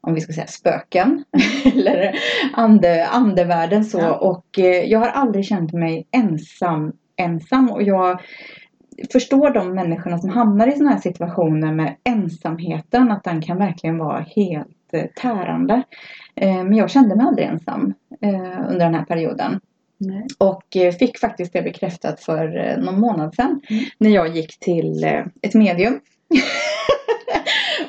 om 0.03 0.14
vi 0.14 0.21
ska 0.21 0.33
säga 0.33 0.47
spöken 0.47 1.25
eller 1.75 2.14
ande, 2.53 3.07
andevärlden 3.07 3.85
så. 3.85 3.99
Ja. 3.99 4.14
Och 4.14 4.59
eh, 4.59 4.85
jag 4.85 4.99
har 4.99 5.09
aldrig 5.09 5.45
känt 5.45 5.73
mig 5.73 6.07
ensam 6.11 6.93
ensam 7.21 7.71
och 7.71 7.83
jag 7.83 8.21
förstår 9.12 9.50
de 9.50 9.74
människorna 9.74 10.18
som 10.18 10.30
hamnar 10.30 10.68
i 10.68 10.72
sådana 10.72 10.90
här 10.90 11.00
situationer 11.00 11.72
med 11.72 11.96
ensamheten 12.04 13.10
att 13.10 13.24
den 13.24 13.42
kan 13.42 13.58
verkligen 13.58 13.98
vara 13.98 14.26
helt 14.36 14.68
eh, 14.92 15.06
tärande. 15.22 15.82
Eh, 16.34 16.64
men 16.64 16.74
jag 16.74 16.90
kände 16.90 17.16
mig 17.16 17.26
aldrig 17.26 17.46
ensam 17.48 17.94
eh, 18.20 18.68
under 18.68 18.78
den 18.78 18.94
här 18.94 19.04
perioden. 19.04 19.60
Nej. 19.98 20.26
Och 20.38 20.62
fick 20.98 21.18
faktiskt 21.18 21.52
det 21.52 21.62
bekräftat 21.62 22.20
för 22.20 22.76
någon 22.76 23.00
månad 23.00 23.34
sedan 23.34 23.60
Mm. 23.70 23.84
när 23.98 24.10
jag 24.10 24.28
gick 24.28 24.58
till 24.58 25.04
ett 25.42 25.54
medium. 25.54 26.00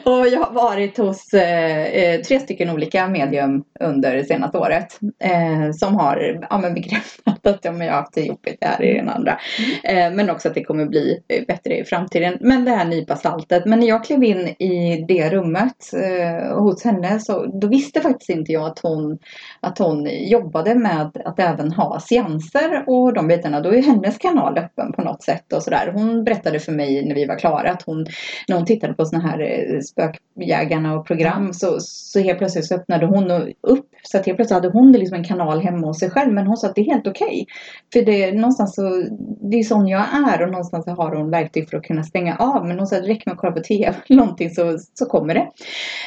och 0.04 0.28
jag 0.28 0.40
har 0.40 0.54
varit 0.54 0.98
hos 0.98 1.34
eh, 1.34 1.86
eh, 1.86 2.22
tre 2.22 2.40
stycken 2.40 2.70
olika 2.70 3.08
medium 3.08 3.64
under 3.80 4.16
det 4.16 4.24
senaste 4.24 4.58
året. 4.58 5.00
Eh, 5.20 5.72
som 5.72 5.96
har 5.96 6.48
ja, 6.50 6.58
men 6.58 6.74
bekräftat 6.74 7.48
att 7.48 7.60
ja, 7.66 7.72
men 7.72 7.88
jag 7.88 7.94
har 7.94 8.02
haft 8.02 8.14
det 8.14 8.22
jobbigt 8.22 8.58
det 8.62 8.68
här 8.68 8.84
i 8.84 8.94
den 8.94 9.10
andra. 9.10 9.40
Eh, 9.84 10.12
men 10.12 10.30
också 10.30 10.48
att 10.48 10.54
det 10.54 10.64
kommer 10.64 10.86
bli 10.86 11.20
eh, 11.28 11.46
bättre 11.48 11.78
i 11.78 11.86
framtiden. 11.86 12.38
Men 12.42 12.66
det 12.66 12.72
här 12.72 12.86
nypa 12.86 13.16
saltet. 13.16 13.66
Men 13.66 13.80
när 13.80 13.88
jag 13.88 14.04
klev 14.04 14.24
in 14.24 14.48
i 14.48 15.06
det 15.08 15.30
rummet 15.30 15.94
eh, 15.94 16.58
hos 16.58 16.84
henne 16.84 17.20
så 17.20 17.46
då 17.46 17.68
visste 17.68 18.02
faktiskt 18.02 18.30
inte 18.30 18.52
jag 18.52 18.66
att 18.66 18.80
hon, 18.80 19.20
att 19.60 19.78
hon 19.78 20.10
jobbade 20.12 20.76
med 20.76 21.12
att 21.26 21.40
även 21.40 21.72
ha 21.72 22.00
seanser 22.00 22.84
och 22.88 23.14
de 23.14 23.28
bitarna. 23.28 23.60
Då 23.60 23.74
är 23.74 23.82
hennes 23.82 24.18
kanal 24.18 24.58
öppen 24.58 24.94
på 24.94 25.02
något 25.02 25.24
sätt 25.24 25.54
och 25.54 25.64
sådär. 25.64 25.92
Hon 25.94 26.24
berättade 26.24 26.60
för 26.60 26.72
mig 26.72 27.06
när 27.06 27.16
vi 27.16 27.26
var 27.26 27.40
klara 27.40 27.72
att 27.72 27.82
hon, 27.82 28.06
när 28.48 28.56
hon 28.56 28.66
tittade 28.66 28.94
på 28.94 29.06
sådana 29.06 29.28
här 29.28 29.40
eh, 29.40 29.81
spökjägarna 29.84 30.96
och 30.96 31.06
program 31.06 31.54
så, 31.54 31.80
så 31.80 32.20
helt 32.20 32.38
plötsligt 32.38 32.66
så 32.66 32.76
öppnade 32.76 33.06
hon 33.06 33.32
upp. 33.62 33.88
Så 34.04 34.18
att 34.18 34.26
helt 34.26 34.38
plötsligt 34.38 34.56
hade 34.64 34.70
hon 34.70 34.92
liksom 34.92 35.18
en 35.18 35.24
kanal 35.24 35.62
hemma 35.62 35.88
hos 35.88 36.00
sig 36.00 36.10
själv. 36.10 36.34
Men 36.34 36.48
hon 36.48 36.58
sa 36.58 36.68
att 36.68 36.76
det 36.76 36.82
är 36.82 36.86
helt 36.86 37.08
okej. 37.08 37.48
För 37.94 38.02
det 38.02 38.24
är 38.24 38.34
någonstans 38.34 38.76
så, 38.76 39.04
det 39.42 39.58
är 39.58 39.64
sån 39.64 39.88
jag 39.88 40.06
är 40.32 40.42
och 40.42 40.52
någonstans 40.52 40.86
så 40.86 40.92
har 40.92 41.16
hon 41.16 41.32
verktyg 41.32 41.70
för 41.70 41.78
att 41.78 41.84
kunna 41.84 42.04
stänga 42.04 42.36
av. 42.36 42.68
Men 42.68 42.78
hon 42.78 42.88
sa 42.88 42.96
att 42.96 43.04
det 43.04 43.10
räcker 43.10 43.24
med 43.26 43.34
att 43.34 43.40
kolla 43.40 43.54
på 43.54 43.60
TV 43.60 43.94
eller 44.08 44.22
någonting 44.22 44.50
så, 44.50 44.78
så 44.94 45.06
kommer 45.06 45.34
det. 45.34 45.48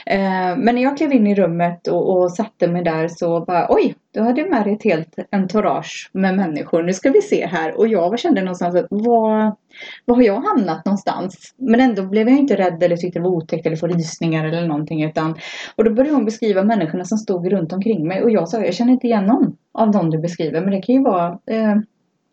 Eh, 0.07 0.57
men 0.57 0.75
när 0.75 0.83
jag 0.83 0.97
klev 0.97 1.13
in 1.13 1.27
i 1.27 1.35
rummet 1.35 1.87
och, 1.87 2.17
och 2.17 2.33
satte 2.33 2.69
mig 2.69 2.85
där 2.85 3.09
så 3.09 3.41
bara 3.41 3.67
oj, 3.69 3.95
då 4.15 4.23
hade 4.23 4.41
jag 4.41 4.51
med 4.51 4.65
dig 4.65 4.75
ett 4.75 4.85
helt 4.85 5.19
entourage 5.31 6.11
med 6.13 6.37
människor. 6.37 6.83
Nu 6.83 6.93
ska 6.93 7.11
vi 7.11 7.23
se 7.23 7.47
här. 7.47 7.79
Och 7.79 7.89
jag 7.89 8.19
kände 8.19 8.41
någonstans 8.41 8.75
att 8.75 8.87
vad, 8.91 9.57
var 10.05 10.17
har 10.17 10.23
jag 10.23 10.41
hamnat 10.41 10.85
någonstans? 10.85 11.55
Men 11.57 11.81
ändå 11.81 12.03
blev 12.03 12.29
jag 12.29 12.39
inte 12.39 12.57
rädd 12.57 12.83
eller 12.83 12.97
tyckte 12.97 13.19
det 13.19 13.23
var 13.23 13.31
otäckt 13.31 13.67
eller 13.67 13.77
får 13.77 13.89
rysningar 13.89 14.45
eller 14.45 14.67
någonting. 14.67 15.05
Utan, 15.05 15.35
och 15.77 15.85
då 15.85 15.91
började 15.91 16.15
hon 16.15 16.25
beskriva 16.25 16.65
människorna 16.65 17.05
som 17.05 17.19
stod 17.19 17.53
runt 17.53 17.73
omkring 17.73 18.09
mig. 18.09 18.23
Och 18.23 18.31
jag 18.31 18.49
sa, 18.49 18.65
jag 18.65 18.75
känner 18.75 18.93
inte 18.93 19.07
igen 19.07 19.27
någon 19.27 19.57
av 19.73 19.91
dem 19.91 20.11
du 20.11 20.19
beskriver. 20.19 20.61
Men 20.61 20.71
det 20.71 20.83
kan 20.83 20.95
ju 20.95 21.03
vara 21.03 21.39
eh, 21.47 21.77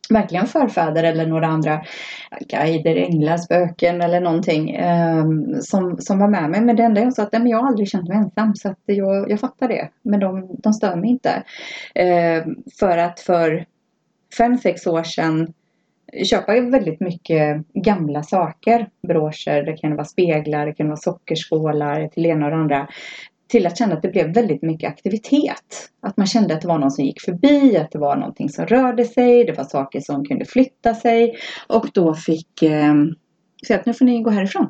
verkligen 0.10 0.48
förfäder 0.48 1.04
eller 1.04 1.26
några 1.26 1.48
andra 1.48 1.82
guider, 2.50 2.96
änglar, 2.96 3.38
spöken 3.38 4.02
eller 4.02 4.22
någonting 4.22 4.70
eh, 4.70 5.26
som, 5.62 5.98
som 6.00 6.20
var 6.20 6.28
med 6.28 6.50
mig. 6.50 6.62
Men 6.62 6.76
det 6.76 6.84
enda 6.84 7.02
jag 7.02 7.14
sa 7.14 7.24
att 7.24 7.32
nej, 7.32 7.42
men 7.42 7.52
jag 7.52 7.58
har 7.58 7.68
aldrig 7.68 7.90
känt 7.90 8.08
mig 8.08 8.18
ensam 8.18 8.56
så 8.56 8.70
att 8.70 8.80
jag, 8.86 9.32
jag 9.32 9.40
fattar 9.40 9.68
det. 9.68 9.90
Men 10.02 10.20
de, 10.20 10.56
de 10.60 10.74
stör 10.74 10.96
mig 10.96 11.10
inte. 11.10 11.44
Eh, 11.96 12.44
för 12.80 12.98
att 12.98 13.20
för 13.20 13.66
fem, 14.38 14.58
sex 14.58 14.88
år 14.88 15.04
sedan 15.04 15.54
köpa 16.26 16.62
väldigt 16.62 17.00
mycket 17.00 17.68
gamla 17.74 18.24
saker. 18.24 18.90
Broscher, 19.08 19.64
det 19.64 19.78
kan 19.78 19.96
vara 19.96 20.06
speglar, 20.06 20.66
det 20.66 20.74
kan 20.74 20.88
vara 20.88 20.98
sockerskålar 20.98 22.08
till 22.08 22.24
det 22.24 22.30
ena 22.30 22.46
och 22.46 22.52
det 22.52 22.58
andra. 22.58 22.88
Till 23.48 23.68
att 23.68 23.78
känna 23.78 23.94
att 23.94 24.02
det 24.02 24.08
blev 24.08 24.34
väldigt 24.34 24.62
mycket 24.62 24.90
aktivitet. 24.90 25.90
Att 26.02 26.18
man 26.18 26.28
kände 26.28 26.54
att 26.54 26.62
det 26.62 26.68
var 26.68 26.78
någon 26.80 26.92
som 26.92 27.06
gick 27.06 27.22
förbi, 27.22 27.78
att 27.78 27.92
det 27.92 28.00
var 28.00 28.16
någonting 28.16 28.50
som 28.50 28.66
rörde 28.66 29.06
sig, 29.06 29.44
det 29.44 29.58
var 29.58 29.64
saker 29.64 30.00
som 30.00 30.26
kunde 30.26 30.46
flytta 30.46 30.96
sig. 30.96 31.36
Och 31.68 31.90
då 31.94 32.14
fick 32.14 32.64
eh, 32.64 32.94
säga 33.68 33.80
att 33.80 33.86
nu 33.86 33.94
får 33.94 34.06
ni 34.06 34.22
gå 34.22 34.30
härifrån. 34.30 34.70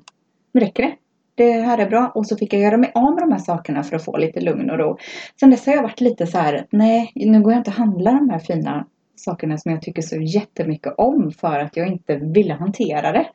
Nu 0.53 0.61
räcker 0.61 0.83
det. 0.83 0.95
Det 1.35 1.51
här 1.51 1.77
är 1.77 1.89
bra. 1.89 2.11
Och 2.15 2.27
så 2.27 2.37
fick 2.37 2.53
jag 2.53 2.61
göra 2.61 2.77
mig 2.77 2.91
av 2.95 3.13
med 3.13 3.23
de 3.23 3.31
här 3.31 3.39
sakerna 3.39 3.83
för 3.83 3.95
att 3.95 4.05
få 4.05 4.17
lite 4.17 4.41
lugn 4.41 4.69
och 4.69 4.77
ro. 4.77 4.97
Sen 5.39 5.49
dess 5.49 5.65
har 5.65 5.73
jag 5.73 5.83
varit 5.83 6.01
lite 6.01 6.27
så 6.27 6.37
här, 6.37 6.65
nej 6.71 7.11
nu 7.15 7.41
går 7.41 7.51
jag 7.51 7.59
inte 7.59 7.69
och 7.69 7.77
handlar 7.77 8.13
de 8.13 8.29
här 8.29 8.39
fina 8.39 8.87
sakerna 9.23 9.57
som 9.57 9.71
jag 9.71 9.81
tycker 9.81 10.01
så 10.01 10.15
jättemycket 10.15 10.93
om 10.97 11.31
för 11.31 11.59
att 11.59 11.77
jag 11.77 11.87
inte 11.87 12.15
ville 12.15 12.53
hantera 12.53 13.11
det. 13.11 13.25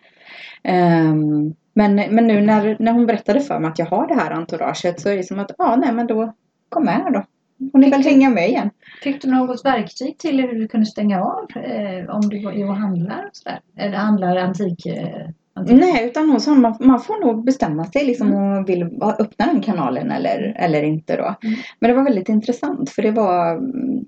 Ehm, 0.63 1.55
men, 1.75 1.95
men 1.95 2.27
nu 2.27 2.41
när, 2.41 2.77
när 2.79 2.93
hon 2.93 3.07
berättade 3.07 3.41
för 3.41 3.59
mig 3.59 3.71
att 3.71 3.79
jag 3.79 3.87
har 3.87 4.09
det 4.09 4.15
här 4.15 4.31
entouraget 4.31 5.01
så 5.01 5.09
är 5.09 5.17
det 5.17 5.25
som 5.25 5.39
att, 5.39 5.51
ja 5.59 5.77
nej 5.77 5.93
men 5.93 6.07
då 6.07 6.35
kom 6.69 6.85
med 6.85 7.11
då. 7.13 7.25
Hon 7.73 7.85
är 7.85 7.91
väl 7.91 8.03
hänga 8.03 8.31
med 8.31 8.49
igen. 8.49 8.71
Fick 9.03 9.23
du 9.23 9.31
något 9.31 9.65
verktyg 9.65 10.19
till 10.19 10.41
hur 10.41 10.59
du 10.59 10.69
kunde 10.69 10.87
stänga 10.87 11.23
av 11.23 11.47
eh, 11.57 12.15
om 12.15 12.21
du 12.21 12.45
var 12.45 12.69
och 12.69 12.77
handlar 12.77 13.25
och 13.25 13.37
sådär? 13.37 13.61
Eller 13.77 13.97
handlar 13.97 14.37
antik? 14.37 14.87
Eh? 14.87 15.29
Nej, 15.61 16.07
utan 16.07 16.31
hon 16.31 16.41
sa 16.41 16.55
man, 16.55 16.77
man 16.81 17.01
får 17.01 17.27
nog 17.27 17.45
bestämma 17.45 17.85
sig 17.85 18.07
liksom 18.07 18.35
om 18.35 18.49
man 18.49 18.65
vill 18.65 18.83
öppna 19.19 19.47
den 19.47 19.61
kanalen 19.61 20.11
eller, 20.11 20.57
eller 20.57 20.83
inte 20.83 21.17
då. 21.17 21.35
Mm. 21.43 21.57
Men 21.81 21.91
det 21.91 21.97
var 21.97 22.05
väldigt 22.05 22.29
intressant 22.29 22.91
för 22.91 23.03
det 23.03 23.11
var 23.11 23.53
mm, 23.53 24.05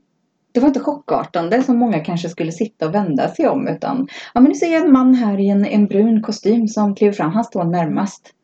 det 0.59 0.63
var 0.63 0.69
inte 0.69 0.81
chockartande 0.81 1.63
som 1.63 1.77
många 1.79 2.01
kanske 2.01 2.29
skulle 2.29 2.53
sitta 2.53 2.87
och 2.87 2.95
vända 2.95 3.29
sig 3.29 3.49
om 3.49 3.69
utan 3.69 4.09
ja 4.35 4.41
men 4.41 4.49
nu 4.49 4.55
ser 4.55 4.73
jag 4.73 4.85
en 4.85 4.93
man 4.93 5.15
här 5.15 5.41
i 5.41 5.49
en, 5.49 5.65
en 5.67 5.87
brun 5.87 6.23
kostym 6.23 6.69
som 6.69 6.95
kliver 6.95 7.13
fram, 7.13 7.31
han 7.33 7.45
står 7.45 7.65
närmast. 7.65 8.35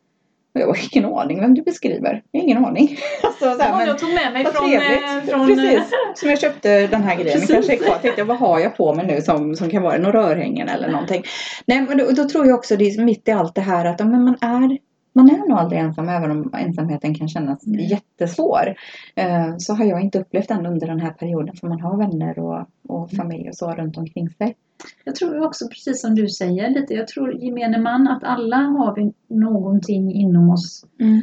Och 0.54 0.60
jag 0.60 0.66
har 0.66 0.78
ingen 0.92 1.12
aning 1.12 1.40
vem 1.40 1.54
du 1.54 1.62
beskriver. 1.62 2.22
Jag 2.30 2.40
har 2.40 2.44
ingen 2.44 2.64
aning. 2.64 2.98
alltså, 3.22 3.44
så 3.44 3.62
här, 3.62 3.70
Ja, 3.70 3.76
men- 3.76 3.86
jag 3.86 3.98
tog 3.98 4.08
med 4.14 4.32
mig 4.32 4.44
från... 4.44 4.68
trevligt. 4.70 5.02
eh, 5.02 5.30
från 5.34 5.46
Precis. 5.46 5.80
Som 6.14 6.28
jag 6.30 6.40
köpte 6.40 6.86
den 6.86 7.02
här 7.02 7.14
grejen. 7.16 7.32
Precis. 7.32 7.50
Kanske 7.54 7.72
är 7.72 7.76
kvar. 7.76 7.98
Tänkte 8.02 8.20
jag, 8.20 8.26
vad 8.26 8.38
har 8.38 8.58
jag 8.58 8.76
på 8.76 8.94
mig 8.94 9.06
nu 9.06 9.20
som, 9.22 9.56
som 9.56 9.70
kan 9.70 9.82
vara 9.82 9.98
några 9.98 10.22
rörhängen 10.22 10.68
eller 10.68 10.88
någonting. 10.88 11.22
Nej 11.66 11.80
men 11.80 11.98
då, 11.98 12.10
då 12.10 12.28
tror 12.28 12.46
jag 12.46 12.58
också 12.58 12.76
det 12.76 12.84
är 12.84 13.02
mitt 13.02 13.28
i 13.28 13.30
allt 13.32 13.54
det 13.54 13.60
här 13.60 13.84
att 13.84 14.00
ja, 14.00 14.06
men 14.06 14.24
man 14.24 14.36
är 14.40 14.78
man 15.14 15.30
är 15.30 15.48
nog 15.48 15.58
aldrig 15.58 15.80
ensam 15.80 16.08
även 16.08 16.30
om 16.30 16.54
ensamheten 16.58 17.14
kan 17.14 17.28
kännas 17.28 17.66
Mm. 17.66 17.80
jättesvår. 17.86 18.74
Eh, 19.14 19.54
Så 19.58 19.74
har 19.74 19.84
jag 19.84 20.00
inte 20.00 20.20
upplevt 20.20 20.48
den 20.48 20.66
under 20.66 20.86
den 20.86 21.00
här 21.00 21.10
perioden 21.10 21.56
för 21.56 21.68
man 21.68 21.80
har 21.80 21.96
vänner 21.96 22.38
och, 22.38 22.66
och 22.88 23.10
familj 23.10 23.48
och 23.48 23.56
så 23.56 23.70
runt 23.74 23.96
omkring 23.96 24.30
sig. 24.30 24.56
Jag 25.04 25.14
tror 25.14 25.46
också 25.46 25.68
precis 25.68 26.00
som 26.00 26.14
du 26.14 26.28
säger 26.28 26.70
lite. 26.70 26.94
Jag 26.94 27.08
tror 27.08 27.34
gemene 27.34 27.78
man 27.78 28.08
att 28.08 28.24
alla 28.24 28.56
har 28.56 28.94
vi 28.96 29.12
någonting 29.34 30.12
inom 30.12 30.50
oss 30.50 30.84
Ehm, 31.00 31.20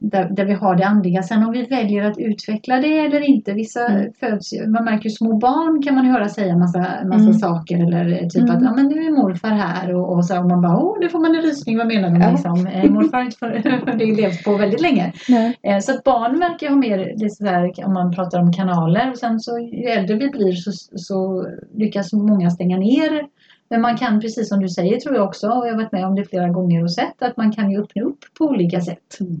där, 0.00 0.28
där 0.30 0.44
vi 0.44 0.52
har 0.52 0.76
det 0.76 0.84
andliga. 0.86 1.22
Sen 1.22 1.42
om 1.42 1.52
vi 1.52 1.62
väljer 1.66 2.04
att 2.10 2.18
utveckla 2.18 2.76
det 2.76 2.98
eller 2.98 3.20
inte. 3.28 3.52
Vissa 3.52 3.86
Mm. 3.86 4.12
föds 4.20 4.52
man 4.66 4.84
märker 4.84 5.04
ju 5.04 5.10
små 5.10 5.36
barn 5.38 5.82
kan 5.82 5.94
man 5.94 6.06
höra 6.06 6.28
säga 6.28 6.56
massa, 6.56 6.78
massa 7.04 7.24
Mm. 7.24 7.32
saker 7.34 7.76
eller 7.76 8.28
typ 8.28 8.42
Mm. 8.42 8.56
att 8.56 8.62
ja 8.62 8.72
men 8.74 8.86
nu 8.86 9.04
är 9.04 9.10
morfar 9.10 9.48
här 9.48 9.94
och, 9.94 10.12
och 10.16 10.24
så 10.24 10.38
och 10.40 10.48
man 10.48 10.62
bara 10.62 10.78
åh 10.78 10.96
nu 11.00 11.08
får 11.08 11.20
man 11.20 11.34
en 11.36 11.42
rysning, 11.42 11.78
vad 11.78 11.86
menar 11.86 12.10
de 12.10 12.20
Ja. 12.20 12.30
liksom? 12.30 12.66
Eh, 12.66 12.90
morfar 12.90 13.18
har 13.18 13.92
inte 13.92 14.04
levt 14.22 14.44
på 14.44 14.56
väldigt 14.56 14.80
länge. 14.80 15.12
Nej. 15.28 15.58
Eh, 15.62 15.78
så 15.78 15.92
att 15.92 16.04
barn 16.04 16.38
verkar 16.38 16.68
ha 16.68 16.76
mer, 16.76 16.98
det 16.98 17.24
är 17.24 17.28
så 17.28 17.44
där, 17.44 17.86
om 17.86 17.92
man 17.94 18.12
pratar 18.14 18.40
om 18.40 18.52
kanaler 18.52 19.10
och 19.10 19.18
sen 19.18 19.40
så 19.40 19.58
ju 19.58 19.84
äldre 19.84 20.16
vi 20.16 20.28
blir 20.30 20.52
så, 20.52 20.70
så 20.98 21.46
lyckas 21.76 22.12
många 22.12 22.50
stänga 22.50 22.76
ner 22.76 23.22
men 23.70 23.80
man 23.80 23.96
kan, 23.96 24.20
precis 24.20 24.48
som 24.48 24.60
du 24.60 24.68
säger 24.68 25.00
tror 25.00 25.14
jag 25.14 25.24
också, 25.24 25.48
och 25.48 25.66
jag 25.66 25.72
har 25.72 25.76
varit 25.82 25.92
med 25.92 26.06
om 26.06 26.14
det 26.14 26.24
flera 26.24 26.48
gånger 26.48 26.82
och 26.82 26.92
sett, 26.92 27.22
att 27.22 27.36
man 27.36 27.52
kan 27.52 27.70
ju 27.70 27.82
öppna 27.82 28.02
upp 28.02 28.18
på 28.38 28.44
olika 28.44 28.80
sätt. 28.80 29.20
Mm. 29.20 29.40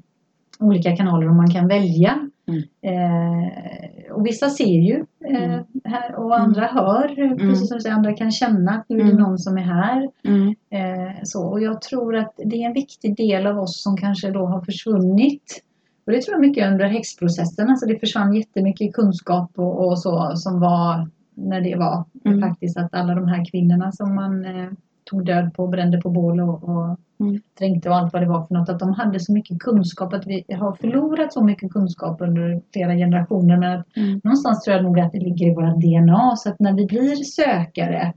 Olika 0.60 0.96
kanaler 0.96 1.28
och 1.28 1.34
man 1.34 1.50
kan 1.50 1.68
välja. 1.68 2.28
Mm. 2.48 2.62
Eh, 2.82 4.12
och 4.12 4.26
vissa 4.26 4.50
ser 4.50 4.64
ju 4.80 5.04
eh, 5.24 5.44
Mm. 5.44 5.64
här 5.84 6.14
och 6.14 6.38
andra 6.38 6.66
hör, 6.66 7.36
precis 7.38 7.68
som 7.68 7.76
du 7.76 7.82
säger, 7.82 7.96
andra 7.96 8.12
kan 8.12 8.30
känna 8.30 8.72
att 8.72 8.84
nu 8.88 8.96
är 8.96 9.04
det 9.04 9.10
Mm. 9.10 9.22
någon 9.22 9.38
som 9.38 9.58
är 9.58 9.62
här. 9.62 10.10
Mm. 10.24 10.54
Eh, 10.70 11.14
så, 11.22 11.46
och 11.46 11.62
jag 11.62 11.82
tror 11.82 12.16
att 12.16 12.34
det 12.36 12.62
är 12.62 12.66
en 12.66 12.72
viktig 12.72 13.16
del 13.16 13.46
av 13.46 13.58
oss 13.58 13.82
som 13.82 13.96
kanske 13.96 14.30
då 14.30 14.46
har 14.46 14.60
försvunnit. 14.60 15.62
Och 16.06 16.12
det 16.12 16.22
tror 16.22 16.34
jag 16.34 16.40
mycket 16.40 16.72
under 16.72 16.86
häxprocessen. 16.86 17.70
Alltså 17.70 17.86
det 17.86 17.98
försvann 17.98 18.34
jättemycket 18.34 18.92
kunskap 18.92 19.50
och, 19.56 19.86
och 19.86 19.98
så 19.98 20.32
som 20.36 20.60
var 20.60 21.08
när 21.38 21.60
det 21.60 21.76
var. 21.76 22.04
Mm. 22.24 22.40
Faktiskt 22.40 22.76
att 22.76 22.94
alla 22.94 23.14
de 23.14 23.28
här 23.28 23.44
kvinnorna 23.50 23.92
som 23.92 24.14
man 24.14 24.44
eh, 24.44 24.68
tog 25.04 25.24
död 25.24 25.54
på, 25.54 25.66
brände 25.66 26.00
på 26.00 26.10
bål 26.10 26.40
och, 26.40 26.64
och 26.68 26.98
Mm. 27.20 27.40
dränkte 27.58 27.88
och 27.88 27.96
allt 27.96 28.12
vad 28.12 28.22
det 28.22 28.28
var 28.28 28.42
för 28.46 28.54
något. 28.54 28.68
Att 28.68 28.78
de 28.78 28.92
hade 28.92 29.20
så 29.20 29.32
mycket 29.32 29.58
kunskap 29.58 30.12
att 30.12 30.26
vi 30.26 30.44
har 30.54 30.72
förlorat 30.72 31.32
så 31.32 31.44
mycket 31.44 31.72
kunskap 31.72 32.20
under 32.20 32.60
flera 32.72 32.94
generationer. 32.94 33.56
Men 33.56 33.78
att 33.80 33.96
Mm. 33.96 34.20
någonstans 34.24 34.64
tror 34.64 34.76
jag 34.76 34.84
nog 34.84 35.00
att 35.00 35.12
det 35.12 35.18
ligger 35.20 35.46
i 35.46 35.54
våra 35.54 35.74
DNA. 35.74 36.36
Så 36.36 36.48
att 36.48 36.60
när 36.60 36.72
vi 36.72 36.86
blir 36.86 37.14
sökare 37.14 38.12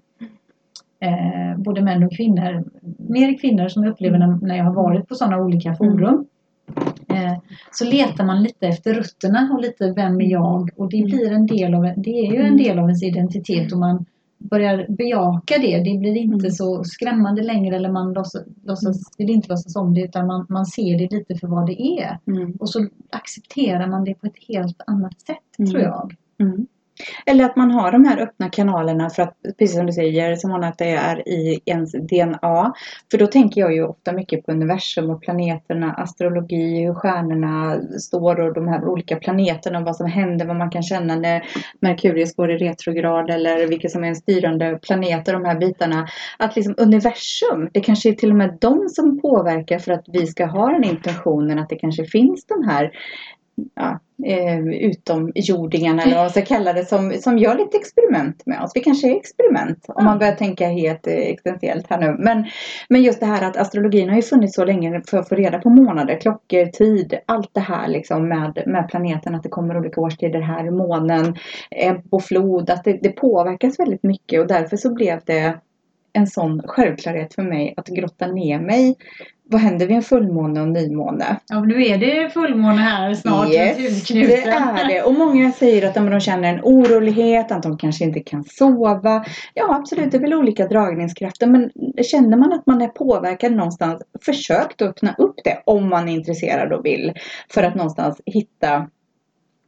eh, 0.99 1.57
både 1.57 1.81
män 1.81 2.03
och 2.03 2.11
kvinnor. 2.15 2.63
Mer 2.97 3.37
kvinnor 3.37 3.67
som 3.67 3.83
jag 3.83 3.91
upplever 3.91 4.17
när, 4.19 4.47
när 4.47 4.57
jag 4.57 4.63
har 4.63 4.73
varit 4.73 5.07
på 5.07 5.15
sådana 5.15 5.37
olika 5.37 5.75
forum. 5.75 6.25
Eh, 7.15 7.37
så 7.71 7.85
letar 7.85 8.25
man 8.25 8.43
lite 8.43 8.67
efter 8.67 8.93
rötterna 8.93 9.49
och 9.53 9.61
lite 9.61 9.93
vem 9.95 10.21
är 10.21 10.31
jag? 10.31 10.69
Och 10.75 10.89
det 10.89 11.03
blir 11.03 11.31
en 11.31 11.45
del 11.45 11.73
av, 11.73 11.81
det 11.97 12.09
är 12.27 12.31
ju 12.31 12.39
en 12.39 12.45
Mm. 12.45 12.57
del 12.57 12.79
av 12.79 12.83
ens 12.85 13.03
identitet 13.03 13.71
och 13.71 13.79
man 13.79 14.05
börjar 14.37 14.85
bejaka 14.89 15.57
det. 15.57 15.77
Det 15.77 15.97
blir 15.97 16.17
inte 16.17 16.45
Mm. 16.45 16.51
så 16.51 16.83
skrämmande 16.83 17.41
längre 17.43 17.75
eller 17.75 17.91
man 17.91 18.13
låtsas, 18.13 18.43
låtsas, 18.63 18.97
vill 19.17 19.29
inte 19.29 19.49
låtsas 19.49 19.75
om 19.75 19.93
det 19.93 20.01
utan 20.01 20.27
man, 20.27 20.45
man 20.49 20.65
ser 20.65 20.97
det 20.97 21.11
lite 21.17 21.35
för 21.35 21.47
vad 21.47 21.65
det 21.67 21.81
är. 21.81 22.19
Mm. 22.27 22.51
Och 22.59 22.69
så 22.69 22.87
accepterar 23.09 23.87
man 23.87 24.03
det 24.03 24.13
på 24.13 24.27
ett 24.27 24.43
helt 24.47 24.81
annat 24.87 25.21
sätt 25.21 25.37
Mm. 25.59 25.71
tror 25.71 25.83
jag. 25.83 26.15
Mm. 26.39 26.67
Eller 27.25 27.45
att 27.45 27.55
man 27.55 27.71
har 27.71 27.91
de 27.91 28.05
här 28.05 28.17
öppna 28.21 28.49
kanalerna 28.49 29.09
för 29.09 29.23
att, 29.23 29.35
precis 29.59 29.75
som 29.75 29.85
du 29.85 29.93
säger, 29.93 30.35
som 30.35 30.51
att 30.51 30.77
det 30.77 30.89
är 30.89 31.29
i 31.29 31.59
ens 31.65 31.91
DNA. 31.91 32.73
För 33.11 33.17
då 33.17 33.27
tänker 33.27 33.61
jag 33.61 33.73
ju 33.73 33.83
ofta 33.83 34.11
mycket 34.11 34.45
på 34.45 34.51
universum 34.51 35.09
och 35.09 35.21
planeterna, 35.21 35.93
astrologi, 35.93 36.85
hur 36.85 36.93
stjärnorna 36.93 37.81
står 37.99 38.39
och 38.39 38.53
de 38.53 38.67
här 38.67 38.85
olika 38.85 39.15
planeterna 39.15 39.79
och 39.79 39.85
vad 39.85 39.95
som 39.95 40.07
händer, 40.07 40.45
vad 40.45 40.55
man 40.55 40.69
kan 40.69 40.83
känna 40.83 41.15
när 41.15 41.43
Merkurius 41.79 42.35
går 42.35 42.51
i 42.51 42.57
retrograd 42.57 43.29
eller 43.29 43.67
vilka 43.67 43.89
som 43.89 44.03
är 44.03 44.07
en 44.07 44.15
styrande 44.15 44.79
planet 44.81 45.27
och 45.27 45.33
de 45.33 45.45
här 45.45 45.59
bitarna. 45.59 46.07
Att 46.37 46.55
liksom 46.55 46.75
universum, 46.77 47.69
det 47.73 47.81
kanske 47.81 48.09
är 48.09 48.13
till 48.13 48.29
och 48.29 48.35
med 48.35 48.57
de 48.61 48.89
som 48.89 49.21
påverkar 49.21 49.79
för 49.79 49.91
att 49.91 50.05
vi 50.07 50.27
ska 50.27 50.45
ha 50.45 50.71
den 50.71 50.83
intentionen 50.83 51.59
att 51.59 51.69
det 51.69 51.75
kanske 51.75 52.05
finns 52.05 52.45
de 52.45 52.67
här 52.67 52.91
ja, 53.75 53.99
eh, 54.25 54.59
utomjordingarna 54.59 56.03
eller 56.03 56.15
vad 56.15 56.23
man 56.23 56.29
ska 56.29 56.41
kalla 56.41 56.73
det 56.73 56.85
som, 56.85 57.13
som 57.21 57.37
gör 57.37 57.57
lite 57.57 57.77
experiment 57.77 58.45
med 58.45 58.61
oss. 58.61 58.71
Vi 58.75 58.81
kanske 58.81 59.11
är 59.11 59.15
experiment 59.15 59.85
om 59.87 60.05
man 60.05 60.19
börjar 60.19 60.33
tänka 60.33 60.67
helt 60.67 61.07
eh, 61.07 61.13
existentiellt 61.13 61.87
här 61.89 61.99
nu. 61.99 62.15
Men, 62.19 62.45
men 62.89 63.03
just 63.03 63.19
det 63.19 63.25
här 63.25 63.49
att 63.49 63.57
astrologin 63.57 64.09
har 64.09 64.15
ju 64.15 64.21
funnits 64.21 64.55
så 64.55 64.65
länge 64.65 65.01
för 65.07 65.17
att 65.17 65.29
få 65.29 65.35
reda 65.35 65.59
på 65.59 65.69
månader, 65.69 66.19
klockor, 66.21 66.65
tid, 66.65 67.19
allt 67.25 67.49
det 67.53 67.59
här 67.59 67.87
liksom 67.87 68.27
med, 68.27 68.63
med 68.65 68.87
planeten, 68.89 69.35
att 69.35 69.43
det 69.43 69.49
kommer 69.49 69.77
olika 69.77 70.01
årstider 70.01 70.41
här, 70.41 70.71
månen, 70.71 71.35
ebb 71.71 72.01
och 72.09 72.23
flod, 72.23 72.69
att 72.69 72.83
det, 72.83 72.99
det 73.01 73.09
påverkas 73.09 73.79
väldigt 73.79 74.03
mycket 74.03 74.41
och 74.41 74.47
därför 74.47 74.77
så 74.77 74.93
blev 74.93 75.19
det 75.25 75.59
en 76.13 76.27
sån 76.27 76.61
självklarhet 76.65 77.33
för 77.33 77.43
mig 77.43 77.73
att 77.77 77.87
grotta 77.87 78.27
ner 78.27 78.59
mig. 78.59 78.95
Vad 79.43 79.61
händer 79.61 79.87
vid 79.87 79.95
en 79.95 80.03
fullmåne 80.03 80.61
och 80.61 80.67
nymåne? 80.67 81.39
Ja, 81.47 81.59
nu 81.59 81.85
är 81.85 81.97
det 81.97 82.29
fullmåne 82.29 82.81
här 82.81 83.13
snart 83.13 83.53
Yes, 83.53 84.07
det 84.07 84.43
är 84.43 84.87
det. 84.87 85.03
Och 85.03 85.13
många 85.13 85.51
säger 85.51 85.89
att 85.89 85.95
men 85.95 86.11
de 86.11 86.19
känner 86.19 86.53
en 86.53 86.61
orolighet, 86.63 87.51
att 87.51 87.63
de 87.63 87.77
kanske 87.77 88.03
inte 88.03 88.19
kan 88.19 88.43
sova. 88.43 89.25
Ja, 89.53 89.75
absolut, 89.75 90.11
det 90.11 90.17
är 90.17 90.21
väl 90.21 90.33
olika 90.33 90.67
dragningskrafter. 90.67 91.47
Men 91.47 91.71
känner 92.03 92.37
man 92.37 92.53
att 92.53 92.65
man 92.65 92.81
är 92.81 92.87
påverkad 92.87 93.51
någonstans, 93.51 94.01
försök 94.25 94.77
då 94.77 94.85
öppna 94.85 95.15
upp 95.17 95.35
det 95.43 95.61
om 95.65 95.89
man 95.89 96.09
är 96.09 96.13
intresserad 96.13 96.73
och 96.73 96.85
vill. 96.85 97.13
För 97.53 97.63
att 97.63 97.75
någonstans 97.75 98.21
hitta 98.25 98.87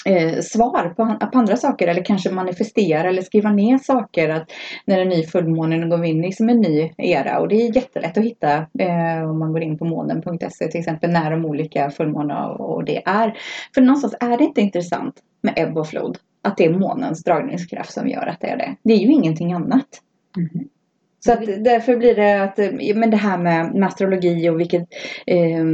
eh, 0.05 0.39
svar 0.39 0.89
på, 0.89 1.27
på 1.31 1.39
andra 1.39 1.57
saker 1.57 1.87
eller 1.87 2.05
kanske 2.05 2.31
manifestera 2.31 3.09
eller 3.09 3.21
skriva 3.21 3.51
ner 3.51 3.77
saker 3.77 4.29
att 4.29 4.51
när 4.85 4.99
en 4.99 5.09
ny 5.09 5.23
fullmåne 5.23 5.87
går 5.87 6.05
in 6.05 6.23
i 6.23 6.27
liksom 6.27 6.49
en 6.49 6.61
ny 6.61 6.91
era 6.97 7.39
och 7.39 7.47
det 7.47 7.55
är 7.55 7.75
jättelätt 7.75 8.17
att 8.17 8.23
hitta 8.23 8.53
eh, 8.79 9.29
om 9.29 9.39
man 9.39 9.53
går 9.53 9.61
in 9.61 9.77
på 9.77 9.85
månen.se 9.85 10.67
till 10.67 10.79
exempel 10.79 11.11
när 11.11 11.31
de 11.31 11.45
olika 11.45 11.91
fullmånarna 11.91 12.47
och, 12.47 12.75
och 12.75 12.85
det 12.85 13.01
är. 13.05 13.37
För 13.73 13.81
någonstans 13.81 14.15
är 14.19 14.37
det 14.37 14.43
inte 14.43 14.61
intressant 14.61 15.15
med 15.41 15.53
ebb 15.57 15.77
och 15.77 15.87
flod 15.87 16.17
att 16.41 16.57
det 16.57 16.65
är 16.65 16.73
månens 16.73 17.23
dragningskraft 17.23 17.93
som 17.93 18.07
gör 18.07 18.27
att 18.27 18.39
det 18.39 18.47
är 18.47 18.57
det. 18.57 18.75
Det 18.83 18.93
är 18.93 18.97
ju 18.97 19.11
ingenting 19.11 19.53
annat. 19.53 19.87
Mhm. 20.37 20.67
Så 21.25 21.33
att 21.33 21.63
därför 21.63 21.97
blir 21.97 22.15
det 22.15 22.43
att, 22.43 22.59
eh, 22.59 22.95
men 22.95 23.09
det 23.09 23.17
här 23.17 23.37
med, 23.37 23.75
med 23.75 23.87
astrologi 23.87 24.49
och 24.49 24.59
vilket 24.59 24.87
eh, 25.25 25.65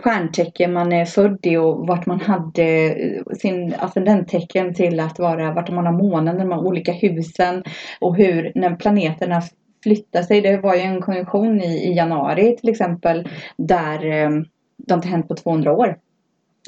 stjärntecken 0.00 0.72
man 0.72 0.92
är 0.92 1.04
född 1.04 1.38
i 1.42 1.56
och 1.56 1.86
vart 1.86 2.06
man 2.06 2.20
hade 2.20 2.64
eh, 2.64 3.22
sin 3.38 3.74
ascendenttecken 3.78 4.74
till 4.74 5.00
att 5.00 5.18
vara, 5.18 5.52
vart 5.52 5.70
man 5.70 5.86
har 5.86 5.92
månen, 5.92 6.38
de 6.38 6.52
här 6.52 6.66
olika 6.66 6.92
husen 6.92 7.62
och 8.00 8.16
hur, 8.16 8.52
när 8.54 8.76
planeterna 8.76 9.42
flyttar 9.82 10.22
sig. 10.22 10.40
Det 10.40 10.58
var 10.58 10.74
ju 10.74 10.80
en 10.80 11.02
konjunktion 11.02 11.60
i, 11.60 11.90
i 11.90 11.96
januari 11.96 12.56
till 12.56 12.70
exempel 12.70 13.28
där 13.56 14.04
eh, 14.04 14.30
det 14.76 14.92
har 14.92 14.98
inte 14.98 15.08
hänt 15.08 15.28
på 15.28 15.34
200 15.34 15.72
år. 15.72 15.96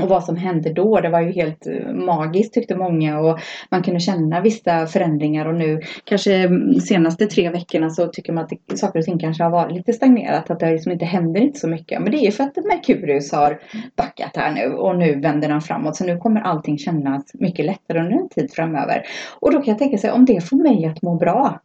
Och 0.02 0.08
vad 0.08 0.24
som 0.24 0.36
hände 0.36 0.72
då, 0.72 1.00
det 1.00 1.08
var 1.08 1.20
ju 1.20 1.32
helt 1.32 1.66
eh, 1.66 1.92
magiskt 1.92 2.54
tyckte 2.54 2.76
många 2.76 3.18
och 3.18 3.38
man 3.70 3.82
kunde 3.82 4.00
känna 4.00 4.40
vissa 4.40 4.86
förändringar 4.86 5.46
och 5.46 5.54
nu 5.54 5.80
kanske 6.04 6.48
de 6.48 6.80
senaste 6.80 7.26
tre 7.26 7.50
veckorna 7.50 7.90
så 7.90 8.06
tycker 8.06 8.32
man 8.32 8.44
att 8.44 8.52
det, 8.66 8.76
saker 8.76 8.98
och 8.98 9.04
ting 9.04 9.18
kanske 9.18 9.42
har 9.42 9.50
varit 9.50 9.76
lite 9.76 9.92
stagnerat, 9.92 10.50
att 10.50 10.60
det 10.60 10.72
liksom 10.72 10.92
inte 10.92 11.04
händer 11.04 11.40
inte 11.40 11.58
så 11.58 11.68
mycket. 11.68 12.02
Men 12.02 12.12
det 12.12 12.26
är 12.26 12.30
för 12.30 12.44
att 12.44 12.56
Merkurius 12.56 13.32
har 13.32 13.60
backat 13.96 14.36
här 14.36 14.52
nu 14.52 14.74
och 14.74 14.98
nu 14.98 15.20
vänder 15.20 15.48
han 15.48 15.60
framåt 15.60 15.96
så 15.96 16.04
nu 16.04 16.18
kommer 16.18 16.40
allting 16.40 16.78
kännas 16.78 17.30
mycket 17.34 17.66
lättare 17.66 18.00
under 18.00 18.12
en 18.12 18.28
tid 18.28 18.52
framöver. 18.52 19.02
Och 19.40 19.52
då 19.52 19.58
kan 19.58 19.72
jag 19.72 19.78
tänka 19.78 19.98
sig 19.98 20.10
om 20.10 20.24
det 20.24 20.48
får 20.48 20.56
mig 20.56 20.86
att 20.86 21.02
må 21.02 21.14
bra, 21.14 21.60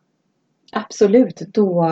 absolut, 0.72 1.42
då 1.54 1.90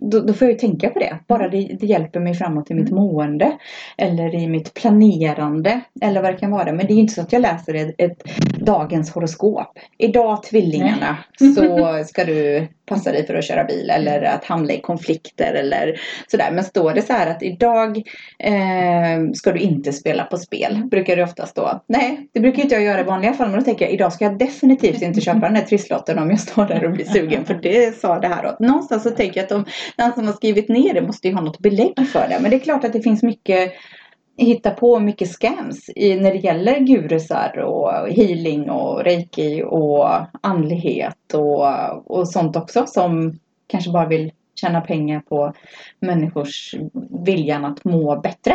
då, 0.00 0.20
då 0.20 0.32
får 0.32 0.46
jag 0.46 0.52
ju 0.52 0.58
tänka 0.58 0.90
på 0.90 0.98
det. 0.98 1.18
Bara 1.26 1.48
det, 1.48 1.76
det 1.80 1.86
hjälper 1.86 2.20
mig 2.20 2.34
framåt 2.34 2.70
i 2.70 2.74
mitt 2.74 2.90
mående. 2.90 3.58
Eller 3.96 4.34
i 4.34 4.48
mitt 4.48 4.74
planerande. 4.74 5.80
Eller 6.00 6.22
vad 6.22 6.34
det 6.34 6.38
kan 6.38 6.50
vara. 6.50 6.72
Men 6.72 6.86
det 6.86 6.92
är 6.92 6.96
inte 6.96 7.14
så 7.14 7.20
att 7.20 7.32
jag 7.32 7.42
läser 7.42 7.74
ett, 7.74 7.94
ett 7.98 8.22
dagens 8.58 9.10
horoskop. 9.10 9.78
Idag 9.98 10.42
tvillingarna 10.42 11.16
så 11.38 12.04
ska 12.06 12.24
du 12.24 12.68
passa 12.86 13.12
dig 13.12 13.26
för 13.26 13.34
att 13.34 13.44
köra 13.44 13.64
bil. 13.64 13.90
Eller 13.90 14.22
att 14.22 14.44
hamna 14.44 14.72
i 14.72 14.80
konflikter 14.80 15.54
eller 15.54 16.00
sådär. 16.28 16.50
Men 16.52 16.64
står 16.64 16.92
det 16.92 17.02
så 17.02 17.12
här 17.12 17.30
att 17.30 17.42
idag 17.42 17.96
eh, 18.38 19.30
ska 19.34 19.52
du 19.52 19.60
inte 19.60 19.92
spela 19.92 20.24
på 20.24 20.36
spel. 20.36 20.82
Brukar 20.90 21.16
det 21.16 21.22
ofta 21.22 21.46
stå. 21.46 21.80
Nej, 21.86 22.28
det 22.32 22.40
brukar 22.40 22.62
inte 22.62 22.74
jag 22.74 22.84
göra 22.84 23.00
i 23.00 23.04
vanliga 23.04 23.32
fall. 23.32 23.50
Men 23.50 23.58
då 23.58 23.64
tänker 23.64 23.84
jag 23.84 23.94
idag 23.94 24.12
ska 24.12 24.24
jag 24.24 24.38
definitivt 24.38 25.02
inte 25.02 25.20
köpa 25.20 25.40
den 25.40 25.56
här 25.56 25.64
trisslotten 25.64 26.18
om 26.18 26.30
jag 26.30 26.40
står 26.40 26.66
där 26.66 26.84
och 26.84 26.92
blir 26.92 27.04
sugen. 27.04 27.44
För 27.44 27.54
det 27.54 27.98
sa 28.00 28.18
det 28.20 28.28
här. 28.28 28.44
Och 28.46 28.60
någonstans 28.60 29.02
så 29.02 29.10
tänker 29.10 29.40
jag 29.40 29.44
att 29.44 29.48
de 29.48 29.64
den 29.96 30.12
som 30.12 30.26
har 30.26 30.32
skrivit 30.32 30.68
ner 30.68 30.94
det 30.94 31.02
måste 31.02 31.28
ju 31.28 31.34
ha 31.34 31.40
något 31.40 31.58
belägg 31.58 32.08
för 32.12 32.28
det. 32.28 32.38
Men 32.40 32.50
det 32.50 32.56
är 32.56 32.60
klart 32.60 32.84
att 32.84 32.92
det 32.92 33.02
finns 33.02 33.22
mycket 33.22 33.72
hitta 34.36 34.70
på 34.70 35.00
mycket 35.00 35.28
scams 35.28 35.90
i, 35.96 36.14
när 36.16 36.30
det 36.32 36.38
gäller 36.38 36.78
gurusar 36.80 37.58
och 37.58 38.08
healing 38.08 38.70
och 38.70 39.04
reiki 39.04 39.62
och 39.66 40.08
andlighet 40.40 41.34
och, 41.34 41.66
och 42.18 42.28
sånt 42.28 42.56
också 42.56 42.84
som 42.86 43.38
kanske 43.66 43.90
bara 43.90 44.08
vill 44.08 44.32
tjäna 44.60 44.80
pengar 44.80 45.20
på 45.20 45.52
människors 46.00 46.74
viljan 47.24 47.64
att 47.64 47.84
må 47.84 48.20
bättre. 48.20 48.54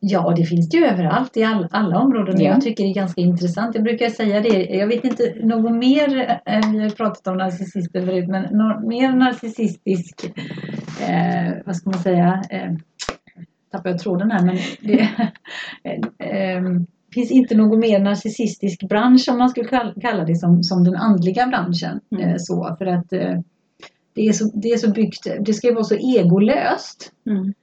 Ja, 0.00 0.34
det 0.36 0.44
finns 0.44 0.68
det 0.68 0.76
ju 0.76 0.84
överallt 0.86 1.36
i 1.36 1.44
all, 1.44 1.68
alla 1.70 1.98
områden. 1.98 2.40
Ja. 2.40 2.50
Jag 2.50 2.60
tycker 2.60 2.84
det 2.84 2.90
är 2.90 2.94
ganska 2.94 3.20
intressant. 3.20 3.74
Jag 3.74 3.84
brukar 3.84 4.08
säga 4.08 4.40
det. 4.40 4.64
Jag 4.64 4.86
vet 4.86 5.04
inte 5.04 5.34
något 5.42 5.72
mer. 5.72 6.40
eh, 6.46 6.70
Vi 6.72 6.78
har 6.82 6.90
pratat 6.90 7.26
om 7.26 7.36
narcissister 7.36 8.06
förut, 8.06 8.28
men 8.28 8.42
något 8.42 8.84
mer 8.84 9.12
narcissistisk, 9.12 10.24
eh, 11.08 11.52
vad 11.66 11.76
ska 11.76 11.90
man 11.90 11.98
säga, 11.98 12.42
eh, 12.50 12.72
tappar 13.70 13.90
jag 13.90 13.98
tråden 13.98 14.30
här 14.30 14.46
men 14.46 14.56
det 14.80 15.00
eh, 16.18 16.62
finns 17.14 17.30
inte 17.30 17.56
någon 17.56 17.80
mer 17.80 18.00
narcissistisk 18.00 18.88
bransch 18.88 19.28
om 19.30 19.38
man 19.38 19.48
skulle 19.48 19.68
kalla 20.00 20.24
det 20.24 20.36
som, 20.36 20.62
som 20.62 20.84
den 20.84 20.96
andliga 20.96 21.46
branschen. 21.46 22.00
Mm. 22.10 22.28
Eh, 22.28 22.34
så, 22.38 22.76
för 22.78 22.86
att 22.86 23.12
eh, 23.12 23.40
det, 24.12 24.28
är 24.28 24.32
så, 24.32 24.50
det 24.54 24.68
är 24.68 24.76
så 24.76 24.90
byggt, 24.90 25.26
det 25.40 25.54
ska 25.54 25.66
ju 25.66 25.74
vara 25.74 25.84
så 25.84 25.96
egolöst. 25.96 27.12
Mm. 27.26 27.54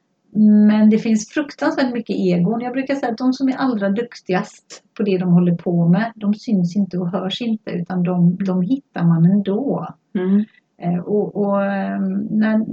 Men 0.67 0.89
det 0.89 0.99
finns 0.99 1.29
fruktansvärt 1.29 1.93
mycket 1.93 2.15
egon. 2.15 2.61
Jag 2.61 2.73
brukar 2.73 2.95
säga 2.95 3.11
att 3.11 3.17
de 3.17 3.33
som 3.33 3.49
är 3.49 3.55
allra 3.55 3.89
duktigast 3.89 4.83
på 4.97 5.03
det 5.03 5.17
de 5.17 5.33
håller 5.33 5.55
på 5.55 5.87
med, 5.87 6.11
de 6.15 6.33
syns 6.33 6.75
inte 6.75 6.97
och 6.97 7.11
hörs 7.11 7.41
inte 7.41 7.71
utan 7.71 8.03
de, 8.03 8.37
de 8.45 8.61
hittar 8.61 9.03
man 9.03 9.25
ändå. 9.25 9.87
Mm. 10.15 10.45
Eh, 10.81 10.99
och, 10.99 11.35
och 11.35 11.65
eh, 11.65 11.99
när 12.29 12.65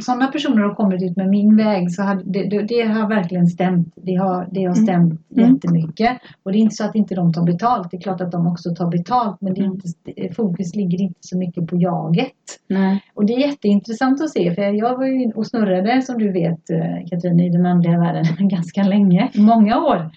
sådana 0.00 0.26
personer 0.26 0.62
har 0.62 0.74
kommit 0.74 1.02
ut 1.02 1.16
med 1.16 1.28
min 1.28 1.56
väg 1.56 1.92
så 1.92 2.02
har 2.02 2.20
det, 2.24 2.42
det, 2.44 2.62
det 2.62 2.82
har 2.82 3.08
verkligen 3.08 3.46
stämt. 3.46 3.92
Det 3.96 4.14
har, 4.14 4.48
det 4.50 4.64
har 4.64 4.74
Mm. 4.76 4.86
stämt 4.86 5.20
Mm. 5.36 5.54
jättemycket. 5.54 6.18
Och 6.42 6.52
det 6.52 6.58
är 6.58 6.60
inte 6.60 6.74
så 6.74 6.84
att 6.84 6.94
inte 6.94 7.14
de 7.14 7.32
tar 7.32 7.42
betalt. 7.44 7.90
Det 7.90 7.96
är 7.96 8.00
klart 8.00 8.20
att 8.20 8.32
de 8.32 8.46
också 8.46 8.74
tar 8.74 8.90
betalt 8.90 9.36
men 9.40 9.54
det 9.54 9.60
är 9.60 9.64
Mm. 9.64 9.80
inte, 10.06 10.34
fokus 10.34 10.74
ligger 10.74 11.00
inte 11.02 11.18
så 11.20 11.38
mycket 11.38 11.66
på 11.66 11.76
jaget. 11.76 12.32
Nej. 12.68 13.04
Och 13.14 13.26
det 13.26 13.34
är 13.34 13.38
jätteintressant 13.38 14.22
att 14.22 14.30
se 14.30 14.54
för 14.54 14.62
jag 14.62 14.96
var 14.98 15.04
ju 15.06 15.32
och 15.32 15.46
snurrade 15.46 16.02
som 16.02 16.18
du 16.18 16.32
vet 16.32 16.70
eh, 16.70 17.08
Katrin 17.10 17.40
i 17.40 17.50
den 17.50 17.66
andliga 17.66 17.98
världen 17.98 18.24
ganska 18.48 18.82
länge, 18.82 19.30
många 19.34 19.78
år. 19.80 20.10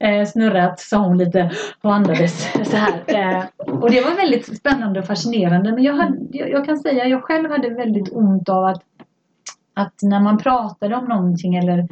Eh, 0.00 0.24
snurrat 0.26 0.80
sa 0.80 0.98
hon 1.06 1.18
lite 1.18 1.50
och 1.82 1.94
andades 1.94 2.52
så 2.64 2.76
här. 2.76 2.92
Eh, 3.06 3.44
och 3.80 3.90
det 3.90 4.00
var 4.00 4.16
väldigt 4.16 4.56
spännande 4.56 5.00
och 5.00 5.06
fascinerande 5.06 5.72
men 5.72 5.82
jag, 5.82 5.94
hade, 5.94 6.16
jag, 6.30 6.50
jag 6.50 6.64
kan 6.64 6.78
säga 6.78 7.06
jag 7.06 7.22
själv 7.22 7.50
hade 7.50 7.70
väldigt 7.70 8.12
ont 8.12 8.48
av 8.48 8.64
att, 8.64 8.82
att 9.80 9.94
när 10.02 10.20
man 10.20 10.38
pratade 10.38 10.96
om 10.96 11.04
någonting 11.04 11.56
eller 11.56 11.88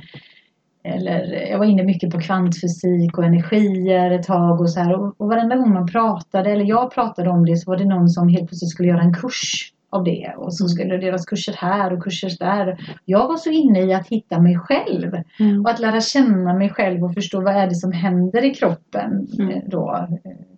eller 0.84 1.50
jag 1.50 1.58
var 1.58 1.66
inne 1.66 1.82
mycket 1.82 2.10
på 2.10 2.20
kvantfysik 2.20 3.18
och 3.18 3.24
energier 3.24 4.10
ett 4.10 4.26
tag 4.26 4.60
och 4.60 4.70
så 4.70 4.80
här. 4.80 4.94
Och, 4.94 5.14
och 5.20 5.28
varenda 5.28 5.56
gång 5.56 5.74
man 5.74 5.86
pratade, 5.86 6.50
eller 6.50 6.64
jag 6.64 6.94
pratade 6.94 7.30
om 7.30 7.46
det, 7.46 7.56
så 7.56 7.70
var 7.70 7.78
det 7.78 7.84
någon 7.84 8.08
som 8.08 8.28
helt 8.28 8.48
plötsligt 8.48 8.70
skulle 8.70 8.88
göra 8.88 9.02
en 9.02 9.14
kurs 9.14 9.72
av 9.90 10.04
det. 10.04 10.34
Och 10.36 10.54
så 10.54 10.68
skulle 10.68 10.96
det 10.96 11.06
deras 11.06 11.26
kurser 11.26 11.54
här 11.56 11.92
och 11.92 12.02
kurser 12.02 12.30
där. 12.38 12.78
Jag 13.04 13.28
var 13.28 13.36
så 13.36 13.50
inne 13.50 13.80
i 13.80 13.94
att 13.94 14.08
hitta 14.08 14.40
mig 14.40 14.58
själv. 14.58 15.12
Mm. 15.40 15.60
Och 15.60 15.70
att 15.70 15.80
lära 15.80 16.00
känna 16.00 16.54
mig 16.54 16.70
själv 16.70 17.04
och 17.04 17.14
förstå 17.14 17.40
vad 17.40 17.56
är 17.56 17.66
det 17.66 17.74
som 17.74 17.92
händer 17.92 18.44
i 18.44 18.54
kroppen. 18.54 19.28
Mm. 19.38 19.60
Då. 19.66 20.08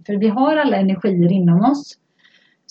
För 0.06 0.16
vi 0.16 0.28
har 0.28 0.56
alla 0.56 0.76
energier 0.76 1.32
inom 1.32 1.60
oss. 1.60 1.96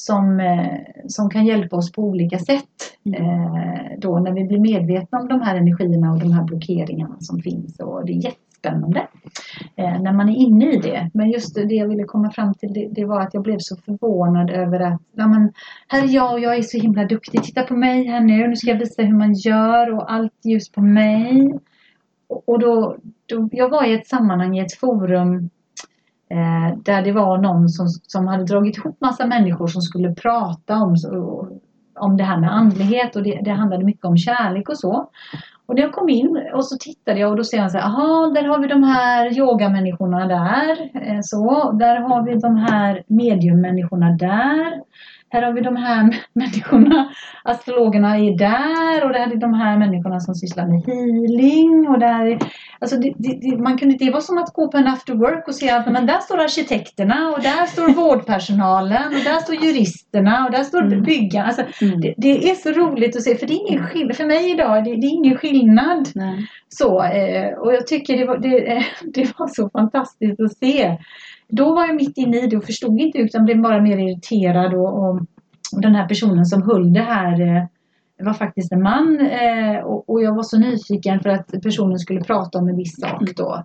Som, 0.01 0.39
eh, 0.39 0.79
som 1.07 1.29
kan 1.29 1.45
hjälpa 1.45 1.75
oss 1.75 1.91
på 1.91 2.03
olika 2.03 2.39
sätt. 2.39 2.65
Mm. 3.05 3.21
Eh, 3.21 3.79
då 3.97 4.19
när 4.19 4.31
vi 4.31 4.43
blir 4.43 4.59
medvetna 4.59 5.19
om 5.19 5.27
de 5.27 5.41
här 5.41 5.55
energierna 5.55 6.11
och 6.11 6.19
de 6.19 6.31
här 6.31 6.43
blockeringarna 6.43 7.15
som 7.19 7.39
finns. 7.39 7.79
Och 7.79 8.05
det 8.05 8.11
är 8.11 8.15
jättespännande 8.15 9.07
eh, 9.75 10.01
när 10.01 10.13
man 10.13 10.29
är 10.29 10.35
inne 10.35 10.71
i 10.71 10.77
det. 10.77 11.09
Men 11.13 11.29
just 11.29 11.55
det 11.55 11.75
jag 11.75 11.87
ville 11.87 12.03
komma 12.03 12.31
fram 12.31 12.53
till 12.53 12.73
det, 12.73 12.87
det 12.91 13.05
var 13.05 13.21
att 13.21 13.33
jag 13.33 13.43
blev 13.43 13.57
så 13.59 13.75
förvånad 13.75 14.49
över 14.49 14.79
att 14.79 15.01
ja, 15.11 15.27
men, 15.27 15.53
här 15.87 16.03
är 16.03 16.07
jag 16.07 16.33
och 16.33 16.39
jag 16.39 16.57
är 16.57 16.61
så 16.61 16.77
himla 16.77 17.05
duktig. 17.05 17.43
Titta 17.43 17.63
på 17.63 17.75
mig 17.75 18.03
här 18.03 18.21
nu. 18.21 18.47
Nu 18.47 18.55
ska 18.55 18.69
jag 18.69 18.79
visa 18.79 19.01
hur 19.01 19.17
man 19.17 19.33
gör 19.33 19.93
och 19.93 20.11
allt 20.11 20.45
ljus 20.45 20.69
på 20.71 20.81
mig. 20.81 21.53
Och, 22.27 22.49
och 22.49 22.59
då, 22.59 22.97
då, 23.25 23.49
jag 23.51 23.69
var 23.69 23.85
i 23.85 23.93
ett 23.93 24.07
sammanhang 24.07 24.57
i 24.57 24.61
ett 24.61 24.73
forum 24.73 25.49
eh, 26.29 26.77
där 26.83 27.01
det 27.01 27.11
var 27.11 27.37
någon 27.37 27.69
som, 27.69 27.87
som 27.87 28.27
hade 28.27 28.43
dragit 28.43 28.77
ihop 28.77 29.01
massa 29.01 29.25
människor 29.25 29.67
som 29.67 29.81
skulle 29.81 30.13
prata 30.13 30.75
om, 30.75 30.95
om 31.99 32.17
det 32.17 32.23
här 32.23 32.39
med 32.39 32.53
andlighet 32.55 33.15
och 33.15 33.23
det, 33.23 33.39
det 33.43 33.51
handlade 33.51 33.85
mycket 33.85 34.05
om 34.05 34.17
kärlek 34.17 34.69
och 34.69 34.77
så. 34.77 35.09
Och 35.65 35.75
när 35.75 35.81
jag 35.81 35.91
kom 35.91 36.09
in 36.09 36.49
och 36.53 36.65
så 36.65 36.77
tittade 36.77 37.19
jag 37.19 37.29
och 37.31 37.37
då 37.37 37.43
ser 37.43 37.57
jag 37.57 37.71
så 37.71 37.77
här, 37.77 37.85
aha, 37.85 38.31
där 38.35 38.43
har 38.43 38.59
vi 38.59 38.67
de 38.67 38.83
här 38.83 39.37
yogamänniskorna 39.37 40.27
där. 40.27 40.89
eh, 40.93 41.19
Så, 41.21 41.71
där 41.71 41.95
har 41.95 42.23
vi 42.23 42.35
de 42.35 42.55
här 42.55 43.03
mediummänniskorna 43.07 44.09
där. 44.11 44.81
Här 45.31 45.41
har 45.41 45.53
vi 45.53 45.61
de 45.61 45.75
här 45.75 46.17
människorna, 46.33 47.09
astrologerna 47.43 48.17
är 48.17 48.37
där 48.37 49.05
och 49.05 49.13
där 49.13 49.31
är 49.31 49.35
de 49.35 49.53
här 49.53 49.77
människorna 49.77 50.19
som 50.19 50.35
sysslar 50.35 50.67
med 50.67 50.81
healing. 50.85 51.87
Och 51.89 51.99
där 51.99 52.25
är, 52.25 52.39
alltså 52.79 52.97
det, 52.97 53.13
det, 53.17 53.57
man 53.57 53.77
kunde, 53.77 53.97
det 53.97 54.11
var 54.11 54.21
som 54.21 54.37
att 54.37 54.53
gå 54.53 54.67
på 54.71 54.77
en 54.77 54.87
after 54.87 55.13
work 55.13 55.47
och 55.47 55.55
se 55.55 55.69
att 55.69 55.91
men 55.91 56.05
där 56.05 56.19
står 56.19 56.37
arkitekterna 56.39 57.29
och 57.29 57.41
där 57.41 57.65
står 57.65 57.93
vårdpersonalen 58.01 59.03
och 59.07 59.23
där 59.23 59.39
står 59.39 59.55
juristerna 59.55 60.45
och 60.45 60.51
där 60.51 60.63
står 60.63 60.79
Mm. 60.89 61.03
byggarna. 61.03 61.47
Alltså, 61.47 61.61
Mm. 61.85 62.01
det, 62.01 62.13
det 62.17 62.49
är 62.49 62.55
så 62.55 62.69
roligt 62.71 63.15
att 63.15 63.23
se 63.23 63.35
för 63.35 63.47
det 63.47 63.53
är 63.53 63.69
ingen 63.69 63.87
skillnad, 63.87 64.15
för 64.15 64.25
mig 64.25 64.51
idag, 64.51 64.83
det, 64.83 64.89
det 64.95 65.07
är 65.07 65.13
ingen 65.13 65.37
skillnad. 65.37 66.09
Nej. 66.15 66.47
Så, 66.69 67.03
eh, 67.03 67.57
och 67.57 67.73
jag 67.73 67.87
tycker 67.87 68.17
det 68.17 68.25
var, 68.25 68.37
det 69.13 69.33
var 69.39 69.47
så 69.47 69.69
fantastiskt 69.69 70.39
att 70.39 70.57
se. 70.57 70.97
Då 71.49 71.73
var 71.73 71.85
jag 71.85 71.95
mitt 71.95 72.17
inne 72.17 72.37
i 72.37 72.47
det 72.47 72.57
och 72.57 72.63
förstod 72.63 72.99
inte 72.99 73.17
utan 73.17 73.45
blev 73.45 73.61
bara 73.61 73.81
mer 73.81 73.97
irriterad 73.97 74.73
och, 74.73 74.93
och, 74.99 75.15
och 75.75 75.81
den 75.81 75.95
här 75.95 76.07
personen 76.07 76.45
som 76.45 76.61
höll 76.61 76.93
det 76.93 77.01
här 77.01 77.41
eh, 77.41 77.63
var 78.25 78.33
faktiskt 78.33 78.71
en 78.71 78.81
man 78.81 79.19
eh, 79.19 79.85
och, 79.85 80.09
och 80.09 80.23
jag 80.23 80.35
var 80.35 80.43
så 80.43 80.57
nyfiken 80.57 81.19
för 81.19 81.29
att 81.29 81.47
personen 81.63 81.99
skulle 81.99 82.21
prata 82.21 82.59
om 82.59 82.67
en 82.67 82.75
viss 82.75 82.99
sak 82.99 83.23
då. 83.35 83.63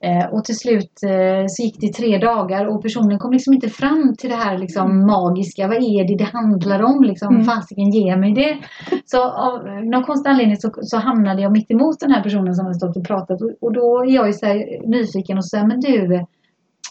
Eh, 0.00 0.26
och 0.32 0.44
till 0.44 0.58
slut 0.58 0.92
eh, 1.06 1.44
så 1.48 1.62
gick 1.62 1.80
det 1.80 1.92
tre 1.92 2.18
dagar 2.18 2.66
och 2.66 2.82
personen 2.82 3.18
kom 3.18 3.32
liksom 3.32 3.54
inte 3.54 3.68
fram 3.68 4.14
till 4.18 4.30
det 4.30 4.36
här 4.36 4.58
liksom 4.58 5.06
magiska. 5.06 5.68
Vad 5.68 5.76
är 5.76 6.08
det 6.08 6.16
det 6.24 6.30
handlar 6.38 6.82
om? 6.82 7.02
Liksom, 7.02 7.26
Mm. 7.34 7.44
Fasiken, 7.44 7.90
ge 7.90 8.16
mig 8.16 8.32
det. 8.34 8.58
Så 9.04 9.22
av 9.24 9.54
någon 9.92 10.04
konstig 10.04 10.30
anledning 10.30 10.56
så, 10.56 10.70
så 10.82 10.96
hamnade 10.96 11.42
jag 11.42 11.52
mitt 11.52 11.70
emot 11.70 12.00
den 12.00 12.10
här 12.10 12.22
personen 12.22 12.54
som 12.54 12.64
hade 12.66 12.78
stått 12.78 12.96
och 12.96 13.06
pratat. 13.06 13.42
Och, 13.42 13.50
och 13.60 13.72
då 13.72 14.04
är 14.08 14.14
jag 14.14 14.26
ju 14.26 14.32
så 14.32 14.46
nyfiken 14.86 15.38
och 15.38 15.46
säger 15.46 15.66
men 15.66 15.80
du, 15.80 16.24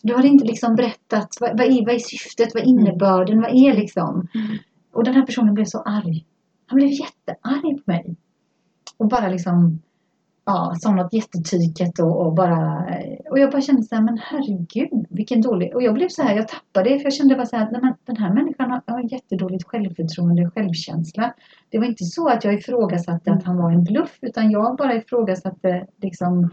du 0.01 0.13
har 0.13 0.25
inte 0.25 0.45
liksom 0.45 0.75
berättat 0.75 1.29
vad, 1.39 1.57
vad, 1.57 1.67
är, 1.67 1.85
vad 1.85 1.95
är 1.95 1.99
syftet, 1.99 2.53
vad 2.53 2.63
är 2.63 2.67
innebörden, 2.67 3.41
vad 3.41 3.55
är 3.55 3.73
liksom? 3.73 4.27
Mm. 4.35 4.57
Och 4.93 5.03
den 5.03 5.13
här 5.13 5.25
personen 5.25 5.53
blev 5.53 5.65
så 5.65 5.81
arg. 5.81 6.25
Han 6.67 6.75
blev 6.75 6.89
jättearg 6.89 7.85
på 7.85 7.91
mig. 7.91 8.15
Och 8.97 9.07
bara 9.07 9.29
liksom 9.29 9.79
Ja, 10.47 10.75
sa 10.79 10.91
något 10.91 11.13
jättetyket 11.13 11.99
och, 11.99 12.25
och 12.25 12.33
bara 12.33 12.85
Och 13.29 13.39
jag 13.39 13.51
bara 13.51 13.61
kände 13.61 13.83
så 13.83 13.95
här, 13.95 14.01
men 14.01 14.17
herregud 14.23 15.05
vilken 15.09 15.41
dålig 15.41 15.75
Och 15.75 15.83
jag 15.83 15.93
blev 15.93 16.07
så 16.09 16.23
här, 16.23 16.35
jag 16.35 16.47
tappade 16.47 16.89
det 16.89 16.99
för 16.99 17.05
jag 17.05 17.13
kände 17.13 17.35
bara 17.35 17.45
så 17.45 17.57
här, 17.57 17.71
men 17.71 17.93
den 18.05 18.17
här 18.17 18.33
människan 18.33 18.71
har, 18.71 18.81
har 18.87 19.13
jättedåligt 19.13 19.67
självförtroende, 19.67 20.49
självkänsla. 20.49 21.33
Det 21.69 21.79
var 21.79 21.85
inte 21.85 22.03
så 22.03 22.27
att 22.27 22.43
jag 22.43 22.53
ifrågasatte 22.53 23.31
att 23.31 23.43
han 23.43 23.57
var 23.57 23.71
en 23.71 23.83
bluff 23.83 24.17
utan 24.21 24.51
jag 24.51 24.77
bara 24.77 24.95
ifrågasatte 24.95 25.87
liksom 26.01 26.49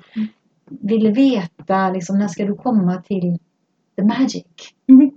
Ville 0.80 1.10
veta 1.10 1.90
liksom 1.90 2.18
när 2.18 2.28
ska 2.28 2.44
du 2.44 2.54
komma 2.54 3.02
till 3.02 3.38
the 3.96 4.04
magic? 4.04 4.44
Mm. 4.88 5.10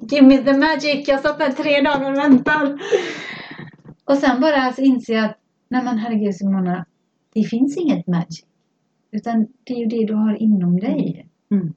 Give 0.10 0.26
me 0.26 0.38
the 0.38 0.52
magic! 0.52 1.08
Jag 1.08 1.20
satt 1.20 1.38
där 1.38 1.52
tre 1.52 1.80
dagar 1.80 2.10
och 2.10 2.18
väntade. 2.18 2.78
Och 4.04 4.16
sen 4.16 4.40
bara 4.40 4.56
alltså 4.56 4.82
inser 4.82 5.14
jag 5.14 5.24
att 5.24 5.38
nej 5.68 5.84
men 5.84 5.98
herregud 5.98 6.36
Simona, 6.36 6.86
det 7.34 7.44
finns 7.44 7.76
inget 7.76 8.06
magic. 8.06 8.44
Utan 9.10 9.46
det 9.64 9.74
är 9.74 9.78
ju 9.78 9.86
det 9.86 10.06
du 10.06 10.14
har 10.14 10.42
inom 10.42 10.80
dig. 10.80 11.26
Mm. 11.50 11.74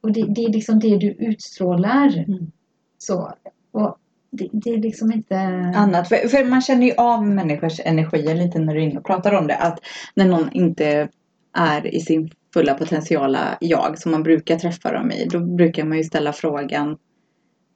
Och 0.00 0.12
det, 0.12 0.26
det 0.28 0.44
är 0.44 0.52
liksom 0.52 0.78
det 0.78 0.96
du 0.96 1.06
utstrålar. 1.06 2.18
Mm. 2.18 2.50
Så. 2.98 3.32
Och 3.72 3.98
det, 4.30 4.48
det 4.52 4.70
är 4.70 4.78
liksom 4.78 5.12
inte... 5.12 5.36
annat. 5.76 6.08
För, 6.08 6.28
för 6.28 6.44
man 6.44 6.62
känner 6.62 6.86
ju 6.86 6.92
av 6.92 7.26
människors 7.26 7.80
energier 7.84 8.34
lite 8.34 8.58
när 8.58 8.74
du 8.74 8.80
är 8.80 8.84
inne 8.84 8.98
och 8.98 9.06
pratar 9.06 9.32
om 9.32 9.46
det. 9.46 9.56
Att 9.56 9.78
när 10.14 10.24
någon 10.24 10.52
inte 10.52 11.08
är 11.54 11.94
i 11.94 12.00
sin 12.00 12.30
fulla 12.54 12.74
potentiala 12.74 13.58
jag 13.60 13.98
som 13.98 14.12
man 14.12 14.22
brukar 14.22 14.58
träffa 14.58 14.92
dem 14.92 15.10
i. 15.10 15.28
Då 15.30 15.40
brukar 15.40 15.84
man 15.84 15.98
ju 15.98 16.04
ställa 16.04 16.32
frågan 16.32 16.98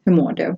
Hur 0.04 0.12
mår 0.12 0.32
du? 0.32 0.56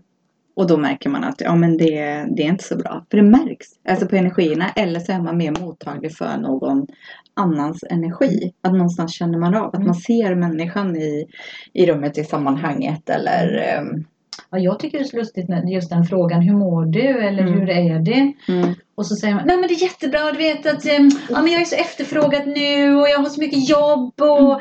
Och 0.57 0.67
då 0.67 0.77
märker 0.77 1.11
man 1.11 1.25
att 1.25 1.41
ja, 1.41 1.57
men 1.57 1.77
det, 1.77 1.95
det 2.37 2.43
är 2.43 2.49
inte 2.49 2.65
så 2.65 2.77
bra. 2.77 3.07
För 3.11 3.17
det 3.17 3.23
märks. 3.23 3.67
Alltså 3.89 4.07
på 4.07 4.17
energierna. 4.17 4.71
Eller 4.71 5.01
så 5.01 5.13
är 5.13 5.21
man 5.21 5.37
mer 5.37 5.61
mottaglig 5.61 6.17
för 6.17 6.37
någon 6.39 6.87
annans 7.35 7.85
energi. 7.91 8.53
Att 8.63 8.73
någonstans 8.73 9.15
känner 9.15 9.39
man 9.39 9.55
av. 9.55 9.67
Att 9.67 9.75
Mm. 9.75 9.87
man 9.87 9.95
ser 9.95 10.35
människan 10.35 10.97
i, 10.97 11.27
i 11.73 11.87
rummet, 11.87 12.19
i 12.19 12.25
sammanhanget. 12.25 13.11
Eller 13.11 13.55
ehm, 13.59 14.05
Ja, 14.51 14.59
jag 14.59 14.79
tycker 14.79 14.99
det 14.99 15.05
är 15.05 15.09
så 15.09 15.17
lustigt 15.17 15.49
när 15.49 15.63
just 15.63 15.91
den 15.91 16.05
frågan, 16.05 16.41
hur 16.43 16.55
mår 16.57 16.85
du? 16.85 17.01
Eller 17.09 17.43
Mm. 17.43 17.53
hur 17.55 17.71
är 17.71 17.99
det? 17.99 18.33
mm, 18.53 18.75
Och 18.95 19.07
så 19.07 19.17
säger 19.17 19.35
man, 19.35 19.45
nej 19.47 19.57
men 19.57 19.69
det 19.69 19.75
är 19.75 19.83
jättebra, 19.83 20.33
du 20.33 20.39
vet 20.39 20.67
att 20.67 20.87
eh, 20.87 20.93
ja, 21.31 21.43
men 21.43 21.53
jag 21.53 21.61
är 21.61 21.65
så 21.65 21.77
efterfrågad 21.77 22.47
nu 22.47 22.95
och 22.97 23.09
jag 23.09 23.19
har 23.19 23.25
så 23.29 23.41
mycket 23.41 23.69
jobb 23.69 24.15
och, 24.21 24.53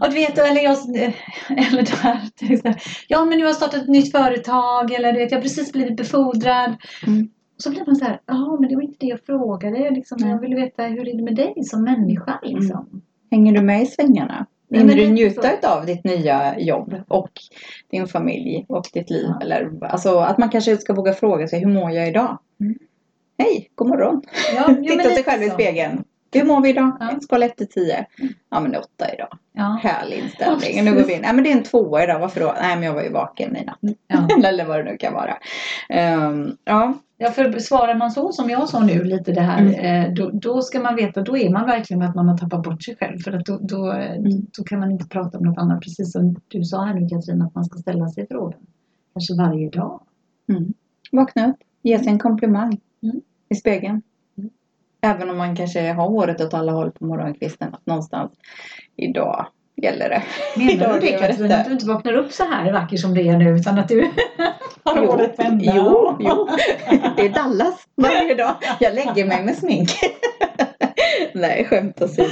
och 0.00 0.08
du 0.08 0.14
vet, 0.14 0.38
eller 0.38 0.62
jag, 0.62 0.76
eller 1.48 1.82
där, 1.82 2.20
till 2.36 2.52
exempel, 2.52 2.82
ja 3.08 3.24
men 3.24 3.38
nu 3.38 3.44
har 3.44 3.48
jag 3.48 3.56
startat 3.56 3.82
ett 3.82 3.88
nytt 3.88 4.12
företag 4.12 4.92
eller 4.92 5.12
du 5.12 5.18
vet, 5.18 5.30
jag 5.30 5.38
har 5.38 5.42
precis 5.42 5.72
blivit 5.72 5.96
befordrad. 5.96 6.76
Mm. 7.06 7.28
Så 7.56 7.70
blir 7.70 7.82
man 7.86 7.96
så 7.96 8.04
här, 8.04 8.20
ja 8.26 8.56
men 8.60 8.68
det 8.68 8.74
var 8.74 8.82
inte 8.82 8.96
det 9.00 9.06
jag 9.06 9.20
frågade, 9.26 9.90
liksom, 9.90 10.18
jag 10.28 10.40
vill 10.40 10.54
veta 10.54 10.82
hur 10.82 11.08
är 11.08 11.16
det 11.16 11.22
med 11.22 11.36
dig 11.36 11.54
som 11.64 11.84
människa 11.84 12.38
liksom. 12.42 13.02
Hänger 13.30 13.52
du 13.52 13.60
med 13.60 13.82
i 13.82 13.86
svängarna? 13.86 14.46
Hinner 14.70 14.94
du 14.94 15.06
njuta 15.06 15.52
av 15.62 15.86
ditt 15.86 16.04
nya 16.04 16.58
jobb 16.58 16.94
och 17.08 17.30
din 17.90 18.06
familj 18.06 18.64
och 18.68 18.90
ditt 18.92 19.10
liv? 19.10 19.26
Ja. 19.28 19.38
Eller, 19.42 19.70
alltså 19.82 20.18
att 20.18 20.38
man 20.38 20.48
kanske 20.48 20.76
ska 20.76 20.92
våga 20.92 21.12
fråga 21.12 21.48
sig, 21.48 21.60
hur 21.60 21.72
mår 21.72 21.90
jag 21.90 22.08
idag? 22.08 22.38
Mm. 22.60 22.78
Hej, 23.38 23.70
god 23.74 23.88
morgon! 23.88 24.22
Ja, 24.54 24.74
Titta 24.88 25.10
sig 25.10 25.24
själv 25.24 25.42
i 25.42 25.48
så. 25.48 25.54
spegeln. 25.54 26.04
Hur 26.32 26.44
mår 26.44 26.60
vi 26.60 26.68
idag? 26.68 26.96
Ja. 27.00 27.10
En 27.10 27.20
skala 27.20 27.46
1 27.46 27.56
till 27.56 27.68
10. 27.68 28.06
Ja 28.50 28.60
men 28.60 28.76
8 28.76 29.14
idag. 29.14 29.38
Ja. 29.52 29.80
Härlig 29.82 30.18
inställning. 30.18 30.84
nu 30.84 30.94
går 30.94 31.02
vi 31.06 31.14
in. 31.14 31.22
Ja 31.24 31.32
men 31.32 31.44
det 31.44 31.52
är 31.52 31.56
en 31.56 31.62
tvåa 31.62 32.04
idag. 32.04 32.18
Varför 32.18 32.40
då? 32.40 32.54
Nej 32.60 32.76
men 32.76 32.84
jag 32.84 32.94
var 32.94 33.02
ju 33.02 33.08
vaken 33.12 33.56
i 33.56 33.64
natt. 33.64 33.78
Ja. 34.06 34.28
Eller 34.48 34.64
vad 34.64 34.76
det 34.78 34.90
nu 34.90 34.96
kan 34.96 35.14
vara. 35.14 35.36
Ehm, 35.88 36.56
ja. 36.64 36.94
Ja, 37.22 37.30
för 37.30 37.58
svarar 37.58 37.94
man 37.94 38.10
så 38.10 38.32
som 38.32 38.50
jag 38.50 38.68
sa 38.68 38.80
nu 38.84 39.04
lite 39.04 39.32
det 39.32 39.40
här, 39.40 39.60
Mm. 39.60 39.74
eh, 40.06 40.12
då, 40.14 40.30
då 40.32 40.62
ska 40.62 40.80
man 40.80 40.96
veta, 40.96 41.22
då 41.22 41.36
är 41.36 41.50
man 41.50 41.66
verkligen 41.66 42.02
att 42.02 42.14
man 42.14 42.28
har 42.28 42.38
tappat 42.38 42.62
bort 42.62 42.82
sig 42.84 42.96
själv. 42.96 43.18
För 43.18 43.32
att 43.32 43.44
då, 43.46 43.58
då, 43.62 43.92
eh, 43.92 44.10
Mm. 44.12 44.30
då 44.58 44.64
kan 44.64 44.80
man 44.80 44.90
inte 44.90 45.08
prata 45.08 45.38
om 45.38 45.44
något 45.44 45.58
annat. 45.58 45.80
Precis 45.82 46.12
som 46.12 46.36
du 46.48 46.64
sa 46.64 46.84
här 46.84 46.94
nu 46.94 47.08
Katrin, 47.08 47.42
att 47.42 47.54
man 47.54 47.64
ska 47.64 47.78
ställa 47.78 48.08
sig 48.08 48.26
frågan. 48.30 48.60
Kanske 49.14 49.34
varje 49.34 49.70
dag. 49.70 50.00
Mm. 50.48 50.72
Vakna 51.12 51.50
upp. 51.50 51.56
Ge 51.82 51.98
sig 51.98 52.08
en 52.08 52.18
komplimang. 52.18 52.80
Mm. 53.02 53.20
I 53.48 53.54
spegeln. 53.54 54.02
Även 55.02 55.30
om 55.30 55.36
man 55.38 55.56
kanske 55.56 55.92
har 55.92 56.06
håret 56.08 56.40
åt 56.40 56.54
alla 56.54 56.72
håll 56.72 56.90
på 56.90 57.04
morgonkvisten. 57.04 57.74
Att 57.74 57.86
någonstans 57.86 58.32
idag 58.96 59.46
gäller 59.82 60.08
det. 60.08 60.22
Menar 60.56 60.94
du 60.94 61.00
det 61.06 61.18
Katrin, 61.18 61.52
att 61.52 61.66
du 61.66 61.72
inte 61.72 61.86
vaknar 61.86 62.12
upp 62.12 62.32
så 62.32 62.44
här 62.44 62.72
vacker 62.72 62.96
som 62.96 63.14
det 63.14 63.28
är 63.28 63.36
nu 63.36 63.50
utan 63.50 63.78
att 63.78 63.88
du 63.88 64.00
har 64.84 64.96
Jo, 64.96 65.06
håret 65.10 65.36
på 65.36 65.42
ända? 65.42 65.72
jo, 65.76 66.16
jo. 66.20 66.48
Det 67.16 67.26
är 67.26 67.28
Dallas 67.34 67.86
varje 67.96 68.34
dag. 68.34 68.54
Jag 68.80 68.94
lägger 68.94 69.24
mig 69.24 69.44
med 69.44 69.56
smink. 69.56 69.90
Nej, 71.34 71.64
skämt 71.64 72.02
åsido. 72.02 72.28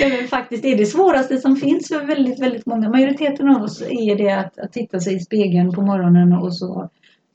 Nej, 0.00 0.10
men 0.18 0.28
faktiskt 0.28 0.64
är 0.64 0.76
det 0.76 0.86
svåraste 0.86 1.38
som 1.38 1.56
finns 1.56 1.88
för 1.88 2.04
väldigt, 2.04 2.42
väldigt 2.42 2.66
många. 2.66 2.88
Majoriteten 2.88 3.48
av 3.48 3.62
oss 3.62 3.82
är 3.82 4.16
det 4.16 4.30
att, 4.30 4.58
att 4.58 4.72
titta 4.72 5.00
sig 5.00 5.14
i 5.14 5.20
spegeln 5.20 5.72
på 5.72 5.82
morgonen 5.82 6.32
och 6.32 6.56
så. 6.56 6.88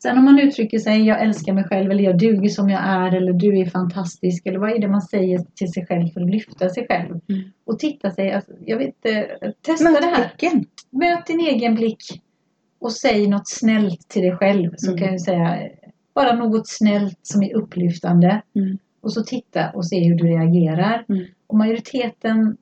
Sen 0.03 0.17
om 0.17 0.25
man 0.25 0.39
uttrycker 0.39 0.79
sig, 0.79 1.01
jag 1.01 1.21
älskar 1.21 1.53
mig 1.53 1.63
själv 1.63 1.91
eller 1.91 2.03
jag 2.03 2.17
duger 2.17 2.49
som 2.49 2.69
jag 2.69 2.81
är 2.83 3.15
eller 3.15 3.33
du 3.33 3.59
är 3.59 3.65
fantastisk 3.65 4.45
eller 4.45 4.59
vad 4.59 4.71
är 4.71 4.79
det 4.79 4.87
man 4.87 5.01
säger 5.01 5.39
till 5.55 5.71
sig 5.71 5.85
själv 5.85 6.07
för 6.07 6.21
att 6.21 6.29
lyfta 6.29 6.69
sig 6.69 6.87
själv. 6.87 7.19
Mm. 7.29 7.41
Och 7.65 7.79
titta 7.79 8.11
sig, 8.11 8.31
alltså, 8.31 8.51
jag 8.65 8.77
vet 8.77 8.87
inte, 8.87 9.37
testa 9.61 9.89
det 9.89 10.05
här. 10.05 10.19
Mötblicken. 10.19 10.65
Möt 10.89 11.25
din 11.25 11.39
egen 11.39 11.75
blick 11.75 12.21
och 12.79 12.91
säg 12.91 13.27
något 13.27 13.47
snällt 13.49 14.09
till 14.09 14.21
dig 14.21 14.37
själv. 14.37 14.71
Så 14.77 14.91
Mm. 14.91 14.99
kan 14.99 15.07
jag 15.11 15.21
säga 15.21 15.69
bara 16.15 16.35
något 16.35 16.67
snällt 16.67 17.19
som 17.21 17.43
är 17.43 17.55
upplyftande. 17.55 18.41
Mm. 18.55 18.77
Och 19.01 19.13
så 19.13 19.23
titta 19.23 19.69
och 19.69 19.85
se 19.87 20.03
hur 20.07 20.15
du 20.15 20.23
reagerar. 20.27 21.05
Mm. 21.09 21.25
Och 21.47 21.57
majoriteten 21.57 22.57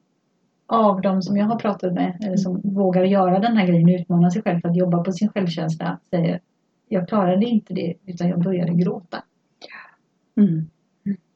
av 0.68 1.02
de 1.02 1.22
som 1.22 1.38
jag 1.38 1.46
har 1.46 1.60
pratat 1.60 1.94
med, 1.94 2.18
eller 2.26 2.38
som 2.38 2.62
vågar 2.64 3.04
göra 3.04 3.40
den 3.40 3.58
här 3.58 3.68
grejen, 3.68 3.90
utmana 3.90 4.32
sig 4.32 4.42
själv 4.42 4.60
för 4.62 4.70
att 4.70 4.78
jobba 4.78 5.04
på 5.04 5.12
sin 5.12 5.30
självkänsla, 5.30 6.00
säger 6.10 6.40
jag 6.92 7.08
klarade 7.08 7.46
inte 7.46 7.74
det 7.74 7.94
utan 8.06 8.30
jag 8.30 8.44
började 8.44 8.74
gråta. 8.74 9.24
Mm. 10.38 10.70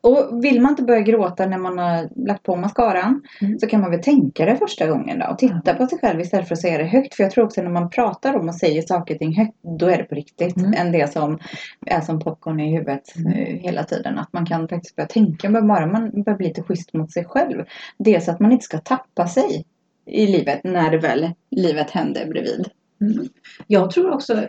Och 0.02 0.44
vill 0.44 0.62
man 0.62 0.72
inte 0.72 0.84
börja 0.84 1.02
gråta 1.02 1.46
när 1.46 1.58
man 1.58 1.78
har 1.78 2.10
lagt 2.28 2.44
på 2.44 2.56
mascaran 2.56 3.22
Mm. 3.42 3.60
så 3.60 3.68
kan 3.68 3.82
man 3.82 3.92
väl 3.92 4.02
tänka 4.02 4.46
det 4.46 4.58
första 4.58 4.88
gången 4.88 5.20
då 5.20 5.26
och 5.26 5.38
titta 5.38 5.74
på 5.74 5.88
sig 5.88 6.00
själv 6.00 6.20
istället 6.20 6.48
för 6.48 6.56
att 6.56 6.62
säga 6.62 6.78
det 6.78 6.84
högt. 6.84 7.16
För 7.16 7.24
jag 7.24 7.32
tror 7.32 7.46
också 7.46 7.62
när 7.62 7.70
man 7.70 7.90
pratar 7.90 8.34
om 8.34 8.48
och 8.48 8.56
säger 8.56 8.82
saker 8.82 9.14
och 9.14 9.20
ting 9.20 9.36
högt 9.38 9.56
då 9.80 9.88
är 9.88 9.98
det 9.98 10.04
på 10.04 10.16
riktigt. 10.16 10.58
Mm. 10.58 10.74
Än 10.78 10.92
det 10.92 11.14
som 11.14 11.40
är 11.86 12.02
som 12.02 12.20
popcorn 12.20 12.60
i 12.60 12.72
huvudet 12.72 13.16
Mm. 13.16 13.32
eh, 13.32 13.60
hela 13.62 13.84
tiden. 13.84 14.20
Att 14.20 14.34
man 14.34 14.46
kan 14.46 14.68
faktiskt 14.68 14.96
börja 14.96 15.08
tänka 15.08 15.50
bara 15.50 15.88
man 15.88 16.24
börjar 16.24 16.38
bli 16.38 16.48
lite 16.48 16.64
schysst 16.64 16.94
mot 16.94 17.12
sig 17.12 17.26
själv. 17.26 17.64
Dels 17.98 18.30
att 18.30 18.40
man 18.40 18.52
inte 18.52 18.66
ska 18.66 18.78
tappa 18.78 19.28
sig 19.28 19.66
i 20.06 20.28
livet 20.28 20.64
när 20.64 20.92
det 20.92 20.98
väl 20.98 21.32
livet 21.52 21.92
händer 21.92 22.26
bredvid. 22.26 22.68
Mm. 23.02 23.28
Jag 23.68 23.92
tror 23.92 24.12
också, 24.12 24.48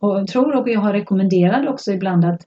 och 0.00 0.26
tror 0.28 0.56
och 0.56 0.68
jag 0.68 0.80
har 0.80 0.92
rekommenderat 0.92 1.68
också 1.68 1.92
ibland 1.92 2.24
att 2.24 2.40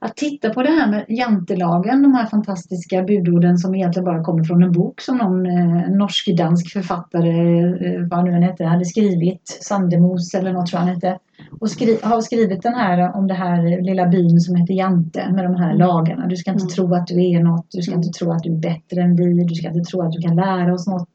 att 0.00 0.16
titta 0.16 0.50
på 0.50 0.62
det 0.62 0.68
här 0.70 0.90
med 0.90 1.04
jantelagen, 1.08 2.02
de 2.02 2.14
här 2.14 2.26
fantastiska 2.26 3.02
budorden 3.02 3.58
som 3.58 3.74
egentligen 3.74 4.04
bara 4.04 4.24
kommer 4.24 4.44
från 4.44 4.62
en 4.62 4.72
bok 4.72 5.00
som 5.00 5.16
någon 5.16 5.46
eh, 5.46 5.90
norsk-dansk 5.90 6.72
författare, 6.72 7.58
eh, 7.60 8.06
vad 8.10 8.24
nu 8.24 8.32
än 8.32 8.42
hette, 8.42 8.64
hade 8.64 8.84
skrivit. 8.84 9.58
Sandemos 9.62 10.34
eller 10.34 10.52
något 10.52 10.66
tror 10.66 10.80
jag 10.80 10.86
han 10.86 10.94
hette. 10.94 11.18
Och 11.60 11.70
skri- 11.70 11.98
har 12.02 12.20
skrivit 12.20 12.62
den 12.62 12.74
här 12.74 13.16
om 13.16 13.26
det 13.26 13.34
här 13.34 13.82
lilla 13.82 14.06
byn 14.06 14.40
som 14.40 14.54
heter 14.56 14.74
Jante 14.74 15.32
med 15.32 15.44
de 15.44 15.54
här 15.54 15.74
lagarna. 15.74 16.26
Du 16.26 16.36
ska 16.36 16.50
inte 16.50 16.62
Mm. 16.62 16.70
tro 16.74 16.94
att 16.94 17.06
du 17.06 17.30
är 17.30 17.40
något, 17.42 17.66
du 17.70 17.82
ska 17.82 17.94
inte 17.94 18.18
tro 18.18 18.32
att 18.32 18.42
du 18.42 18.50
är 18.52 18.56
bättre 18.56 19.00
än 19.02 19.16
vi, 19.16 19.44
du 19.44 19.54
ska 19.54 19.68
inte 19.68 19.90
tro 19.90 20.02
att 20.02 20.12
du 20.12 20.20
kan 20.20 20.36
lära 20.36 20.74
oss 20.74 20.86
något. 20.86 21.12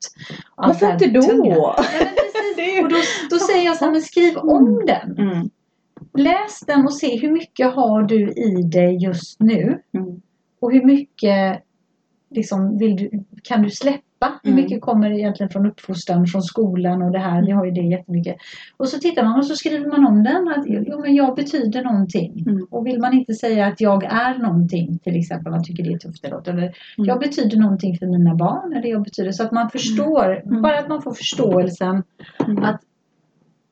Varför 0.57 0.91
inte 0.93 1.07
då? 1.07 1.75
Och 2.83 2.89
då, 2.89 2.95
då 3.29 3.39
säger 3.39 3.65
jag 3.65 3.77
så 3.77 3.85
här, 3.85 3.91
men 3.91 4.01
skriv 4.01 4.37
om 4.37 4.85
den. 4.85 5.17
Mm. 5.17 5.49
Läs 6.17 6.59
den 6.59 6.85
och 6.85 6.93
se 6.93 7.17
hur 7.17 7.31
mycket 7.31 7.73
har 7.73 8.03
du 8.03 8.31
i 8.31 8.61
dig 8.61 8.97
just 9.03 9.39
nu. 9.39 9.81
Mm. 9.97 10.21
Och 10.59 10.71
hur 10.71 10.85
mycket 10.85 11.63
liksom, 12.29 12.77
du, 12.77 13.09
kan 13.43 13.61
du 13.61 13.69
släppa? 13.69 14.01
Hur 14.43 14.51
Mm. 14.51 14.63
mycket 14.63 14.81
kommer 14.81 15.11
egentligen 15.11 15.49
från 15.49 15.65
uppfostran, 15.65 16.27
från 16.27 16.41
skolan 16.41 17.01
och 17.01 17.11
det 17.11 17.19
här? 17.19 17.45
Vi 17.45 17.51
har 17.51 17.65
ju 17.65 17.71
det 17.71 17.81
jättemycket. 17.81 18.35
Och 18.77 18.89
så 18.89 18.97
tittar 18.99 19.23
man 19.23 19.39
och 19.39 19.45
så 19.45 19.55
skriver 19.55 19.89
man 19.89 20.05
om 20.07 20.23
den. 20.23 20.47
Att 20.47 20.65
jo, 20.67 20.99
men 21.01 21.15
jag 21.15 21.35
betyder 21.35 21.83
någonting. 21.83 22.43
Mm. 22.47 22.67
Och 22.71 22.87
vill 22.87 22.99
man 22.99 23.13
inte 23.13 23.33
säga 23.33 23.65
att 23.67 23.81
jag 23.81 24.03
är 24.03 24.37
någonting, 24.37 24.97
till 25.03 25.15
exempel, 25.19 25.51
man 25.51 25.63
tycker 25.63 25.83
det 25.83 25.93
är 25.93 25.97
tufft 25.97 26.25
eller 26.25 26.35
något, 26.35 26.47
Eller 26.47 26.73
jag 26.97 27.19
betyder 27.19 27.57
någonting 27.57 27.97
för 27.97 28.05
mina 28.05 28.35
barn. 28.35 28.73
Eller 28.73 28.89
jag 28.89 29.03
betyder, 29.03 29.31
så 29.31 29.43
att 29.43 29.51
man 29.51 29.69
förstår, 29.69 30.41
Mm. 30.45 30.61
bara 30.61 30.79
att 30.79 30.89
man 30.89 31.01
får 31.01 31.13
förståelsen 31.13 32.03
Mm. 32.47 32.63
att 32.63 32.81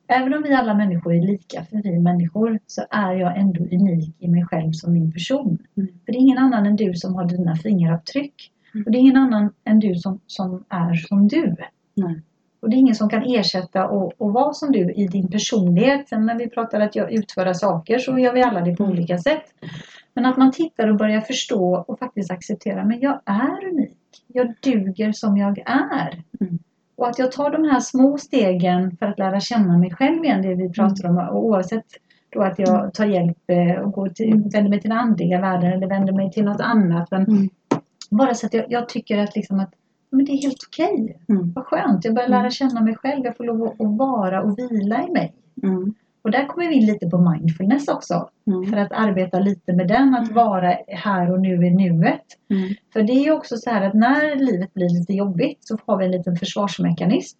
Även 0.08 0.34
om 0.34 0.42
vi 0.42 0.52
alla 0.54 0.74
människor 0.74 1.14
är 1.14 1.22
lika, 1.22 1.64
för 1.64 1.82
vi 1.82 1.98
människor, 1.98 2.58
så 2.66 2.82
är 2.90 3.12
jag 3.12 3.38
ändå 3.38 3.60
unik 3.64 4.16
i 4.18 4.28
mig 4.28 4.44
själv 4.46 4.72
som 4.72 4.92
min 4.92 5.12
person. 5.12 5.58
Mm. 5.76 5.88
För 6.04 6.12
det 6.12 6.18
är 6.18 6.20
ingen 6.20 6.38
annan 6.38 6.66
än 6.66 6.76
du 6.76 6.94
som 6.94 7.14
har 7.14 7.24
dina 7.28 7.56
fingeravtryck. 7.56 8.34
Mm. 8.74 8.84
Och 8.86 8.92
det 8.92 8.98
är 8.98 9.00
ingen 9.00 9.16
annan 9.16 9.52
än 9.64 9.78
du 9.80 9.94
som, 9.94 10.20
som 10.26 10.64
är 10.68 10.94
som 10.94 11.28
du. 11.28 11.56
Nej. 11.94 12.22
Och 12.60 12.70
det 12.70 12.76
är 12.76 12.78
ingen 12.78 12.94
som 12.94 13.08
kan 13.08 13.22
ersätta 13.22 13.88
och, 13.88 14.12
och 14.18 14.32
vara 14.32 14.52
som 14.52 14.72
du 14.72 14.92
i 14.92 15.06
din 15.06 15.28
personlighet. 15.28 16.08
Sen 16.08 16.26
när 16.26 16.34
vi 16.38 16.48
pratar 16.50 16.80
att 16.80 16.96
jag 16.96 17.12
utföra 17.12 17.54
saker 17.54 17.98
så 17.98 18.18
gör 18.18 18.32
vi 18.32 18.42
alla 18.42 18.60
det 18.60 18.76
på 18.76 18.82
Mm. 18.84 18.92
olika 18.96 19.18
sätt. 19.18 19.44
Men 20.14 20.26
att 20.26 20.36
man 20.36 20.52
tittar 20.52 20.88
och 20.88 20.96
börjar 20.96 21.20
förstå 21.20 21.84
och 21.88 21.98
faktiskt 21.98 22.30
acceptera, 22.30 22.84
men 22.84 23.00
jag 23.00 23.20
är 23.24 23.68
unik. 23.72 23.98
Jag 24.26 24.54
duger 24.62 25.12
som 25.12 25.36
jag 25.36 25.58
är. 25.66 26.22
Mm. 26.40 26.58
Och 26.96 27.08
att 27.08 27.18
jag 27.18 27.32
tar 27.32 27.50
de 27.50 27.64
här 27.64 27.80
små 27.80 28.18
stegen 28.18 28.96
för 28.96 29.06
att 29.06 29.18
lära 29.18 29.40
känna 29.40 29.78
mig 29.78 29.90
själv 29.90 30.24
igen, 30.24 30.42
det 30.42 30.54
vi 30.54 30.68
pratar 30.72 31.08
om. 31.08 31.18
Och 31.18 31.44
oavsett 31.46 31.84
då 32.30 32.42
att 32.42 32.58
jag 32.58 32.94
tar 32.94 33.06
hjälp 33.06 33.38
eh, 33.46 33.82
och 33.82 33.92
går 33.92 34.08
till, 34.08 34.34
vänder 34.52 34.68
mig 34.68 34.80
till 34.80 34.90
den 34.90 34.98
andliga 34.98 35.40
världen 35.40 35.72
eller 35.72 35.86
vänder 35.86 36.12
mig 36.12 36.30
till 36.30 36.44
något 36.44 36.60
annat. 36.60 37.10
Men 37.10 37.22
Mm. 37.24 37.48
Bara 38.16 38.34
så 38.34 38.46
att 38.46 38.54
jag, 38.54 38.64
jag 38.68 38.88
tycker 38.88 39.18
att, 39.18 39.36
liksom 39.36 39.60
att 39.60 39.74
men 40.10 40.24
det 40.24 40.32
är 40.32 40.42
helt 40.42 40.64
okej. 40.68 41.18
Mm. 41.28 41.52
Vad 41.52 41.64
skönt. 41.64 42.04
Jag 42.04 42.14
börjar 42.14 42.28
lära 42.28 42.40
Mm. 42.40 42.50
känna 42.50 42.80
mig 42.80 42.96
själv. 42.96 43.24
Jag 43.24 43.36
får 43.36 43.44
lov 43.44 43.62
att, 43.62 43.80
att 43.80 43.96
vara 43.96 44.42
och 44.42 44.58
vila 44.58 45.06
i 45.08 45.10
mig. 45.10 45.34
Mm. 45.62 45.94
Och 46.22 46.30
där 46.30 46.46
kommer 46.46 46.68
vi 46.68 46.74
in 46.74 46.86
lite 46.86 47.06
på 47.06 47.18
mindfulness 47.18 47.88
också. 47.88 48.28
Mm. 48.46 48.70
För 48.70 48.76
att 48.76 48.92
arbeta 48.92 49.40
lite 49.40 49.72
med 49.72 49.88
den, 49.88 50.14
att 50.14 50.22
Mm. 50.30 50.34
vara 50.34 50.76
här 50.88 51.32
och 51.32 51.40
nu 51.40 51.66
i 51.66 51.70
nuet. 51.70 52.22
Mm. 52.50 52.74
För 52.92 53.02
det 53.02 53.12
är 53.12 53.24
ju 53.24 53.32
också 53.32 53.56
så 53.56 53.70
här 53.70 53.82
att 53.88 53.94
när 53.94 54.36
livet 54.36 54.74
blir 54.74 54.88
lite 54.88 55.12
jobbigt 55.12 55.58
så 55.60 55.78
har 55.86 55.96
vi 55.98 56.04
en 56.04 56.10
liten 56.10 56.36
försvarsmekanism. 56.36 57.38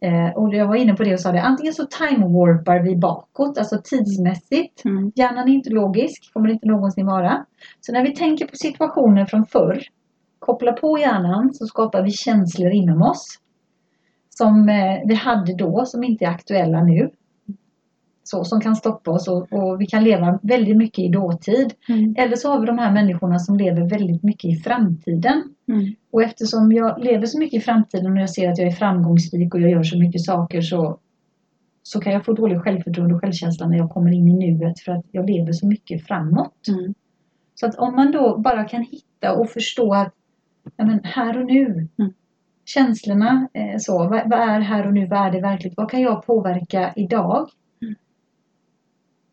Eh, 0.00 0.30
och 0.36 0.54
jag 0.54 0.66
var 0.66 0.76
inne 0.76 0.94
på 0.94 1.02
det 1.02 1.12
och 1.12 1.20
sa 1.20 1.32
det, 1.32 1.42
antingen 1.42 1.74
så 1.74 1.82
time-warpar 1.82 2.82
vi 2.82 2.96
bakåt, 2.96 3.58
alltså 3.58 3.80
tidsmässigt. 3.84 4.84
Mm. 4.84 5.12
Hjärnan 5.14 5.48
är 5.48 5.52
inte 5.52 5.70
logisk, 5.70 6.32
kommer 6.32 6.48
inte 6.48 6.66
någonsin 6.68 7.06
vara. 7.06 7.46
Så 7.80 7.92
när 7.92 8.02
vi 8.02 8.14
tänker 8.14 8.46
på 8.46 8.56
situationer 8.56 9.26
från 9.26 9.46
förr, 9.46 9.82
kopplar 10.38 10.72
på 10.72 10.98
hjärnan 10.98 11.54
så 11.54 11.66
skapar 11.66 12.02
vi 12.02 12.10
känslor 12.10 12.72
inom 12.72 13.02
oss. 13.02 13.38
Som 14.30 14.68
eh, 14.68 14.98
vi 15.06 15.14
hade 15.14 15.54
då, 15.54 15.84
som 15.86 16.04
inte 16.04 16.24
är 16.24 16.28
aktuella 16.28 16.82
nu. 16.82 17.10
Så, 18.30 18.44
som 18.44 18.60
kan 18.60 18.76
stoppa 18.76 19.10
oss 19.10 19.28
och, 19.28 19.52
och 19.52 19.80
vi 19.80 19.86
kan 19.86 20.04
leva 20.04 20.38
väldigt 20.42 20.76
mycket 20.76 20.98
i 20.98 21.08
dåtid. 21.08 21.74
Mm. 21.88 22.14
Eller 22.18 22.36
så 22.36 22.50
har 22.50 22.60
vi 22.60 22.66
de 22.66 22.78
här 22.78 22.92
människorna 22.92 23.38
som 23.38 23.56
lever 23.56 23.90
väldigt 23.90 24.22
mycket 24.22 24.44
i 24.44 24.56
framtiden. 24.56 25.42
Mm. 25.68 25.94
Och 26.12 26.22
eftersom 26.22 26.72
jag 26.72 27.04
lever 27.04 27.26
så 27.26 27.38
mycket 27.38 27.62
i 27.62 27.64
framtiden 27.64 28.12
och 28.12 28.18
jag 28.18 28.30
ser 28.30 28.50
att 28.50 28.58
jag 28.58 28.66
är 28.66 28.72
framgångsrik 28.72 29.54
och 29.54 29.60
jag 29.60 29.70
gör 29.70 29.82
så 29.82 29.98
mycket 29.98 30.24
saker 30.24 30.60
så, 30.60 30.98
så 31.82 32.00
kan 32.00 32.12
jag 32.12 32.24
få 32.24 32.32
dålig 32.32 32.60
självförtroende 32.60 33.14
och 33.14 33.20
självkänsla 33.20 33.66
när 33.68 33.78
jag 33.78 33.90
kommer 33.90 34.12
in 34.12 34.28
i 34.28 34.34
nuet 34.34 34.80
för 34.80 34.92
att 34.92 35.04
jag 35.10 35.30
lever 35.30 35.52
så 35.52 35.66
mycket 35.66 36.06
framåt. 36.06 36.68
Mm. 36.68 36.94
Så 37.54 37.66
att 37.66 37.74
om 37.74 37.94
man 37.96 38.12
då 38.12 38.38
bara 38.38 38.64
kan 38.64 38.82
hitta 38.82 39.32
och 39.32 39.50
förstå 39.50 39.94
att 39.94 40.14
ja, 40.76 40.84
men 40.84 41.00
här 41.04 41.40
och 41.40 41.46
nu, 41.46 41.88
Mm. 41.98 42.12
känslorna, 42.64 43.48
eh, 43.54 43.78
så, 43.78 43.98
vad 44.08 44.32
är 44.32 44.60
här 44.60 44.86
och 44.86 44.94
nu, 44.94 45.06
vad 45.06 45.26
är 45.26 45.30
det 45.30 45.40
verkligt, 45.40 45.74
vad 45.76 45.90
kan 45.90 46.00
jag 46.00 46.26
påverka 46.26 46.92
idag? 46.96 47.48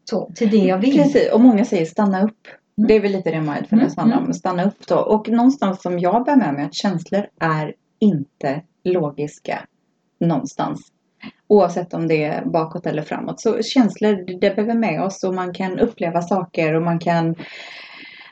Så, 0.05 0.31
till 0.35 0.49
det 0.49 0.57
jag 0.57 0.77
vill. 0.77 0.97
Precis, 0.97 1.31
och 1.31 1.41
många 1.41 1.65
säger 1.65 1.85
stanna 1.85 2.23
upp. 2.23 2.47
Mm. 2.77 2.87
Det 2.87 2.95
är 2.95 2.99
väl 2.99 3.11
lite 3.11 3.31
det 3.31 3.41
mindfulness 3.41 3.97
Mm, 3.97 3.97
handlar 3.97 4.17
om, 4.17 4.23
mm. 4.23 4.33
stanna 4.33 4.65
upp 4.65 4.87
då. 4.87 4.95
Och 4.95 5.29
någonstans 5.29 5.81
som 5.81 5.99
jag 5.99 6.25
bär 6.25 6.35
med 6.35 6.53
mig 6.53 6.65
att 6.65 6.73
känslor 6.73 7.25
är 7.39 7.73
inte 7.99 8.61
logiska 8.83 9.59
någonstans. 10.19 10.91
Oavsett 11.47 11.93
om 11.93 12.07
det 12.07 12.23
är 12.23 12.45
bakåt 12.45 12.85
eller 12.85 13.01
framåt. 13.01 13.41
Så 13.41 13.63
känslor, 13.63 14.39
det 14.39 14.53
vi 14.57 14.73
med 14.73 15.03
oss 15.03 15.23
och 15.23 15.33
man 15.33 15.53
kan 15.53 15.79
uppleva 15.79 16.21
saker 16.21 16.73
och 16.73 16.81
man 16.81 16.99
kan 16.99 17.35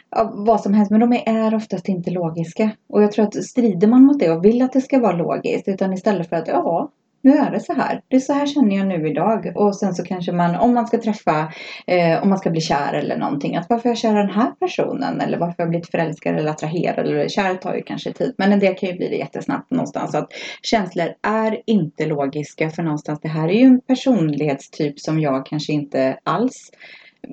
ja, 0.09 0.32
vad 0.36 0.61
som 0.61 0.74
helst. 0.74 0.91
Men 0.91 0.99
de 0.99 1.13
är 1.26 1.55
oftast 1.55 1.89
inte 1.89 2.11
logiska. 2.11 2.71
Och 2.89 3.03
jag 3.03 3.11
tror 3.11 3.26
att 3.26 3.43
strider 3.43 3.88
man 3.88 4.03
mot 4.03 4.19
det 4.19 4.32
och 4.32 4.45
vill 4.45 4.61
att 4.61 4.74
det 4.74 4.82
ska 4.82 4.99
vara 4.99 5.15
logiskt. 5.15 5.67
Utan 5.67 5.93
istället 5.93 6.30
för 6.30 6.36
att 6.36 6.47
ja, 6.47 6.91
nu 7.24 7.32
är 7.32 7.51
det 7.51 7.59
så 7.59 7.74
här. 7.74 8.01
Det 8.07 8.15
är 8.15 8.19
så 8.19 8.34
här 8.34 8.45
känner 8.45 8.78
jag 8.78 8.88
nu 8.88 9.07
idag. 9.09 9.51
Och 9.55 9.76
sen 9.76 9.95
så 9.95 10.03
kanske 10.03 10.32
man, 10.32 10.55
om 10.55 10.74
man 10.74 10.88
ska 10.88 11.01
träffa, 11.01 11.53
eh, 11.88 12.24
om 12.24 12.30
man 12.30 12.38
ska 12.38 12.49
bli 12.49 12.61
kär 12.61 12.93
eller 12.93 13.17
någonting. 13.17 13.55
Att 13.55 13.69
varför 13.69 13.89
jag 13.89 13.97
kär 13.97 14.15
den 14.15 14.30
här 14.30 14.51
personen. 14.51 15.21
Eller 15.21 15.38
varför 15.38 15.55
jag 15.57 15.69
blivit 15.69 15.91
förälskad 15.91 16.36
eller 16.36 16.51
attraherad. 16.51 17.05
Eller 17.05 17.30
kär 17.30 17.55
tar 17.55 17.76
ju 17.76 17.82
kanske 17.82 18.13
tid. 18.13 18.36
Men 18.38 18.59
det 18.59 18.74
kan 18.74 18.89
ju 18.89 18.95
bli 18.95 19.09
det 19.09 19.15
jättesnabbt 19.15 19.71
någonstans. 19.71 20.11
Så 20.11 20.17
att 20.17 20.30
känslor 20.61 21.09
är 21.21 21.61
inte 21.65 22.05
logiska. 22.05 22.69
För 22.69 22.84
någonstans 22.84 23.19
det 23.21 23.30
här 23.30 23.49
är 23.49 23.53
ju 23.53 23.65
en 23.65 23.82
personlighetstyp 23.82 24.99
som 24.99 25.19
jag 25.19 25.45
kanske 25.45 25.74
inte 25.74 26.17
alls 26.24 26.71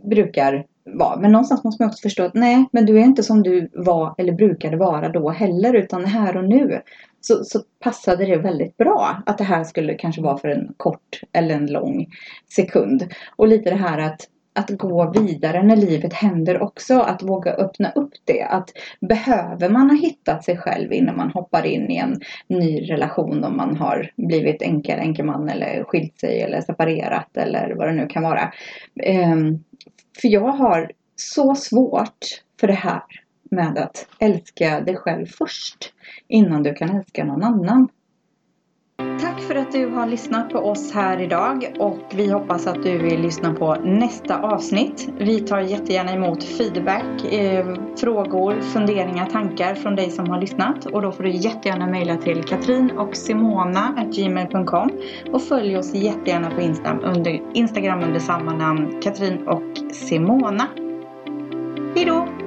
brukar 0.03 0.67
vara. 0.85 1.21
Men 1.21 1.33
någonstans 1.33 1.65
måste 1.65 1.83
man 1.83 1.91
också 1.91 2.03
förstå 2.03 2.25
att 2.25 2.35
nej, 2.35 2.65
men 2.73 2.87
du 2.87 2.99
är 2.99 3.05
inte 3.05 3.23
som 3.23 3.43
du 3.43 3.71
var 3.73 4.15
eller 4.19 4.33
brukade 4.33 4.77
vara 4.77 5.09
då 5.09 5.31
heller. 5.31 5.75
Utan 5.75 6.05
här 6.05 6.37
och 6.37 6.45
nu 6.45 6.81
så, 7.21 7.45
så 7.45 7.61
passade 7.81 8.27
det 8.27 8.37
väldigt 8.37 8.77
bra 8.77 9.23
att 9.27 9.39
det 9.39 9.45
här 9.45 9.65
skulle 9.65 9.95
kanske 9.95 10.23
vara 10.23 10.39
för 10.39 10.49
en 10.49 10.75
kort 10.77 11.21
eller 11.33 11.55
en 11.55 11.67
lång 11.67 12.07
sekund. 12.57 13.09
Och 13.37 13.49
lite 13.49 13.71
det 13.71 13.77
här 13.77 13.99
att 13.99 14.21
att 14.53 14.71
gå 14.71 15.11
vidare 15.11 15.63
när 15.63 15.77
livet 15.77 16.13
händer 16.13 16.63
också. 16.63 17.01
Att 17.01 17.23
våga 17.23 17.53
öppna 17.53 17.91
upp 17.91 18.13
det. 18.25 18.43
Att 18.43 18.71
behöver 19.01 19.69
man 19.69 19.91
ha 19.91 19.97
hittat 19.97 20.45
sig 20.45 20.57
själv 20.57 20.93
innan 20.93 21.17
man 21.17 21.31
hoppar 21.31 21.67
in 21.67 21.91
i 21.91 21.97
en 21.97 22.21
ny 22.47 22.91
relation 22.91 23.45
om 23.45 23.57
man 23.57 23.77
har 23.77 24.11
blivit 24.17 24.63
enkel, 24.63 24.99
enkelman 24.99 25.49
eller 25.49 25.85
skilt 25.85 26.19
sig 26.19 26.43
eller 26.43 26.61
separerat 26.61 27.37
eller 27.37 27.75
vad 27.75 27.89
det 27.89 27.93
nu 27.93 28.07
kan 28.07 28.23
vara. 28.23 28.53
Um, 29.35 29.65
för 30.21 30.29
jag 30.29 30.49
har 30.49 30.93
så 31.17 31.55
svårt 31.55 32.27
för 32.61 32.67
det 32.67 32.73
här 32.73 33.03
med 33.51 33.79
att 33.79 34.07
älska 34.19 34.81
dig 34.81 34.97
själv 34.97 35.27
först 35.27 35.93
innan 36.29 36.63
du 36.63 36.75
kan 36.75 36.97
älska 36.97 37.25
någon 37.25 37.43
annan. 37.43 37.89
Tack 39.21 39.41
för 39.41 39.55
att 39.55 39.73
du 39.73 39.87
har 39.87 40.07
lyssnat 40.07 40.51
på 40.51 40.59
oss 40.59 40.93
här 40.93 41.21
idag 41.21 41.75
och 41.79 41.99
vi 42.15 42.31
hoppas 42.31 42.67
att 42.67 42.83
du 42.83 42.99
vill 42.99 43.21
lyssna 43.21 43.55
på 43.55 43.75
nästa 43.75 44.41
avsnitt. 44.41 45.09
Vi 45.19 45.41
tar 45.41 45.61
jättegärna 45.61 46.13
emot 46.13 46.45
feedback, 46.45 47.33
eh, 47.33 47.67
frågor, 47.97 48.61
funderingar, 48.61 49.27
tankar 49.27 49.75
från 49.75 49.97
dig 49.97 50.11
som 50.11 50.29
har 50.31 50.41
lyssnat 50.41 50.87
och 50.87 51.03
då 51.03 51.13
får 51.13 51.25
du 51.25 51.31
jättegärna 51.31 51.87
mejla 51.87 52.17
till 52.17 52.45
katrin 52.45 52.91
och 52.91 53.17
simona.gmail.com 53.17 54.91
och 55.33 55.43
följ 55.43 55.77
oss 55.79 55.95
jättegärna 55.95 56.51
på 56.51 56.61
Instagram 56.61 57.01
under, 57.05 57.41
Instagram 57.55 58.03
under 58.03 58.21
samma 58.21 58.53
namn 58.53 59.01
Katrin 59.03 59.49
och 59.49 59.95
Simona. 59.95 60.67
Hejdå! 61.95 62.40